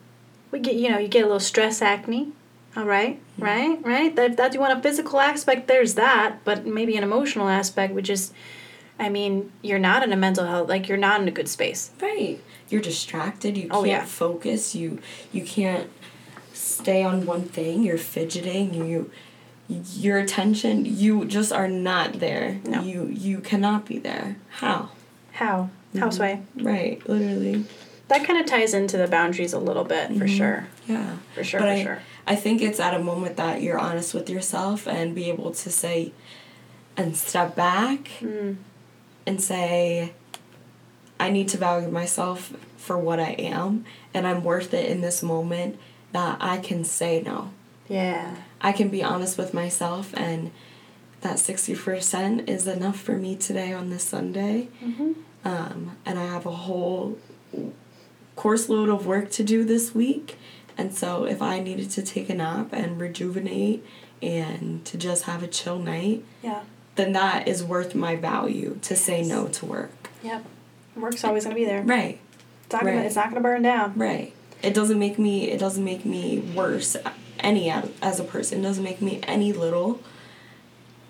we 0.50 0.58
get 0.60 0.74
you 0.76 0.90
know 0.90 0.98
you 0.98 1.08
get 1.08 1.22
a 1.24 1.26
little 1.26 1.40
stress 1.40 1.80
acne. 1.82 2.32
All 2.76 2.84
right, 2.84 3.18
right, 3.38 3.78
right. 3.84 4.14
That 4.16 4.36
that 4.36 4.54
you 4.54 4.60
want 4.60 4.78
a 4.78 4.82
physical 4.82 5.20
aspect, 5.20 5.68
there's 5.68 5.94
that, 5.94 6.44
but 6.44 6.66
maybe 6.66 6.96
an 6.96 7.02
emotional 7.02 7.48
aspect 7.48 7.92
would 7.94 8.04
just, 8.04 8.32
I 8.98 9.08
mean, 9.08 9.52
you're 9.62 9.78
not 9.78 10.02
in 10.02 10.12
a 10.12 10.16
mental 10.16 10.46
health 10.46 10.68
like 10.68 10.88
you're 10.88 10.98
not 10.98 11.20
in 11.20 11.28
a 11.28 11.32
good 11.32 11.48
space. 11.48 11.90
Right. 12.00 12.40
You're 12.68 12.80
distracted. 12.82 13.56
You 13.56 13.68
Oh, 13.70 13.84
can't 13.84 13.86
yeah. 13.86 14.04
focus. 14.04 14.74
You 14.74 14.98
you 15.32 15.44
can't 15.44 15.88
stay 16.52 17.02
on 17.02 17.26
one 17.26 17.42
thing. 17.42 17.82
You're 17.82 17.98
fidgeting. 17.98 18.74
You 18.74 19.10
your 19.68 20.18
attention. 20.18 20.84
You 20.84 21.24
just 21.24 21.52
are 21.52 21.68
not 21.68 22.20
there. 22.20 22.60
No. 22.64 22.82
You 22.82 23.06
you 23.06 23.40
cannot 23.40 23.86
be 23.86 23.98
there. 23.98 24.36
How? 24.48 24.90
How 25.32 25.70
mm-hmm. 25.94 25.98
houseway. 26.00 26.42
Right. 26.60 27.06
Literally. 27.08 27.64
That 28.08 28.24
kind 28.26 28.38
of 28.38 28.46
ties 28.46 28.74
into 28.74 28.96
the 28.98 29.06
boundaries 29.08 29.52
a 29.54 29.58
little 29.58 29.84
bit 29.84 30.14
for 30.18 30.28
sure, 30.28 30.66
Yeah. 30.86 31.16
for 31.34 31.42
sure, 31.42 31.60
but 31.60 31.66
for 31.66 31.72
I, 31.72 31.82
sure. 31.82 32.02
I 32.26 32.36
think 32.36 32.60
it's 32.62 32.78
at 32.78 32.92
a 32.94 32.98
moment 32.98 33.36
that 33.36 33.62
you're 33.62 33.78
honest 33.78 34.12
with 34.12 34.28
yourself 34.28 34.86
and 34.86 35.14
be 35.14 35.28
able 35.30 35.52
to 35.52 35.70
say 35.70 36.12
and 36.96 37.16
step 37.16 37.56
back 37.56 38.08
Mm. 38.20 38.56
and 39.26 39.40
say, 39.42 40.12
I 41.18 41.30
need 41.30 41.48
to 41.48 41.56
value 41.58 41.88
myself 41.90 42.52
for 42.76 42.98
what 42.98 43.18
I 43.20 43.30
am 43.38 43.84
and 44.12 44.26
I'm 44.26 44.44
worth 44.44 44.74
it 44.74 44.90
in 44.90 45.00
this 45.00 45.22
moment 45.22 45.78
that 46.12 46.36
I 46.40 46.58
can 46.58 46.84
say 46.84 47.22
no. 47.24 47.50
Yeah. 47.88 48.36
I 48.60 48.72
can 48.72 48.88
be 48.90 49.02
honest 49.02 49.38
with 49.38 49.54
myself 49.54 50.12
and 50.14 50.50
that 51.22 51.36
60% 51.36 52.48
is 52.50 52.66
enough 52.66 53.00
for 53.00 53.16
me 53.16 53.34
today 53.34 53.72
on 53.72 53.88
this 53.88 54.04
Sunday. 54.04 54.68
Mm-hmm. 54.84 55.12
Um, 55.46 55.96
and 56.04 56.18
I 56.18 56.26
have 56.26 56.44
a 56.46 56.50
whole 56.50 57.18
course 58.36 58.68
load 58.68 58.88
of 58.88 59.06
work 59.06 59.30
to 59.32 59.42
do 59.44 59.64
this 59.64 59.94
week. 59.94 60.36
And 60.76 60.94
so 60.94 61.24
if 61.24 61.40
I 61.40 61.60
needed 61.60 61.90
to 61.92 62.02
take 62.02 62.28
a 62.28 62.34
nap 62.34 62.72
and 62.72 63.00
rejuvenate 63.00 63.84
and 64.22 64.84
to 64.86 64.96
just 64.98 65.24
have 65.24 65.42
a 65.42 65.46
chill 65.46 65.78
night, 65.78 66.24
Yeah. 66.42 66.62
then 66.96 67.12
that 67.12 67.46
is 67.46 67.62
worth 67.62 67.94
my 67.94 68.16
value 68.16 68.78
to 68.82 68.96
say 68.96 69.22
no 69.22 69.46
to 69.48 69.66
work. 69.66 70.10
Yep. 70.22 70.44
Work's 70.96 71.24
always 71.24 71.44
gonna 71.44 71.54
be 71.54 71.64
there. 71.64 71.82
Right. 71.82 72.18
It's 72.64 72.72
not 72.72 72.84
gonna. 72.84 73.02
It's 73.02 73.16
not 73.16 73.28
gonna 73.28 73.40
burn 73.40 73.62
down. 73.62 73.92
Right. 73.96 74.32
It 74.62 74.74
doesn't 74.74 74.98
make 74.98 75.18
me 75.18 75.50
it 75.50 75.58
doesn't 75.58 75.84
make 75.84 76.04
me 76.04 76.38
worse 76.54 76.96
any 77.40 77.70
as 77.70 77.88
as 78.00 78.18
a 78.20 78.24
person. 78.24 78.60
It 78.60 78.62
doesn't 78.62 78.82
make 78.84 79.00
me 79.02 79.20
any 79.24 79.52
little. 79.52 80.00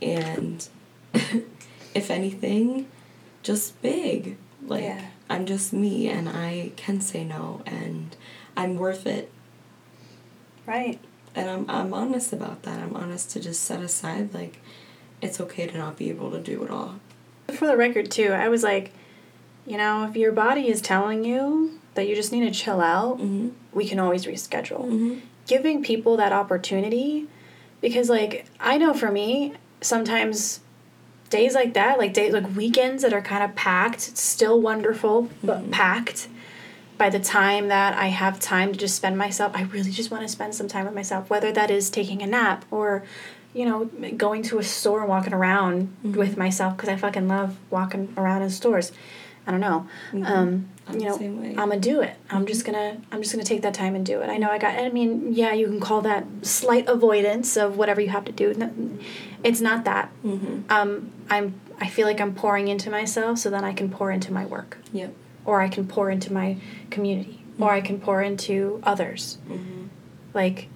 And 0.03 0.66
if 1.95 2.11
anything, 2.11 2.87
just 3.43 3.81
big. 3.83 4.37
Like 4.66 4.83
Yeah. 4.85 5.01
I'm 5.29 5.47
just 5.47 5.72
me 5.72 6.09
and 6.09 6.29
I 6.29 6.72
can 6.77 7.01
say 7.01 7.25
no 7.25 7.62
and 7.66 8.14
I'm 8.57 8.77
worth 8.77 9.07
it. 9.07 9.31
Right. 10.66 10.99
And 11.35 11.51
I'm 11.51 11.68
I'm 11.70 11.93
honest 11.95 12.33
about 12.33 12.62
that. 12.62 12.79
I'm 12.79 12.95
honest 12.95 13.31
to 13.33 13.41
just 13.41 13.62
set 13.62 13.81
aside 13.83 14.33
like 14.35 14.61
it's 15.20 15.41
okay 15.41 15.66
to 15.66 15.77
not 15.79 15.97
be 15.97 16.11
able 16.11 16.31
to 16.31 16.41
do 16.41 16.62
it 16.64 16.70
all. 16.70 16.97
For 17.55 17.66
the 17.66 17.77
record, 17.77 18.11
too, 18.11 18.29
I 18.33 18.49
was 18.49 18.62
like, 18.62 18.93
You 19.66 19.77
know, 19.77 20.05
if 20.09 20.16
your 20.16 20.33
body 20.33 20.68
is 20.68 20.81
telling 20.81 21.25
you 21.25 21.79
that 21.95 22.07
you 22.09 22.14
just 22.14 22.33
need 22.33 22.45
to 22.47 22.51
chill 22.51 22.81
out, 22.81 23.18
Mm-hmm. 23.18 23.49
we 23.72 23.87
can 23.89 23.99
always 23.99 24.27
reschedule. 24.27 24.85
Mm-hmm. 24.87 25.18
Giving 25.47 25.83
people 25.83 26.16
that 26.16 26.33
opportunity 26.33 27.27
because 27.81 28.09
like 28.09 28.47
I 28.61 28.79
know 28.79 28.95
for 28.95 29.11
me, 29.11 29.55
sometimes 29.81 30.61
days 31.35 31.53
like 31.53 31.74
that, 31.74 31.99
like 31.99 32.14
days 32.14 32.32
like 32.32 32.55
weekends 32.55 33.03
that 33.03 33.12
are 33.12 33.20
kind 33.20 33.43
of 33.43 33.57
packed, 33.57 34.09
it's 34.09 34.22
still 34.22 34.61
wonderful, 34.61 35.28
but 35.43 35.68
packed. 35.72 36.28
By 36.97 37.11
the 37.11 37.18
time 37.18 37.66
that 37.68 37.95
I 37.95 38.07
have 38.07 38.39
time 38.39 38.72
to 38.72 38.78
just 38.78 38.95
spend 38.95 39.18
myself, 39.18 39.51
I 39.57 39.62
really 39.62 39.91
just 39.91 40.12
want 40.12 40.22
to 40.22 40.28
spend 40.28 40.55
some 40.55 40.68
time 40.68 40.85
with 40.85 40.95
myself, 40.95 41.28
whether 41.28 41.51
that 41.51 41.72
is 41.72 41.91
taking 41.91 42.22
a 42.22 42.26
nap 42.26 42.64
or, 42.70 43.03
you 43.53 43.64
know, 43.64 43.87
going 44.16 44.45
to 44.45 44.61
a 44.61 44.62
store 44.62 45.01
and 45.01 45.09
walking 45.09 45.35
around 45.35 45.93
with 46.05 46.37
myself 46.37 46.76
because 46.76 46.89
I 46.89 46.95
fucking 46.95 47.26
love 47.26 47.59
walking 47.68 48.14
around 48.16 48.43
in 48.43 48.51
stores. 48.51 48.93
I 49.47 49.51
don't 49.51 49.61
know. 49.61 49.89
Um, 50.12 50.68
I'm 50.87 51.01
you 51.01 51.07
know. 51.07 51.16
I'm 51.16 51.68
gonna 51.68 51.80
do 51.80 52.01
it. 52.01 52.14
I'm 52.30 52.47
just 52.47 52.64
gonna 52.64 53.01
I'm 53.12 53.20
just 53.22 53.32
gonna 53.32 53.45
take 53.45 53.62
that 53.62 53.74
time 53.74 53.95
and 53.95 54.07
do 54.07 54.20
it. 54.22 54.28
I 54.30 54.39
know 54.39 54.51
I 54.51 54.59
got. 54.59 54.78
I 54.78 54.89
mean, 54.89 55.35
yeah, 55.35 55.53
you 55.53 55.66
can 55.66 55.80
call 55.80 56.01
that 56.03 56.24
slight 56.43 56.89
avoidance 56.89 57.57
of 57.57 57.76
whatever 57.76 58.01
you 58.01 58.09
have 58.09 58.24
to 58.26 58.32
do. 58.32 58.55
It's 59.45 59.61
not 59.61 59.84
that. 59.84 60.11
Mm-hmm. 60.24 60.72
Um, 60.72 61.12
I'm. 61.30 61.61
I 61.80 61.88
feel 61.88 62.07
like 62.07 62.20
I'm 62.20 62.34
pouring 62.34 62.68
into 62.68 62.90
myself, 62.90 63.38
so 63.38 63.51
then 63.51 63.64
I 63.64 63.72
can 63.72 63.90
pour 63.90 64.11
into 64.11 64.32
my 64.32 64.47
work, 64.47 64.78
Yep. 64.92 65.12
or 65.45 65.61
I 65.61 65.68
can 65.68 65.86
pour 65.86 66.09
into 66.09 66.32
my 66.32 66.57
community, 66.90 67.45
or 67.59 67.70
I 67.70 67.80
can 67.80 68.01
pour 68.01 68.22
into 68.22 68.80
others. 68.84 69.38
Mm-hmm. 69.49 69.86
Like 70.32 70.68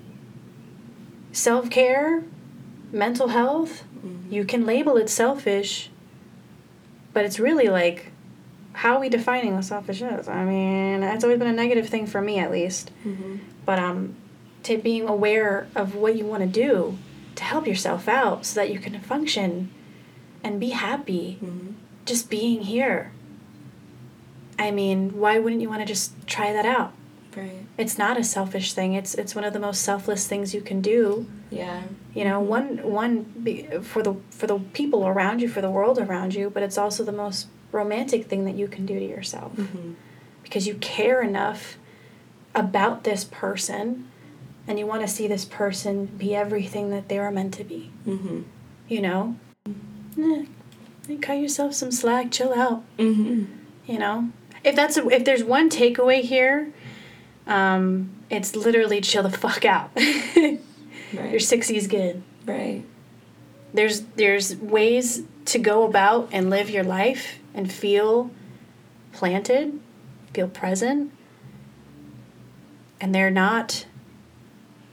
self 1.33 1.71
care, 1.71 2.25
mental 2.93 3.29
health. 3.29 3.85
Mm-hmm. 4.05 4.33
You 4.33 4.45
can 4.45 4.67
label 4.67 4.97
it 4.97 5.09
selfish, 5.09 5.91
but 7.13 7.25
it's 7.25 7.41
really 7.41 7.69
like 7.69 8.13
how 8.75 8.95
are 8.95 9.01
we 9.01 9.09
defining 9.09 9.55
what 9.57 9.65
selfish 9.65 10.03
is? 10.03 10.29
I 10.29 10.45
mean, 10.45 11.03
it's 11.03 11.25
always 11.25 11.41
been 11.41 11.49
a 11.49 11.53
negative 11.53 11.89
thing 11.89 12.07
for 12.07 12.21
me, 12.21 12.39
at 12.39 12.53
least. 12.53 12.93
Mm-hmm. 13.05 13.39
But 13.65 13.81
um, 13.81 14.15
to 14.63 14.79
being 14.79 15.09
aware 15.09 15.67
of 15.75 15.97
what 15.97 16.15
you 16.15 16.25
want 16.27 16.43
to 16.45 16.49
do 16.49 16.97
to 17.39 17.45
help 17.45 17.67
yourself 17.67 18.09
out, 18.09 18.45
so 18.45 18.55
that 18.61 18.71
you 18.73 18.79
can 18.79 18.99
function 19.01 19.71
and 20.45 20.59
be 20.61 20.71
happy, 20.71 21.39
Mm-hmm. 21.43 21.73
just 22.05 22.29
being 22.31 22.61
here. 22.63 23.13
I 24.59 24.71
mean, 24.71 25.19
why 25.21 25.39
wouldn't 25.39 25.63
you 25.63 25.69
want 25.69 25.81
to 25.83 25.87
just 25.87 26.13
try 26.27 26.53
that 26.53 26.67
out? 26.67 26.93
Right. 27.37 27.65
It's 27.77 27.97
not 27.99 28.19
a 28.19 28.25
selfish 28.25 28.73
thing. 28.73 28.95
It's 28.95 29.15
it's 29.15 29.35
one 29.35 29.45
of 29.45 29.53
the 29.53 29.61
most 29.61 29.83
selfless 29.83 30.27
things 30.27 30.53
you 30.55 30.61
can 30.61 30.81
do. 30.81 31.27
Yeah. 31.51 31.83
You 32.15 32.25
know, 32.25 32.41
one 32.41 32.79
one 32.83 33.23
be, 33.45 33.63
for 33.83 34.03
the 34.03 34.15
for 34.31 34.47
the 34.49 34.59
people 34.73 35.07
around 35.07 35.41
you, 35.41 35.49
for 35.49 35.61
the 35.61 35.71
world 35.71 35.99
around 35.99 36.35
you, 36.35 36.51
but 36.51 36.63
it's 36.65 36.79
also 36.79 37.05
the 37.05 37.13
most 37.25 37.47
romantic 37.71 38.27
thing 38.27 38.45
that 38.47 38.57
you 38.57 38.67
can 38.67 38.85
do 38.87 38.99
to 38.99 39.05
yourself 39.05 39.53
Mm-hmm. 39.55 39.93
because 40.43 40.67
you 40.67 40.75
care 40.77 41.21
enough 41.23 41.79
about 42.55 43.05
this 43.05 43.23
person 43.25 44.09
and 44.69 44.79
you 44.79 44.87
want 44.87 45.01
to 45.01 45.09
see 45.09 45.27
this 45.27 45.47
person 45.47 46.07
be 46.07 46.37
everything 46.37 46.91
that 46.91 47.09
they 47.09 47.19
were 47.19 47.33
meant 47.33 47.55
to 47.55 47.65
be. 47.65 47.91
Mm-hmm. 48.07 48.43
You 48.87 49.01
know? 49.01 49.37
Eh, 50.21 50.45
cut 51.21 51.39
yourself 51.39 51.75
some 51.75 51.91
slack, 51.91 52.31
chill 52.31 52.53
out. 52.53 52.85
Mm-hmm. 52.99 53.45
You 53.91 53.99
know? 53.99 54.29
If 54.63 54.77
that's 54.77 54.99
a, 54.99 55.09
if 55.09 55.25
there's 55.25 55.43
one 55.43 55.71
takeaway 55.71 56.21
here, 56.21 56.71
um, 57.47 58.11
it's 58.29 58.55
literally 58.55 59.01
chill 59.01 59.23
the 59.25 59.31
fuck 59.31 59.65
out. 59.65 59.91
Right. 61.13 61.31
Your 61.31 61.41
60s 61.41 61.89
good. 61.89 62.23
right. 62.45 62.85
There's 63.73 64.03
there's 64.17 64.57
ways 64.57 65.23
to 65.47 65.59
go 65.59 65.85
about 65.85 66.29
and 66.33 66.51
live 66.51 66.69
your 66.69 66.85
life 66.85 67.39
and 67.55 67.73
feel 67.73 68.31
planted, 69.13 69.81
feel 70.35 70.49
present. 70.49 71.13
And 73.01 73.15
they're 73.15 73.31
not 73.31 73.87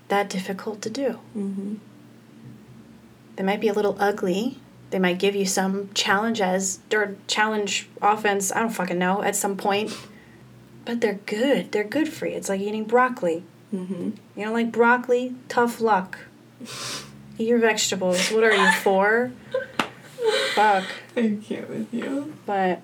that 0.08 0.30
difficult 0.30 0.82
to 0.84 0.90
do. 0.90 1.20
Mm-hmm. 1.36 1.76
They 3.36 3.44
might 3.44 3.62
be 3.62 3.68
a 3.68 3.74
little 3.74 3.98
ugly. 4.00 4.60
They 4.92 5.00
might 5.00 5.20
give 5.20 5.36
you 5.36 5.46
some 5.46 5.90
challenge 5.94 6.40
as 6.40 6.80
or 6.94 7.16
challenge 7.28 7.90
offense, 8.02 8.52
I 8.52 8.60
don't 8.60 8.70
fucking 8.70 9.00
know, 9.00 9.24
at 9.24 9.36
some 9.36 9.58
point. 9.58 9.96
But 10.86 11.02
they're 11.02 11.20
good. 11.26 11.72
They're 11.72 11.84
good 11.84 12.08
for 12.08 12.28
you. 12.28 12.36
It's 12.36 12.50
like 12.50 12.62
eating 12.62 12.86
broccoli. 12.86 13.44
Mm-hmm. 13.74 14.12
You 14.36 14.46
don't 14.46 14.54
like 14.54 14.72
broccoli? 14.72 15.36
Tough 15.50 15.82
luck. 15.82 16.20
Eat 17.38 17.48
your 17.50 17.60
vegetables. 17.60 18.30
What 18.32 18.44
are 18.44 18.54
you, 18.54 18.72
for? 18.72 19.32
Fuck. 20.54 20.86
I 21.18 21.38
can't 21.44 21.70
with 21.70 21.94
you. 21.94 22.34
But 22.46 22.82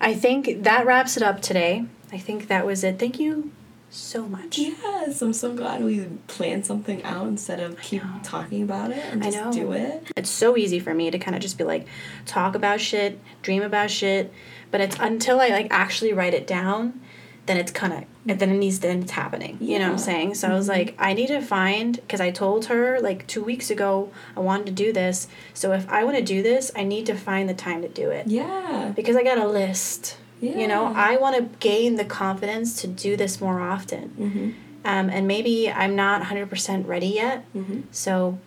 I 0.00 0.14
think 0.14 0.64
that 0.64 0.84
wraps 0.84 1.16
it 1.16 1.22
up 1.22 1.40
today. 1.40 1.86
I 2.12 2.18
think 2.18 2.48
that 2.48 2.66
was 2.66 2.84
it. 2.84 2.98
Thank 2.98 3.18
you 3.18 3.52
so 3.90 4.26
much. 4.26 4.58
Yes, 4.58 5.22
I'm 5.22 5.32
so 5.32 5.54
glad 5.54 5.82
we 5.82 6.04
planned 6.26 6.66
something 6.66 7.02
out 7.04 7.26
instead 7.26 7.60
of 7.60 7.80
keep 7.80 8.02
talking 8.22 8.62
about 8.62 8.90
it 8.90 9.02
and 9.10 9.22
just 9.22 9.56
do 9.56 9.72
it. 9.72 10.12
It's 10.16 10.30
so 10.30 10.56
easy 10.56 10.78
for 10.78 10.94
me 10.94 11.10
to 11.10 11.18
kind 11.18 11.34
of 11.34 11.42
just 11.42 11.58
be 11.58 11.64
like, 11.64 11.86
talk 12.26 12.54
about 12.54 12.80
shit, 12.80 13.18
dream 13.42 13.62
about 13.62 13.90
shit, 13.90 14.32
but 14.70 14.80
it's 14.80 14.96
until 15.00 15.40
I 15.40 15.48
like 15.48 15.68
actually 15.70 16.12
write 16.12 16.34
it 16.34 16.46
down, 16.46 17.00
then 17.46 17.56
it's 17.56 17.72
kind 17.72 17.94
of, 17.94 18.38
then 18.38 18.50
it 18.50 18.58
needs, 18.58 18.80
then 18.80 19.02
it's 19.02 19.12
happening. 19.12 19.56
You 19.58 19.78
know 19.78 19.86
what 19.86 19.92
I'm 19.92 19.98
saying? 19.98 20.34
So 20.34 20.48
I 20.48 20.52
was 20.52 20.68
mm-hmm. 20.68 20.78
like, 20.78 20.94
I 20.98 21.14
need 21.14 21.28
to 21.28 21.40
find, 21.40 21.96
because 21.96 22.20
I 22.20 22.30
told 22.30 22.66
her 22.66 23.00
like 23.00 23.26
two 23.26 23.42
weeks 23.42 23.70
ago 23.70 24.12
I 24.36 24.40
wanted 24.40 24.66
to 24.66 24.72
do 24.72 24.92
this. 24.92 25.28
So 25.54 25.72
if 25.72 25.88
I 25.88 26.04
want 26.04 26.18
to 26.18 26.22
do 26.22 26.42
this, 26.42 26.70
I 26.76 26.84
need 26.84 27.06
to 27.06 27.14
find 27.14 27.48
the 27.48 27.54
time 27.54 27.80
to 27.80 27.88
do 27.88 28.10
it. 28.10 28.26
Yeah. 28.26 28.92
Because 28.94 29.16
I 29.16 29.22
got 29.22 29.38
a 29.38 29.48
list. 29.48 30.18
You 30.40 30.68
know, 30.68 30.86
I 30.94 31.16
want 31.16 31.36
to 31.36 31.58
gain 31.58 31.96
the 31.96 32.04
confidence 32.04 32.80
to 32.82 32.86
do 32.86 33.16
this 33.16 33.40
more 33.40 33.60
often. 33.60 34.10
Mm-hmm. 34.18 34.50
Um, 34.84 35.10
and 35.10 35.26
maybe 35.26 35.70
I'm 35.70 35.96
not 35.96 36.22
100% 36.22 36.86
ready 36.86 37.08
yet. 37.08 37.44
Mm-hmm. 37.54 37.80
So 37.90 38.38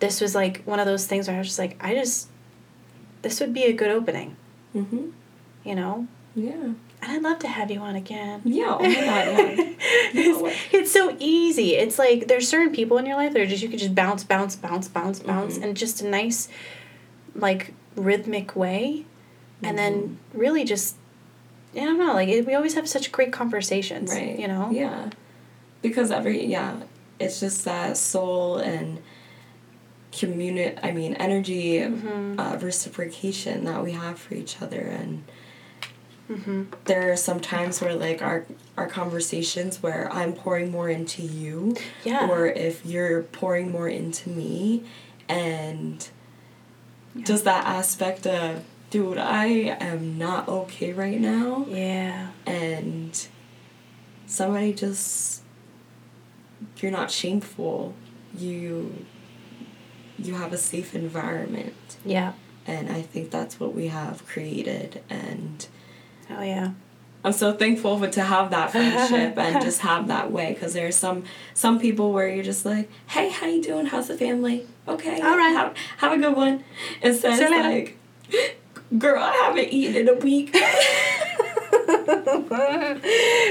this 0.00 0.20
was 0.20 0.34
like 0.34 0.62
one 0.64 0.80
of 0.80 0.86
those 0.86 1.06
things 1.06 1.28
where 1.28 1.36
I 1.36 1.38
was 1.38 1.48
just 1.48 1.58
like, 1.58 1.76
I 1.84 1.94
just, 1.94 2.28
this 3.22 3.40
would 3.40 3.52
be 3.52 3.64
a 3.64 3.72
good 3.72 3.90
opening, 3.90 4.36
Mm-hmm. 4.74 5.10
you 5.64 5.74
know? 5.74 6.06
Yeah. 6.34 6.52
And 7.02 7.12
I'd 7.12 7.22
love 7.22 7.38
to 7.40 7.48
have 7.48 7.70
you 7.70 7.80
on 7.80 7.94
again. 7.96 8.40
Yeah. 8.44 8.76
Oh 8.80 8.82
my 8.82 8.94
god. 8.94 9.26
Yeah. 9.28 9.54
it's, 10.14 10.58
it's 10.72 10.92
so 10.92 11.14
easy. 11.20 11.74
It's 11.76 11.98
like 11.98 12.26
there's 12.28 12.48
certain 12.48 12.74
people 12.74 12.96
in 12.96 13.04
your 13.06 13.16
life 13.16 13.34
that 13.34 13.42
are 13.42 13.46
just 13.46 13.62
you 13.62 13.68
could 13.68 13.78
just 13.78 13.94
bounce, 13.94 14.24
bounce, 14.24 14.56
bounce, 14.56 14.88
bounce, 14.88 15.20
bounce, 15.20 15.58
Mhm. 15.58 15.62
and 15.62 15.76
just 15.76 16.00
a 16.00 16.08
nice, 16.08 16.48
like 17.34 17.74
rhythmic 17.94 18.56
way, 18.56 19.04
and 19.62 19.76
then 19.78 19.92
Mm-hmm. 19.94 20.38
really 20.38 20.64
just, 20.64 20.96
I 21.76 21.80
don't 21.80 21.98
know. 21.98 22.12
Like 22.14 22.28
it, 22.28 22.46
we 22.46 22.54
always 22.54 22.74
have 22.74 22.88
such 22.88 23.10
great 23.12 23.32
conversations, 23.32 24.10
Right. 24.10 24.38
You 24.38 24.48
know. 24.48 24.70
Yeah. 24.70 25.10
Because 25.82 26.10
every 26.10 26.44
yeah, 26.46 26.76
it's 27.20 27.40
just 27.40 27.64
that 27.64 27.96
soul 27.96 28.58
and 28.58 29.00
communi- 30.12 30.78
I 30.82 30.92
mean 30.92 31.14
energy 31.14 31.78
Mhm. 31.80 32.38
uh, 32.38 32.56
reciprocation 32.58 33.64
that 33.64 33.82
we 33.82 33.92
have 33.92 34.18
for 34.18 34.34
each 34.34 34.60
other 34.62 34.80
and 34.80 35.24
Mm-hmm. 36.30 36.62
there 36.86 37.12
are 37.12 37.16
some 37.18 37.38
times 37.38 37.82
where 37.82 37.94
like 37.94 38.22
our 38.22 38.46
our 38.78 38.86
conversations 38.86 39.82
where 39.82 40.10
I'm 40.10 40.32
pouring 40.32 40.70
more 40.70 40.88
into 40.88 41.20
you 41.22 41.76
Yeah. 42.02 42.28
or 42.30 42.46
if 42.46 42.86
you're 42.86 43.24
pouring 43.24 43.70
more 43.70 43.88
into 43.88 44.30
me 44.30 44.84
and 45.28 46.08
just 47.22 47.44
that 47.44 47.66
aspect 47.66 48.26
of 48.26 48.64
dude 48.94 49.18
I 49.18 49.46
am 49.80 50.18
not 50.18 50.48
okay 50.48 50.92
right 50.92 51.20
now. 51.20 51.66
Yeah. 51.68 52.28
and 52.46 53.26
somebody 54.26 54.72
just 54.72 55.42
you're 56.78 56.92
not 56.92 57.10
shameful. 57.10 57.92
You 58.38 59.04
you 60.16 60.34
have 60.34 60.52
a 60.52 60.56
safe 60.56 60.94
environment. 60.94 61.74
Yeah. 62.04 62.34
and 62.68 62.88
i 62.88 63.02
think 63.02 63.30
that's 63.32 63.58
what 63.58 63.74
we 63.74 63.88
have 63.88 64.24
created. 64.28 65.02
And 65.10 65.66
Oh 66.30 66.42
yeah. 66.42 66.70
i'm 67.24 67.32
so 67.32 67.52
thankful 67.52 67.98
for, 67.98 68.08
to 68.08 68.22
have 68.22 68.50
that 68.52 68.70
friendship 68.74 69.36
and 69.36 69.60
just 69.60 69.80
have 69.80 70.06
that 70.06 70.30
way. 70.30 70.52
Because 70.54 70.72
there's 70.72 70.96
some 70.96 71.24
some 71.52 71.80
people 71.80 72.12
where 72.12 72.28
you're 72.28 72.44
just 72.44 72.64
like 72.64 72.88
hey 73.08 73.28
how 73.28 73.46
you 73.48 73.60
doing? 73.60 73.86
How's 73.86 74.06
the 74.06 74.16
family? 74.16 74.68
Okay 74.86 75.20
All 75.20 75.36
right. 75.36 75.50
have, 75.58 75.74
have 75.96 76.12
a 76.12 76.16
good 76.16 76.36
one. 76.36 76.62
Instead 77.02 77.40
you 77.40 77.56
it's 77.56 77.96
like 78.30 78.58
girl 78.98 79.22
i 79.22 79.32
haven't 79.44 79.68
eaten 79.68 79.94
in 79.96 80.08
a 80.08 80.14
week 80.14 80.54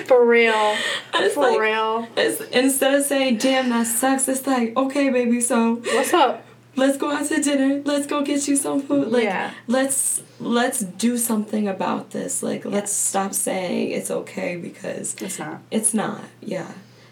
For 0.05 0.25
real. 0.25 0.75
It's 1.15 1.33
For 1.35 1.41
like- 1.51 1.59
real. 1.59 2.07
It's, 2.17 2.41
instead 2.51 2.93
of 2.95 3.03
saying, 3.05 3.37
damn, 3.37 3.69
that 3.69 3.87
sucks, 3.87 4.27
it's 4.27 4.45
like, 4.47 4.75
okay, 4.75 5.09
baby, 5.09 5.39
so 5.41 5.75
What's 5.75 6.13
up? 6.13 6.43
let's 6.75 6.97
go 6.97 7.11
out 7.11 7.25
to 7.27 7.41
dinner. 7.41 7.81
Let's 7.85 8.07
go 8.07 8.23
get 8.23 8.47
you 8.47 8.55
some 8.55 8.81
food. 8.81 9.09
Like, 9.11 9.23
Yeah. 9.23 9.51
let's 9.67 10.23
let's 10.39 10.79
do 10.81 11.17
something 11.17 11.67
about 11.67 12.11
this. 12.11 12.41
Like, 12.43 12.65
let's 12.65 12.91
stop 12.91 13.33
saying 13.33 13.91
it's 13.91 14.11
okay 14.11 14.55
because 14.55 15.15
It's 15.21 15.39
not. 15.39 15.61
it's 15.71 15.93
not. 15.93 16.21
Yeah. 16.41 16.71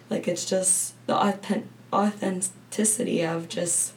Like, 0.09 0.27
it's 0.27 0.45
just 0.45 0.93
the 1.07 1.15
authentic 1.15 1.65
authenticity 1.93 3.23
of 3.23 3.47
just 3.49 3.93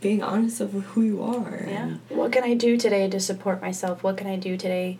being 0.00 0.22
honest 0.22 0.60
of 0.60 0.72
who 0.72 1.02
you 1.02 1.22
are. 1.22 1.64
Yeah. 1.66 1.94
What 2.08 2.32
can 2.32 2.42
I 2.44 2.54
do 2.54 2.76
today 2.76 3.08
to 3.08 3.20
support 3.20 3.60
myself? 3.60 4.02
What 4.02 4.16
can 4.16 4.26
I 4.26 4.36
do 4.36 4.56
today 4.56 4.98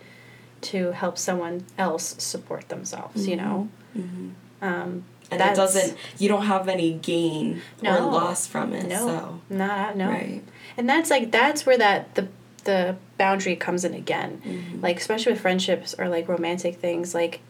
to 0.62 0.92
help 0.92 1.16
someone 1.18 1.64
else 1.78 2.14
support 2.18 2.68
themselves? 2.68 3.26
You 3.26 3.36
know. 3.36 3.68
Mhm. 3.96 4.32
Um, 4.62 5.04
And 5.30 5.40
that 5.40 5.54
doesn't. 5.56 5.96
You 6.18 6.28
don't 6.28 6.46
have 6.46 6.68
any 6.68 6.92
gain 6.92 7.62
or 7.84 8.00
loss 8.00 8.46
from 8.46 8.72
it. 8.74 8.88
No, 8.88 9.06
So. 9.06 9.40
not 9.48 9.96
no. 9.96 10.08
Right. 10.08 10.42
And 10.76 10.88
that's 10.88 11.08
like 11.10 11.30
that's 11.30 11.64
where 11.64 11.78
that 11.78 12.14
the 12.14 12.28
the 12.64 12.96
boundary 13.16 13.56
comes 13.56 13.84
in 13.86 13.94
again. 13.94 14.42
Mhm. 14.44 14.82
Like 14.82 14.98
especially 14.98 15.32
with 15.32 15.40
friendships 15.40 15.94
or 15.98 16.08
like 16.08 16.28
romantic 16.28 16.76
things, 16.76 17.14
like 17.14 17.40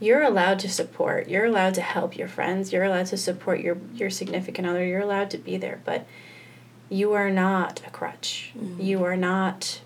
you're 0.00 0.22
allowed 0.22 0.58
to 0.58 0.68
support. 0.68 1.28
You're 1.28 1.46
allowed 1.46 1.72
to 1.74 1.80
help 1.80 2.18
your 2.18 2.28
friends. 2.28 2.72
You're 2.72 2.84
allowed 2.84 3.06
to 3.06 3.16
support 3.16 3.60
your 3.60 3.78
your 3.94 4.10
significant 4.10 4.66
other. 4.68 4.84
You're 4.84 5.00
allowed 5.00 5.30
to 5.30 5.38
be 5.38 5.56
there, 5.56 5.80
but 5.84 6.04
you 6.94 7.12
are 7.12 7.30
not 7.30 7.82
a 7.86 7.90
crutch. 7.90 8.52
Mhm. 8.56 8.82
You 8.84 9.04
are 9.04 9.16
not 9.16 9.80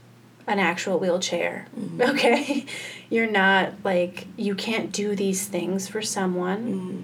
an 0.47 0.59
actual 0.59 0.99
wheelchair. 0.99 1.67
Mhm. 1.79 2.01
Okay? 2.11 2.67
You're 3.11 3.31
not 3.31 3.73
like 3.85 4.27
you 4.37 4.55
can't 4.55 4.93
do 4.93 5.17
these 5.17 5.47
things 5.47 5.89
for 5.89 6.03
someone, 6.03 6.63
Mhm. 6.75 7.03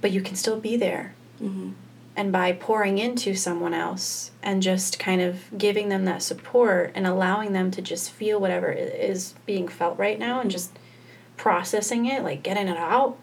but 0.00 0.12
you 0.12 0.20
can 0.20 0.36
still 0.36 0.58
be 0.60 0.76
there. 0.76 1.14
Mhm. 1.42 1.72
and 2.16 2.30
by 2.30 2.52
pouring 2.52 2.98
into 2.98 3.34
someone 3.34 3.74
else 3.74 4.30
and 4.40 4.62
just 4.62 5.00
kind 5.00 5.20
of 5.20 5.40
giving 5.58 5.88
them 5.88 6.04
that 6.04 6.22
support 6.22 6.92
and 6.94 7.08
allowing 7.08 7.52
them 7.52 7.72
to 7.72 7.82
just 7.82 8.08
feel 8.12 8.38
whatever 8.38 8.70
is 8.70 9.34
being 9.46 9.66
felt 9.66 9.98
right 9.98 10.16
now 10.16 10.40
and 10.40 10.48
just 10.48 10.70
processing 11.36 12.06
it 12.06 12.22
like 12.22 12.40
getting 12.44 12.68
it 12.68 12.76
out 12.76 13.16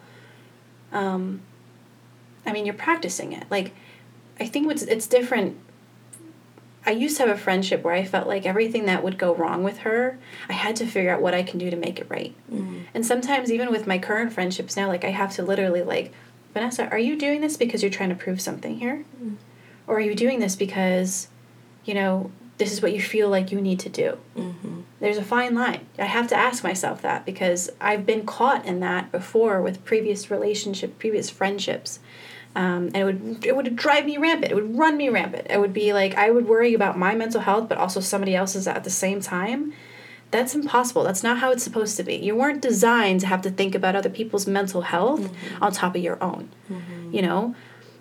um 0.92 1.40
i 2.46 2.52
mean 2.52 2.66
you're 2.66 2.76
practicing 2.90 3.32
it 3.32 3.46
like 3.50 3.74
i 4.42 4.46
think 4.46 4.66
what's 4.68 4.82
it's 4.84 5.08
different 5.08 5.56
i 6.86 6.92
used 6.92 7.16
to 7.18 7.24
have 7.26 7.36
a 7.36 7.40
friendship 7.40 7.84
where 7.84 7.94
i 7.94 8.04
felt 8.04 8.28
like 8.28 8.46
everything 8.46 8.86
that 8.86 9.04
would 9.04 9.18
go 9.18 9.34
wrong 9.36 9.64
with 9.64 9.80
her 9.80 10.18
i 10.50 10.54
had 10.54 10.76
to 10.76 10.86
figure 10.86 11.12
out 11.14 11.22
what 11.22 11.34
i 11.34 11.44
can 11.44 11.58
do 11.60 11.70
to 11.70 11.78
make 11.78 12.00
it 12.00 12.08
right 12.10 12.34
Mhm. 12.52 12.82
and 12.94 13.06
sometimes 13.06 13.52
even 13.52 13.70
with 13.72 13.88
my 13.88 13.98
current 14.00 14.34
friendships 14.34 14.76
now, 14.76 14.88
like 14.88 15.06
I 15.06 15.12
have 15.12 15.32
to 15.36 15.44
literally 15.44 15.82
like, 15.84 16.12
Vanessa, 16.54 16.90
are 16.90 17.00
you 17.00 17.16
doing 17.16 17.40
this 17.40 17.56
because 17.56 17.82
you're 17.82 17.92
trying 18.00 18.10
to 18.10 18.16
prove 18.16 18.42
something 18.42 18.78
here? 18.80 19.06
Mm. 19.24 19.36
Or 19.88 19.96
are 19.98 20.02
you 20.02 20.14
doing 20.16 20.40
this 20.42 20.58
because, 20.58 21.30
you 21.86 21.94
know, 21.94 22.30
this 22.58 22.74
is 22.74 22.82
what 22.82 22.92
you 22.92 23.02
feel 23.02 23.30
like 23.30 23.50
you 23.54 23.62
need 23.62 23.80
to 23.80 23.90
do? 23.90 24.18
Mhm. 24.38 24.84
There's 25.00 25.18
a 25.18 25.24
fine 25.24 25.56
line. 25.56 25.86
I 25.98 26.04
have 26.18 26.28
to 26.28 26.36
ask 26.36 26.62
myself 26.66 27.02
that 27.04 27.26
because 27.26 27.70
I've 27.80 28.06
been 28.06 28.26
caught 28.26 28.66
in 28.66 28.82
that 28.82 29.10
before 29.14 29.62
with 29.62 29.86
previous 29.86 30.30
relationship, 30.30 31.00
previous 31.00 31.30
friendships. 31.30 32.00
Um, 32.56 32.92
and 32.94 32.98
it 32.98 33.04
would 33.06 33.46
it 33.46 33.56
would 33.56 33.76
drive 33.76 34.06
me 34.06 34.18
rampant. 34.18 34.52
It 34.52 34.56
would 34.56 34.78
run 34.78 34.98
me 34.98 35.10
rampant. 35.10 35.48
It 35.50 35.60
would 35.60 35.74
be 35.74 35.94
like 35.94 36.16
I 36.16 36.32
would 36.32 36.48
worry 36.48 36.74
about 36.74 36.98
my 36.98 37.16
mental 37.16 37.42
health, 37.42 37.70
but 37.70 37.78
also 37.78 38.00
somebody 38.02 38.36
else's 38.36 38.68
at 38.68 38.84
the 38.84 38.90
same 38.90 39.22
time. 39.22 39.74
That's 40.32 40.56
impossible. 40.56 41.04
That's 41.04 41.24
not 41.24 41.40
how 41.40 41.52
it's 41.52 41.64
supposed 41.64 41.98
to 41.98 42.04
be. 42.04 42.16
You 42.16 42.36
weren't 42.36 42.62
designed 42.62 43.20
to 43.22 43.28
have 43.28 43.42
to 43.44 43.50
think 43.52 43.76
about 43.76 43.96
other 43.96 44.10
people's 44.10 44.48
mental 44.48 44.82
health 44.82 45.30
on 45.62 45.72
top 45.74 45.96
of 45.96 46.02
your 46.02 46.22
own. 46.24 46.50
Mhm. 46.70 47.14
You 47.14 47.22
know, 47.22 47.56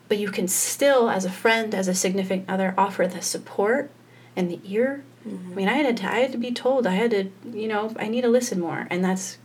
but 0.09 0.19
you 0.19 0.31
can 0.31 0.47
still, 0.49 1.11
as 1.11 1.25
a 1.25 1.31
friend, 1.31 1.75
as 1.75 1.89
a 1.89 1.95
significant 1.95 2.49
other, 2.49 2.75
offer 2.79 3.07
the 3.07 3.21
support 3.23 3.91
and 4.37 4.51
the 4.51 4.61
ear. 4.65 5.03
I 5.27 5.55
mean, 5.55 5.69
I 5.69 5.75
had 5.75 5.97
to, 5.99 6.13
I 6.13 6.21
had 6.21 6.33
to 6.33 6.39
be 6.39 6.51
told. 6.51 6.87
I 6.87 6.95
had 6.95 7.11
to, 7.11 7.31
you 7.53 7.69
know, 7.69 7.93
I 7.99 8.09
need 8.09 8.23
to 8.23 8.29
listen 8.29 8.59
more, 8.59 8.87
and 8.91 9.05
that's. 9.05 9.39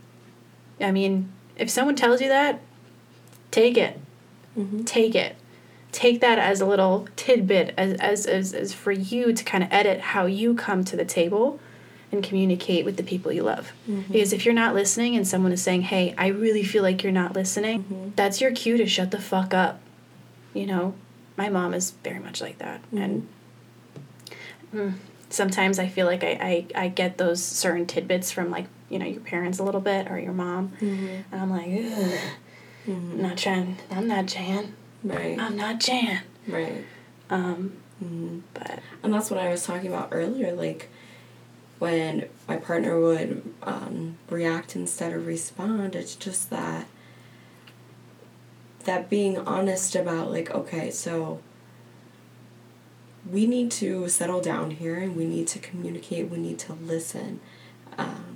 I 0.80 0.90
mean, 0.90 1.30
if 1.56 1.68
someone 1.70 1.96
tells 1.96 2.20
you 2.20 2.28
that, 2.28 2.60
take 3.50 3.76
it. 3.76 4.00
Mhm. 4.56 4.84
Take 4.86 5.14
it. 5.14 5.36
Take 5.92 6.20
that 6.20 6.38
as 6.38 6.60
a 6.60 6.66
little 6.66 7.08
tidbit, 7.16 7.74
as 7.76 7.94
as 8.00 8.26
as, 8.26 8.52
as 8.54 8.72
for 8.72 8.92
you 8.92 9.32
to 9.32 9.44
kind 9.44 9.62
of 9.64 9.72
edit 9.72 10.00
how 10.00 10.26
you 10.26 10.54
come 10.54 10.84
to 10.84 10.96
the 10.96 11.04
table, 11.04 11.58
and 12.12 12.22
communicate 12.22 12.84
with 12.84 12.96
the 12.96 13.02
people 13.02 13.32
you 13.32 13.42
love. 13.42 13.72
Because 14.12 14.32
if 14.32 14.44
you're 14.44 14.54
not 14.54 14.74
listening, 14.74 15.16
and 15.16 15.26
someone 15.26 15.52
is 15.52 15.62
saying, 15.62 15.82
"Hey, 15.82 16.14
I 16.18 16.26
really 16.28 16.62
feel 16.62 16.82
like 16.82 17.02
you're 17.02 17.12
not 17.12 17.34
listening," 17.34 17.84
Mhm. 17.84 18.16
that's 18.16 18.40
your 18.40 18.50
cue 18.52 18.76
to 18.76 18.86
shut 18.86 19.10
the 19.10 19.20
fuck 19.20 19.54
up. 19.54 19.80
You 20.54 20.66
know, 20.66 20.94
my 21.36 21.48
mom 21.48 21.72
is 21.74 21.92
very 22.04 22.18
much 22.20 22.40
like 22.40 22.58
that, 22.58 22.80
and 22.92 23.26
mm, 24.74 24.92
sometimes 25.30 25.78
I 25.78 25.86
feel 25.88 26.06
like 26.06 26.22
I, 26.24 26.66
I 26.74 26.84
I 26.84 26.88
get 26.88 27.18
those 27.18 27.42
certain 27.42 27.86
tidbits 27.86 28.30
from 28.30 28.50
like 28.50 28.66
you 28.90 28.98
know 28.98 29.06
your 29.06 29.20
parents 29.20 29.58
a 29.58 29.62
little 29.64 29.80
bit 29.80 30.10
or 30.10 30.18
your 30.18 30.32
mom, 30.32 30.72
Mhm. 30.80 31.24
and 31.32 31.40
I'm 31.40 31.50
like, 31.50 31.68
Ugh, 31.68 32.18
I'm 32.86 33.12
Mhm. 33.12 33.16
not 33.16 33.36
trying. 33.38 33.76
I'm 33.90 34.06
not 34.08 34.26
Jan. 34.26 34.74
Right. 35.02 35.38
I'm 35.38 35.56
not 35.56 35.80
Jan. 35.80 36.20
Right. 36.46 36.84
Um, 37.30 37.72
Mhm. 38.02 38.42
but 38.54 38.80
And 39.02 39.12
that's 39.14 39.30
what 39.30 39.40
I 39.40 39.48
was 39.50 39.64
talking 39.64 39.88
about 39.92 40.08
earlier. 40.12 40.52
Like 40.52 40.88
when 41.78 42.28
my 42.48 42.56
partner 42.56 42.98
would 43.00 43.42
um, 43.62 44.16
react 44.30 44.74
instead 44.76 45.12
of 45.12 45.26
respond, 45.26 45.94
it's 45.94 46.14
just 46.16 46.50
that 46.50 46.86
that 48.84 49.10
being 49.10 49.36
honest 49.38 49.96
about 49.96 50.30
like 50.30 50.50
okay, 50.50 50.90
so 50.90 51.40
we 53.30 53.46
need 53.46 53.70
to 53.72 54.08
settle 54.08 54.40
down 54.40 54.70
here 54.70 54.96
and 54.96 55.16
we 55.16 55.24
need 55.26 55.48
to 55.48 55.58
communicate. 55.58 56.30
We 56.30 56.38
need 56.38 56.58
to 56.60 56.72
listen. 56.74 57.40
Um, 57.98 58.35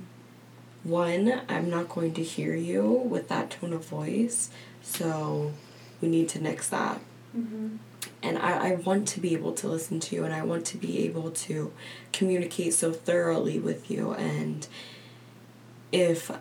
one, 0.83 1.41
I'm 1.47 1.69
not 1.69 1.89
going 1.89 2.13
to 2.15 2.23
hear 2.23 2.55
you 2.55 2.83
with 2.83 3.27
that 3.29 3.51
tone 3.51 3.73
of 3.73 3.85
voice, 3.85 4.49
so 4.81 5.51
we 6.01 6.07
need 6.07 6.29
to 6.29 6.41
nix 6.41 6.69
that. 6.69 6.99
Mm-hmm. 7.37 7.77
And 8.23 8.37
I, 8.37 8.69
I 8.69 8.75
want 8.75 9.07
to 9.09 9.19
be 9.19 9.33
able 9.33 9.53
to 9.53 9.67
listen 9.67 9.99
to 9.99 10.15
you 10.15 10.23
and 10.25 10.33
I 10.33 10.43
want 10.43 10.65
to 10.67 10.77
be 10.77 11.05
able 11.05 11.31
to 11.31 11.71
communicate 12.11 12.73
so 12.73 12.91
thoroughly 12.91 13.59
with 13.59 13.89
you 13.89 14.13
and 14.13 14.67
if 15.91 16.31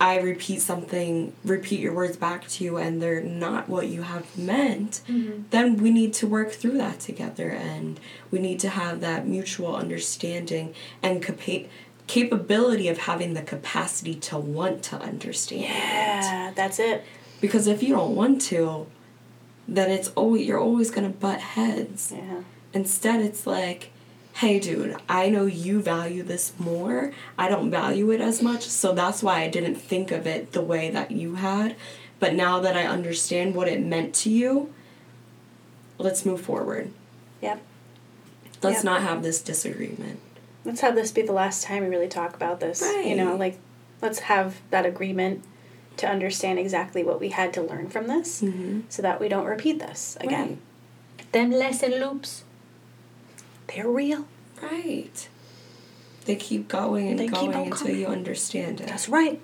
I 0.00 0.18
repeat 0.18 0.62
something 0.62 1.34
repeat 1.44 1.80
your 1.80 1.92
words 1.92 2.16
back 2.16 2.48
to 2.48 2.64
you 2.64 2.76
and 2.76 3.02
they're 3.02 3.20
not 3.20 3.68
what 3.68 3.88
you 3.88 4.02
have 4.02 4.36
meant 4.38 5.02
mm-hmm. 5.08 5.42
then 5.50 5.76
we 5.76 5.90
need 5.90 6.14
to 6.14 6.26
work 6.26 6.52
through 6.52 6.78
that 6.78 7.00
together 7.00 7.50
and 7.50 8.00
we 8.30 8.38
need 8.38 8.60
to 8.60 8.70
have 8.70 9.00
that 9.00 9.26
mutual 9.26 9.76
understanding 9.76 10.74
and 11.02 11.22
capa- 11.22 11.66
capability 12.10 12.88
of 12.88 12.98
having 12.98 13.34
the 13.34 13.42
capacity 13.42 14.14
to 14.28 14.36
want 14.36 14.82
to 14.82 14.96
understand 14.96 15.62
it. 15.62 15.68
yeah, 15.68 16.52
that's 16.56 16.78
it. 16.80 17.04
because 17.40 17.66
if 17.68 17.82
you 17.84 17.90
don't 17.94 18.14
want 18.16 18.40
to 18.40 18.86
then 19.68 19.88
it's 19.96 20.08
always 20.16 20.44
you're 20.46 20.58
always 20.58 20.90
gonna 20.90 21.08
butt 21.08 21.40
heads 21.40 22.12
Yeah. 22.16 22.42
instead 22.74 23.20
it's 23.20 23.46
like 23.46 23.90
hey 24.40 24.58
dude 24.58 24.96
i 25.08 25.28
know 25.28 25.46
you 25.46 25.80
value 25.80 26.24
this 26.24 26.52
more 26.58 27.12
i 27.38 27.48
don't 27.48 27.70
value 27.70 28.10
it 28.10 28.20
as 28.20 28.42
much 28.42 28.62
so 28.82 28.92
that's 28.92 29.22
why 29.22 29.36
i 29.42 29.48
didn't 29.48 29.76
think 29.76 30.10
of 30.10 30.26
it 30.26 30.50
the 30.52 30.62
way 30.72 30.90
that 30.90 31.12
you 31.12 31.36
had 31.36 31.76
but 32.18 32.34
now 32.34 32.58
that 32.58 32.76
i 32.76 32.84
understand 32.84 33.54
what 33.54 33.68
it 33.68 33.80
meant 33.94 34.12
to 34.22 34.30
you 34.30 34.72
let's 35.98 36.26
move 36.26 36.40
forward 36.40 36.90
Yep. 37.40 37.60
let's 38.64 38.76
Yep. 38.78 38.84
not 38.84 39.00
have 39.02 39.22
this 39.22 39.40
disagreement 39.40 40.18
Let's 40.64 40.80
have 40.80 40.94
this 40.94 41.10
be 41.10 41.22
the 41.22 41.32
last 41.32 41.64
time 41.64 41.82
we 41.82 41.88
really 41.88 42.08
talk 42.08 42.34
about 42.34 42.60
this. 42.60 42.82
You 42.82 43.16
know, 43.16 43.36
like 43.36 43.58
let's 44.02 44.20
have 44.20 44.60
that 44.70 44.86
agreement 44.86 45.44
to 45.96 46.08
understand 46.08 46.58
exactly 46.58 47.02
what 47.02 47.20
we 47.20 47.30
had 47.30 47.52
to 47.54 47.62
learn 47.62 47.88
from 47.88 48.06
this 48.06 48.40
mm-hmm. 48.40 48.80
so 48.88 49.02
that 49.02 49.20
we 49.20 49.28
don't 49.28 49.44
repeat 49.44 49.78
this 49.78 50.16
again. 50.20 50.60
Them 51.32 51.50
lesson 51.50 51.92
loops, 51.92 52.44
they're 53.68 53.88
real. 53.88 54.26
right 54.62 55.28
they 56.26 56.36
keep 56.36 56.68
going 56.68 57.08
and 57.08 57.18
They 57.18 57.26
going 57.26 57.54
on 57.54 57.62
until 57.64 57.78
coming. 57.78 57.98
you 57.98 58.06
understand 58.06 58.80
it 58.80 58.86
That's 58.86 59.08
right. 59.08 59.40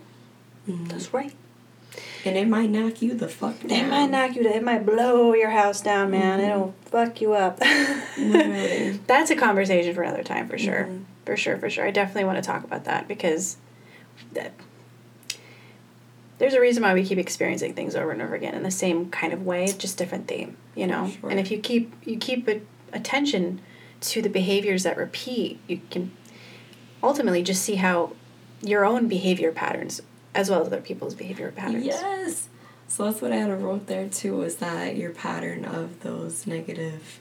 Mhm. 0.68 0.88
That's 0.88 1.12
right. 1.12 1.32
And 2.24 2.36
it 2.36 2.48
might 2.48 2.70
knock 2.70 3.02
you 3.02 3.14
the 3.14 3.28
fuck 3.28 3.60
down 3.60 3.70
It 3.70 3.88
might 3.88 4.06
knock 4.10 4.34
you 4.36 4.42
down. 4.42 4.52
It 4.54 4.62
might 4.64 4.84
blow 4.86 5.34
your 5.34 5.50
house 5.50 5.80
down, 5.80 6.10
man. 6.10 6.40
Mhm. 6.40 6.44
It'll 6.48 6.74
fuck 6.86 7.20
you 7.20 7.34
up. 7.34 7.60
Literally. 8.18 9.00
That's 9.06 9.30
a 9.30 9.36
conversation 9.36 9.94
for 9.94 10.02
another 10.02 10.22
time, 10.24 10.48
for 10.48 10.58
sure. 10.58 10.88
Mhm. 10.90 11.02
For 11.24 11.36
sure, 11.36 11.56
for 11.58 11.68
sure. 11.70 11.86
I 11.86 11.90
definitely 11.90 12.24
want 12.24 12.36
to 12.38 12.42
talk 12.42 12.64
about 12.64 12.84
that 12.84 13.08
because 13.08 13.56
that 14.32 14.52
there's 16.38 16.54
a 16.54 16.60
reason 16.60 16.82
why 16.82 16.92
we 16.94 17.04
keep 17.04 17.18
experiencing 17.18 17.74
things 17.74 17.96
over 17.96 18.10
and 18.10 18.20
over 18.20 18.34
again 18.34 18.54
in 18.54 18.62
the 18.62 18.70
same 18.70 19.10
kind 19.10 19.32
of 19.32 19.44
way, 19.44 19.66
just 19.78 19.96
different 19.96 20.28
theme, 20.28 20.56
you 20.74 20.86
know. 20.86 21.10
Sure. 21.20 21.30
And 21.30 21.40
if 21.40 21.50
you 21.50 21.58
keep 21.58 21.92
you 22.04 22.16
keep 22.18 22.46
a, 22.48 22.60
attention 22.92 23.60
to 24.02 24.20
the 24.22 24.28
behaviors 24.28 24.82
that 24.82 24.96
repeat, 24.96 25.58
you 25.66 25.80
can 25.90 26.12
ultimately 27.02 27.42
just 27.42 27.62
see 27.62 27.76
how 27.76 28.12
your 28.62 28.84
own 28.84 29.08
behavior 29.08 29.50
patterns 29.52 30.02
as 30.36 30.50
well 30.50 30.60
as 30.60 30.66
other 30.68 30.80
people's 30.80 31.14
behavior 31.14 31.50
patterns. 31.52 31.84
Yes. 31.84 32.48
So 32.88 33.04
that's 33.04 33.20
what 33.20 33.32
I 33.32 33.36
had 33.36 33.62
wrote 33.62 33.86
there 33.86 34.08
too. 34.08 34.36
Was 34.36 34.56
that 34.56 34.96
your 34.96 35.10
pattern 35.10 35.64
of 35.64 36.00
those 36.02 36.46
negative 36.46 37.20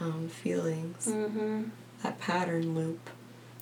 um, 0.00 0.28
feelings, 0.28 1.06
Mm-hmm. 1.06 1.64
that 2.02 2.18
pattern 2.20 2.74
loop. 2.74 3.10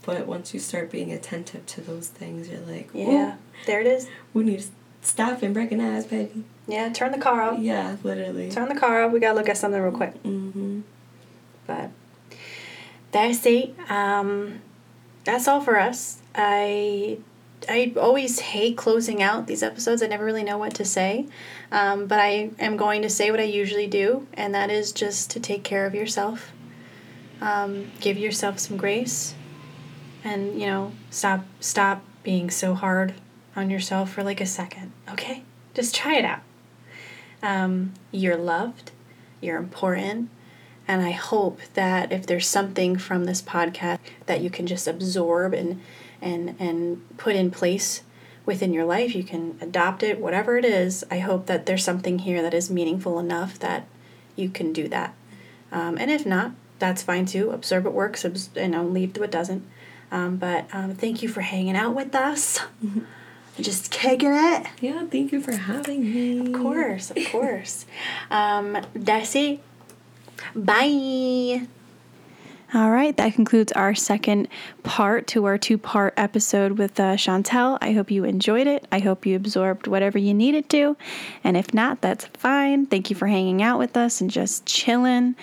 But 0.04 0.26
once 0.26 0.54
you 0.54 0.60
start 0.60 0.90
being 0.90 1.12
attentive 1.12 1.66
to 1.66 1.80
those 1.82 2.08
things, 2.08 2.48
you're 2.48 2.60
like, 2.60 2.90
Yeah. 2.94 3.36
There 3.66 3.80
it 3.80 3.86
is. 3.86 4.08
we 4.34 4.44
need 4.44 4.60
to 4.60 4.66
stop 5.02 5.42
and 5.42 5.54
recognize, 5.56 6.06
baby. 6.06 6.44
Yeah. 6.66 6.90
Turn 6.90 7.12
the 7.12 7.18
car 7.18 7.42
off. 7.42 7.58
Yeah, 7.58 7.96
literally. 8.02 8.50
Turn 8.50 8.68
the 8.68 8.74
car 8.78 9.02
off. 9.04 9.12
We 9.12 9.20
gotta 9.20 9.34
look 9.38 9.48
at 9.48 9.56
something 9.58 9.80
real 9.80 9.92
quick. 9.92 10.22
Mm-hmm. 10.22 10.80
But 11.66 11.90
that's 13.12 13.44
it. 13.46 13.74
Um, 13.90 14.60
that's 15.24 15.46
all 15.48 15.60
for 15.60 15.78
us. 15.78 16.18
I 16.34 17.18
I 17.68 17.92
always 17.96 18.40
hate 18.40 18.76
closing 18.76 19.22
out 19.22 19.46
these 19.46 19.62
episodes. 19.62 20.02
I 20.02 20.06
never 20.06 20.24
really 20.24 20.42
know 20.42 20.58
what 20.58 20.74
to 20.74 20.84
say. 20.84 21.26
Um, 21.70 22.06
but 22.06 22.18
I 22.18 22.50
am 22.58 22.76
going 22.76 23.02
to 23.02 23.10
say 23.10 23.30
what 23.30 23.40
I 23.40 23.44
usually 23.44 23.86
do, 23.86 24.26
and 24.34 24.54
that 24.54 24.70
is 24.70 24.92
just 24.92 25.30
to 25.32 25.40
take 25.40 25.62
care 25.62 25.86
of 25.86 25.94
yourself. 25.94 26.52
Um, 27.40 27.90
give 28.00 28.18
yourself 28.18 28.58
some 28.58 28.76
grace, 28.76 29.34
and 30.24 30.60
you 30.60 30.66
know, 30.66 30.92
stop 31.10 31.44
stop 31.60 32.02
being 32.22 32.50
so 32.50 32.74
hard 32.74 33.14
on 33.56 33.70
yourself 33.70 34.12
for 34.12 34.22
like 34.22 34.40
a 34.40 34.46
second. 34.46 34.92
Okay, 35.08 35.42
just 35.74 35.94
try 35.94 36.16
it 36.16 36.24
out. 36.24 36.40
Um, 37.42 37.94
you're 38.10 38.36
loved. 38.36 38.92
You're 39.40 39.56
important. 39.56 40.28
And 40.86 41.02
I 41.02 41.12
hope 41.12 41.60
that 41.74 42.10
if 42.10 42.26
there's 42.26 42.48
something 42.48 42.98
from 42.98 43.24
this 43.24 43.40
podcast 43.40 44.00
that 44.26 44.40
you 44.40 44.50
can 44.50 44.66
just 44.66 44.88
absorb 44.88 45.54
and 45.54 45.80
and 46.22 46.54
and 46.58 47.02
put 47.18 47.36
in 47.36 47.50
place 47.50 48.02
within 48.46 48.72
your 48.72 48.84
life, 48.84 49.14
you 49.14 49.22
can 49.24 49.56
adopt 49.60 50.02
it, 50.02 50.18
whatever 50.18 50.56
it 50.56 50.64
is. 50.64 51.04
I 51.10 51.18
hope 51.18 51.46
that 51.46 51.66
there's 51.66 51.84
something 51.84 52.20
here 52.20 52.42
that 52.42 52.54
is 52.54 52.70
meaningful 52.70 53.18
enough 53.18 53.58
that 53.60 53.86
you 54.36 54.48
can 54.48 54.72
do 54.72 54.88
that. 54.88 55.14
Um, 55.70 55.96
and 55.98 56.10
if 56.10 56.26
not, 56.26 56.52
that's 56.78 57.02
fine 57.02 57.26
too. 57.26 57.50
Observe 57.50 57.84
what 57.84 57.92
works, 57.94 58.24
and 58.24 58.48
you 58.56 58.68
know, 58.68 58.84
leave 58.84 59.16
what 59.16 59.30
doesn't. 59.30 59.64
Um, 60.10 60.36
but 60.36 60.66
um, 60.72 60.94
thank 60.94 61.22
you 61.22 61.28
for 61.28 61.40
hanging 61.42 61.76
out 61.76 61.94
with 61.94 62.14
us. 62.14 62.60
Just 63.60 63.90
kicking 63.90 64.32
it. 64.32 64.66
Yeah, 64.80 65.06
thank 65.06 65.32
you 65.32 65.40
for 65.40 65.54
having 65.54 66.02
me. 66.02 66.38
Of 66.40 66.52
course, 66.60 67.10
of 67.10 67.24
course. 67.26 67.84
um, 68.30 68.78
that's 68.94 69.36
it. 69.36 69.60
Bye. 70.54 71.66
All 72.72 72.92
right, 72.92 73.16
that 73.16 73.34
concludes 73.34 73.72
our 73.72 73.96
second 73.96 74.46
part 74.84 75.26
to 75.28 75.44
our 75.46 75.58
two 75.58 75.76
part 75.76 76.14
episode 76.16 76.78
with 76.78 77.00
uh, 77.00 77.16
Chantel. 77.16 77.78
I 77.80 77.90
hope 77.90 78.12
you 78.12 78.22
enjoyed 78.22 78.68
it. 78.68 78.86
I 78.92 79.00
hope 79.00 79.26
you 79.26 79.34
absorbed 79.34 79.88
whatever 79.88 80.18
you 80.18 80.32
needed 80.32 80.68
to. 80.70 80.96
And 81.42 81.56
if 81.56 81.74
not, 81.74 82.00
that's 82.00 82.26
fine. 82.26 82.86
Thank 82.86 83.10
you 83.10 83.16
for 83.16 83.26
hanging 83.26 83.60
out 83.60 83.80
with 83.80 83.96
us 83.96 84.20
and 84.20 84.30
just 84.30 84.66
chilling. 84.66 85.34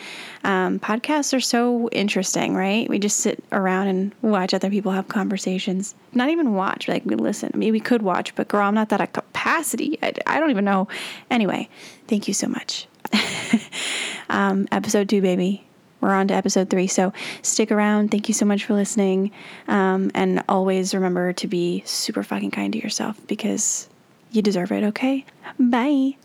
Um, 0.46 0.80
podcasts 0.80 1.34
are 1.34 1.42
so 1.42 1.90
interesting, 1.90 2.56
right? 2.56 2.90
We 2.90 2.98
just 2.98 3.18
sit 3.18 3.44
around 3.52 3.88
and 3.88 4.16
watch 4.22 4.54
other 4.54 4.70
people 4.70 4.94
have 4.94 5.10
conversations. 5.10 5.96
Not 6.14 6.30
even 6.30 6.54
watch, 6.54 6.88
like 6.88 7.04
we 7.04 7.16
listen. 7.16 7.52
I 7.54 7.58
mean, 7.58 7.74
we 7.74 7.82
could 7.82 8.04
watch, 8.04 8.36
but 8.36 8.48
girl, 8.48 8.62
I'm 8.62 8.74
not 8.74 8.88
that 8.88 9.02
a 9.02 9.08
capacity. 9.08 10.00
I, 10.02 10.14
I 10.26 10.40
don't 10.40 10.52
even 10.52 10.64
know. 10.64 10.88
Anyway, 11.30 11.68
thank 12.08 12.30
you 12.30 12.34
so 12.34 12.48
much. 12.48 12.88
um, 14.30 14.66
episode 14.72 15.10
two, 15.10 15.22
baby 15.22 15.67
we're 16.08 16.16
on 16.16 16.28
to 16.30 16.34
episode 16.34 16.70
three. 16.70 16.88
So 16.88 17.14
stick 17.42 17.72
around. 17.72 18.10
Thank 18.10 18.28
you 18.28 18.34
so 18.34 18.46
much 18.46 18.66
for 18.66 18.74
listening. 18.74 19.32
Um, 19.68 20.10
and 20.16 20.44
always 20.50 20.94
remember 20.94 21.34
to 21.34 21.48
be 21.48 21.84
super 21.86 22.24
fucking 22.24 22.52
kind 22.52 22.74
to 22.74 22.80
yourself 22.80 23.20
because 23.28 23.90
you 24.32 24.42
deserve 24.42 24.72
it, 24.72 24.84
okay? 24.84 25.26
Bye. 25.60 26.18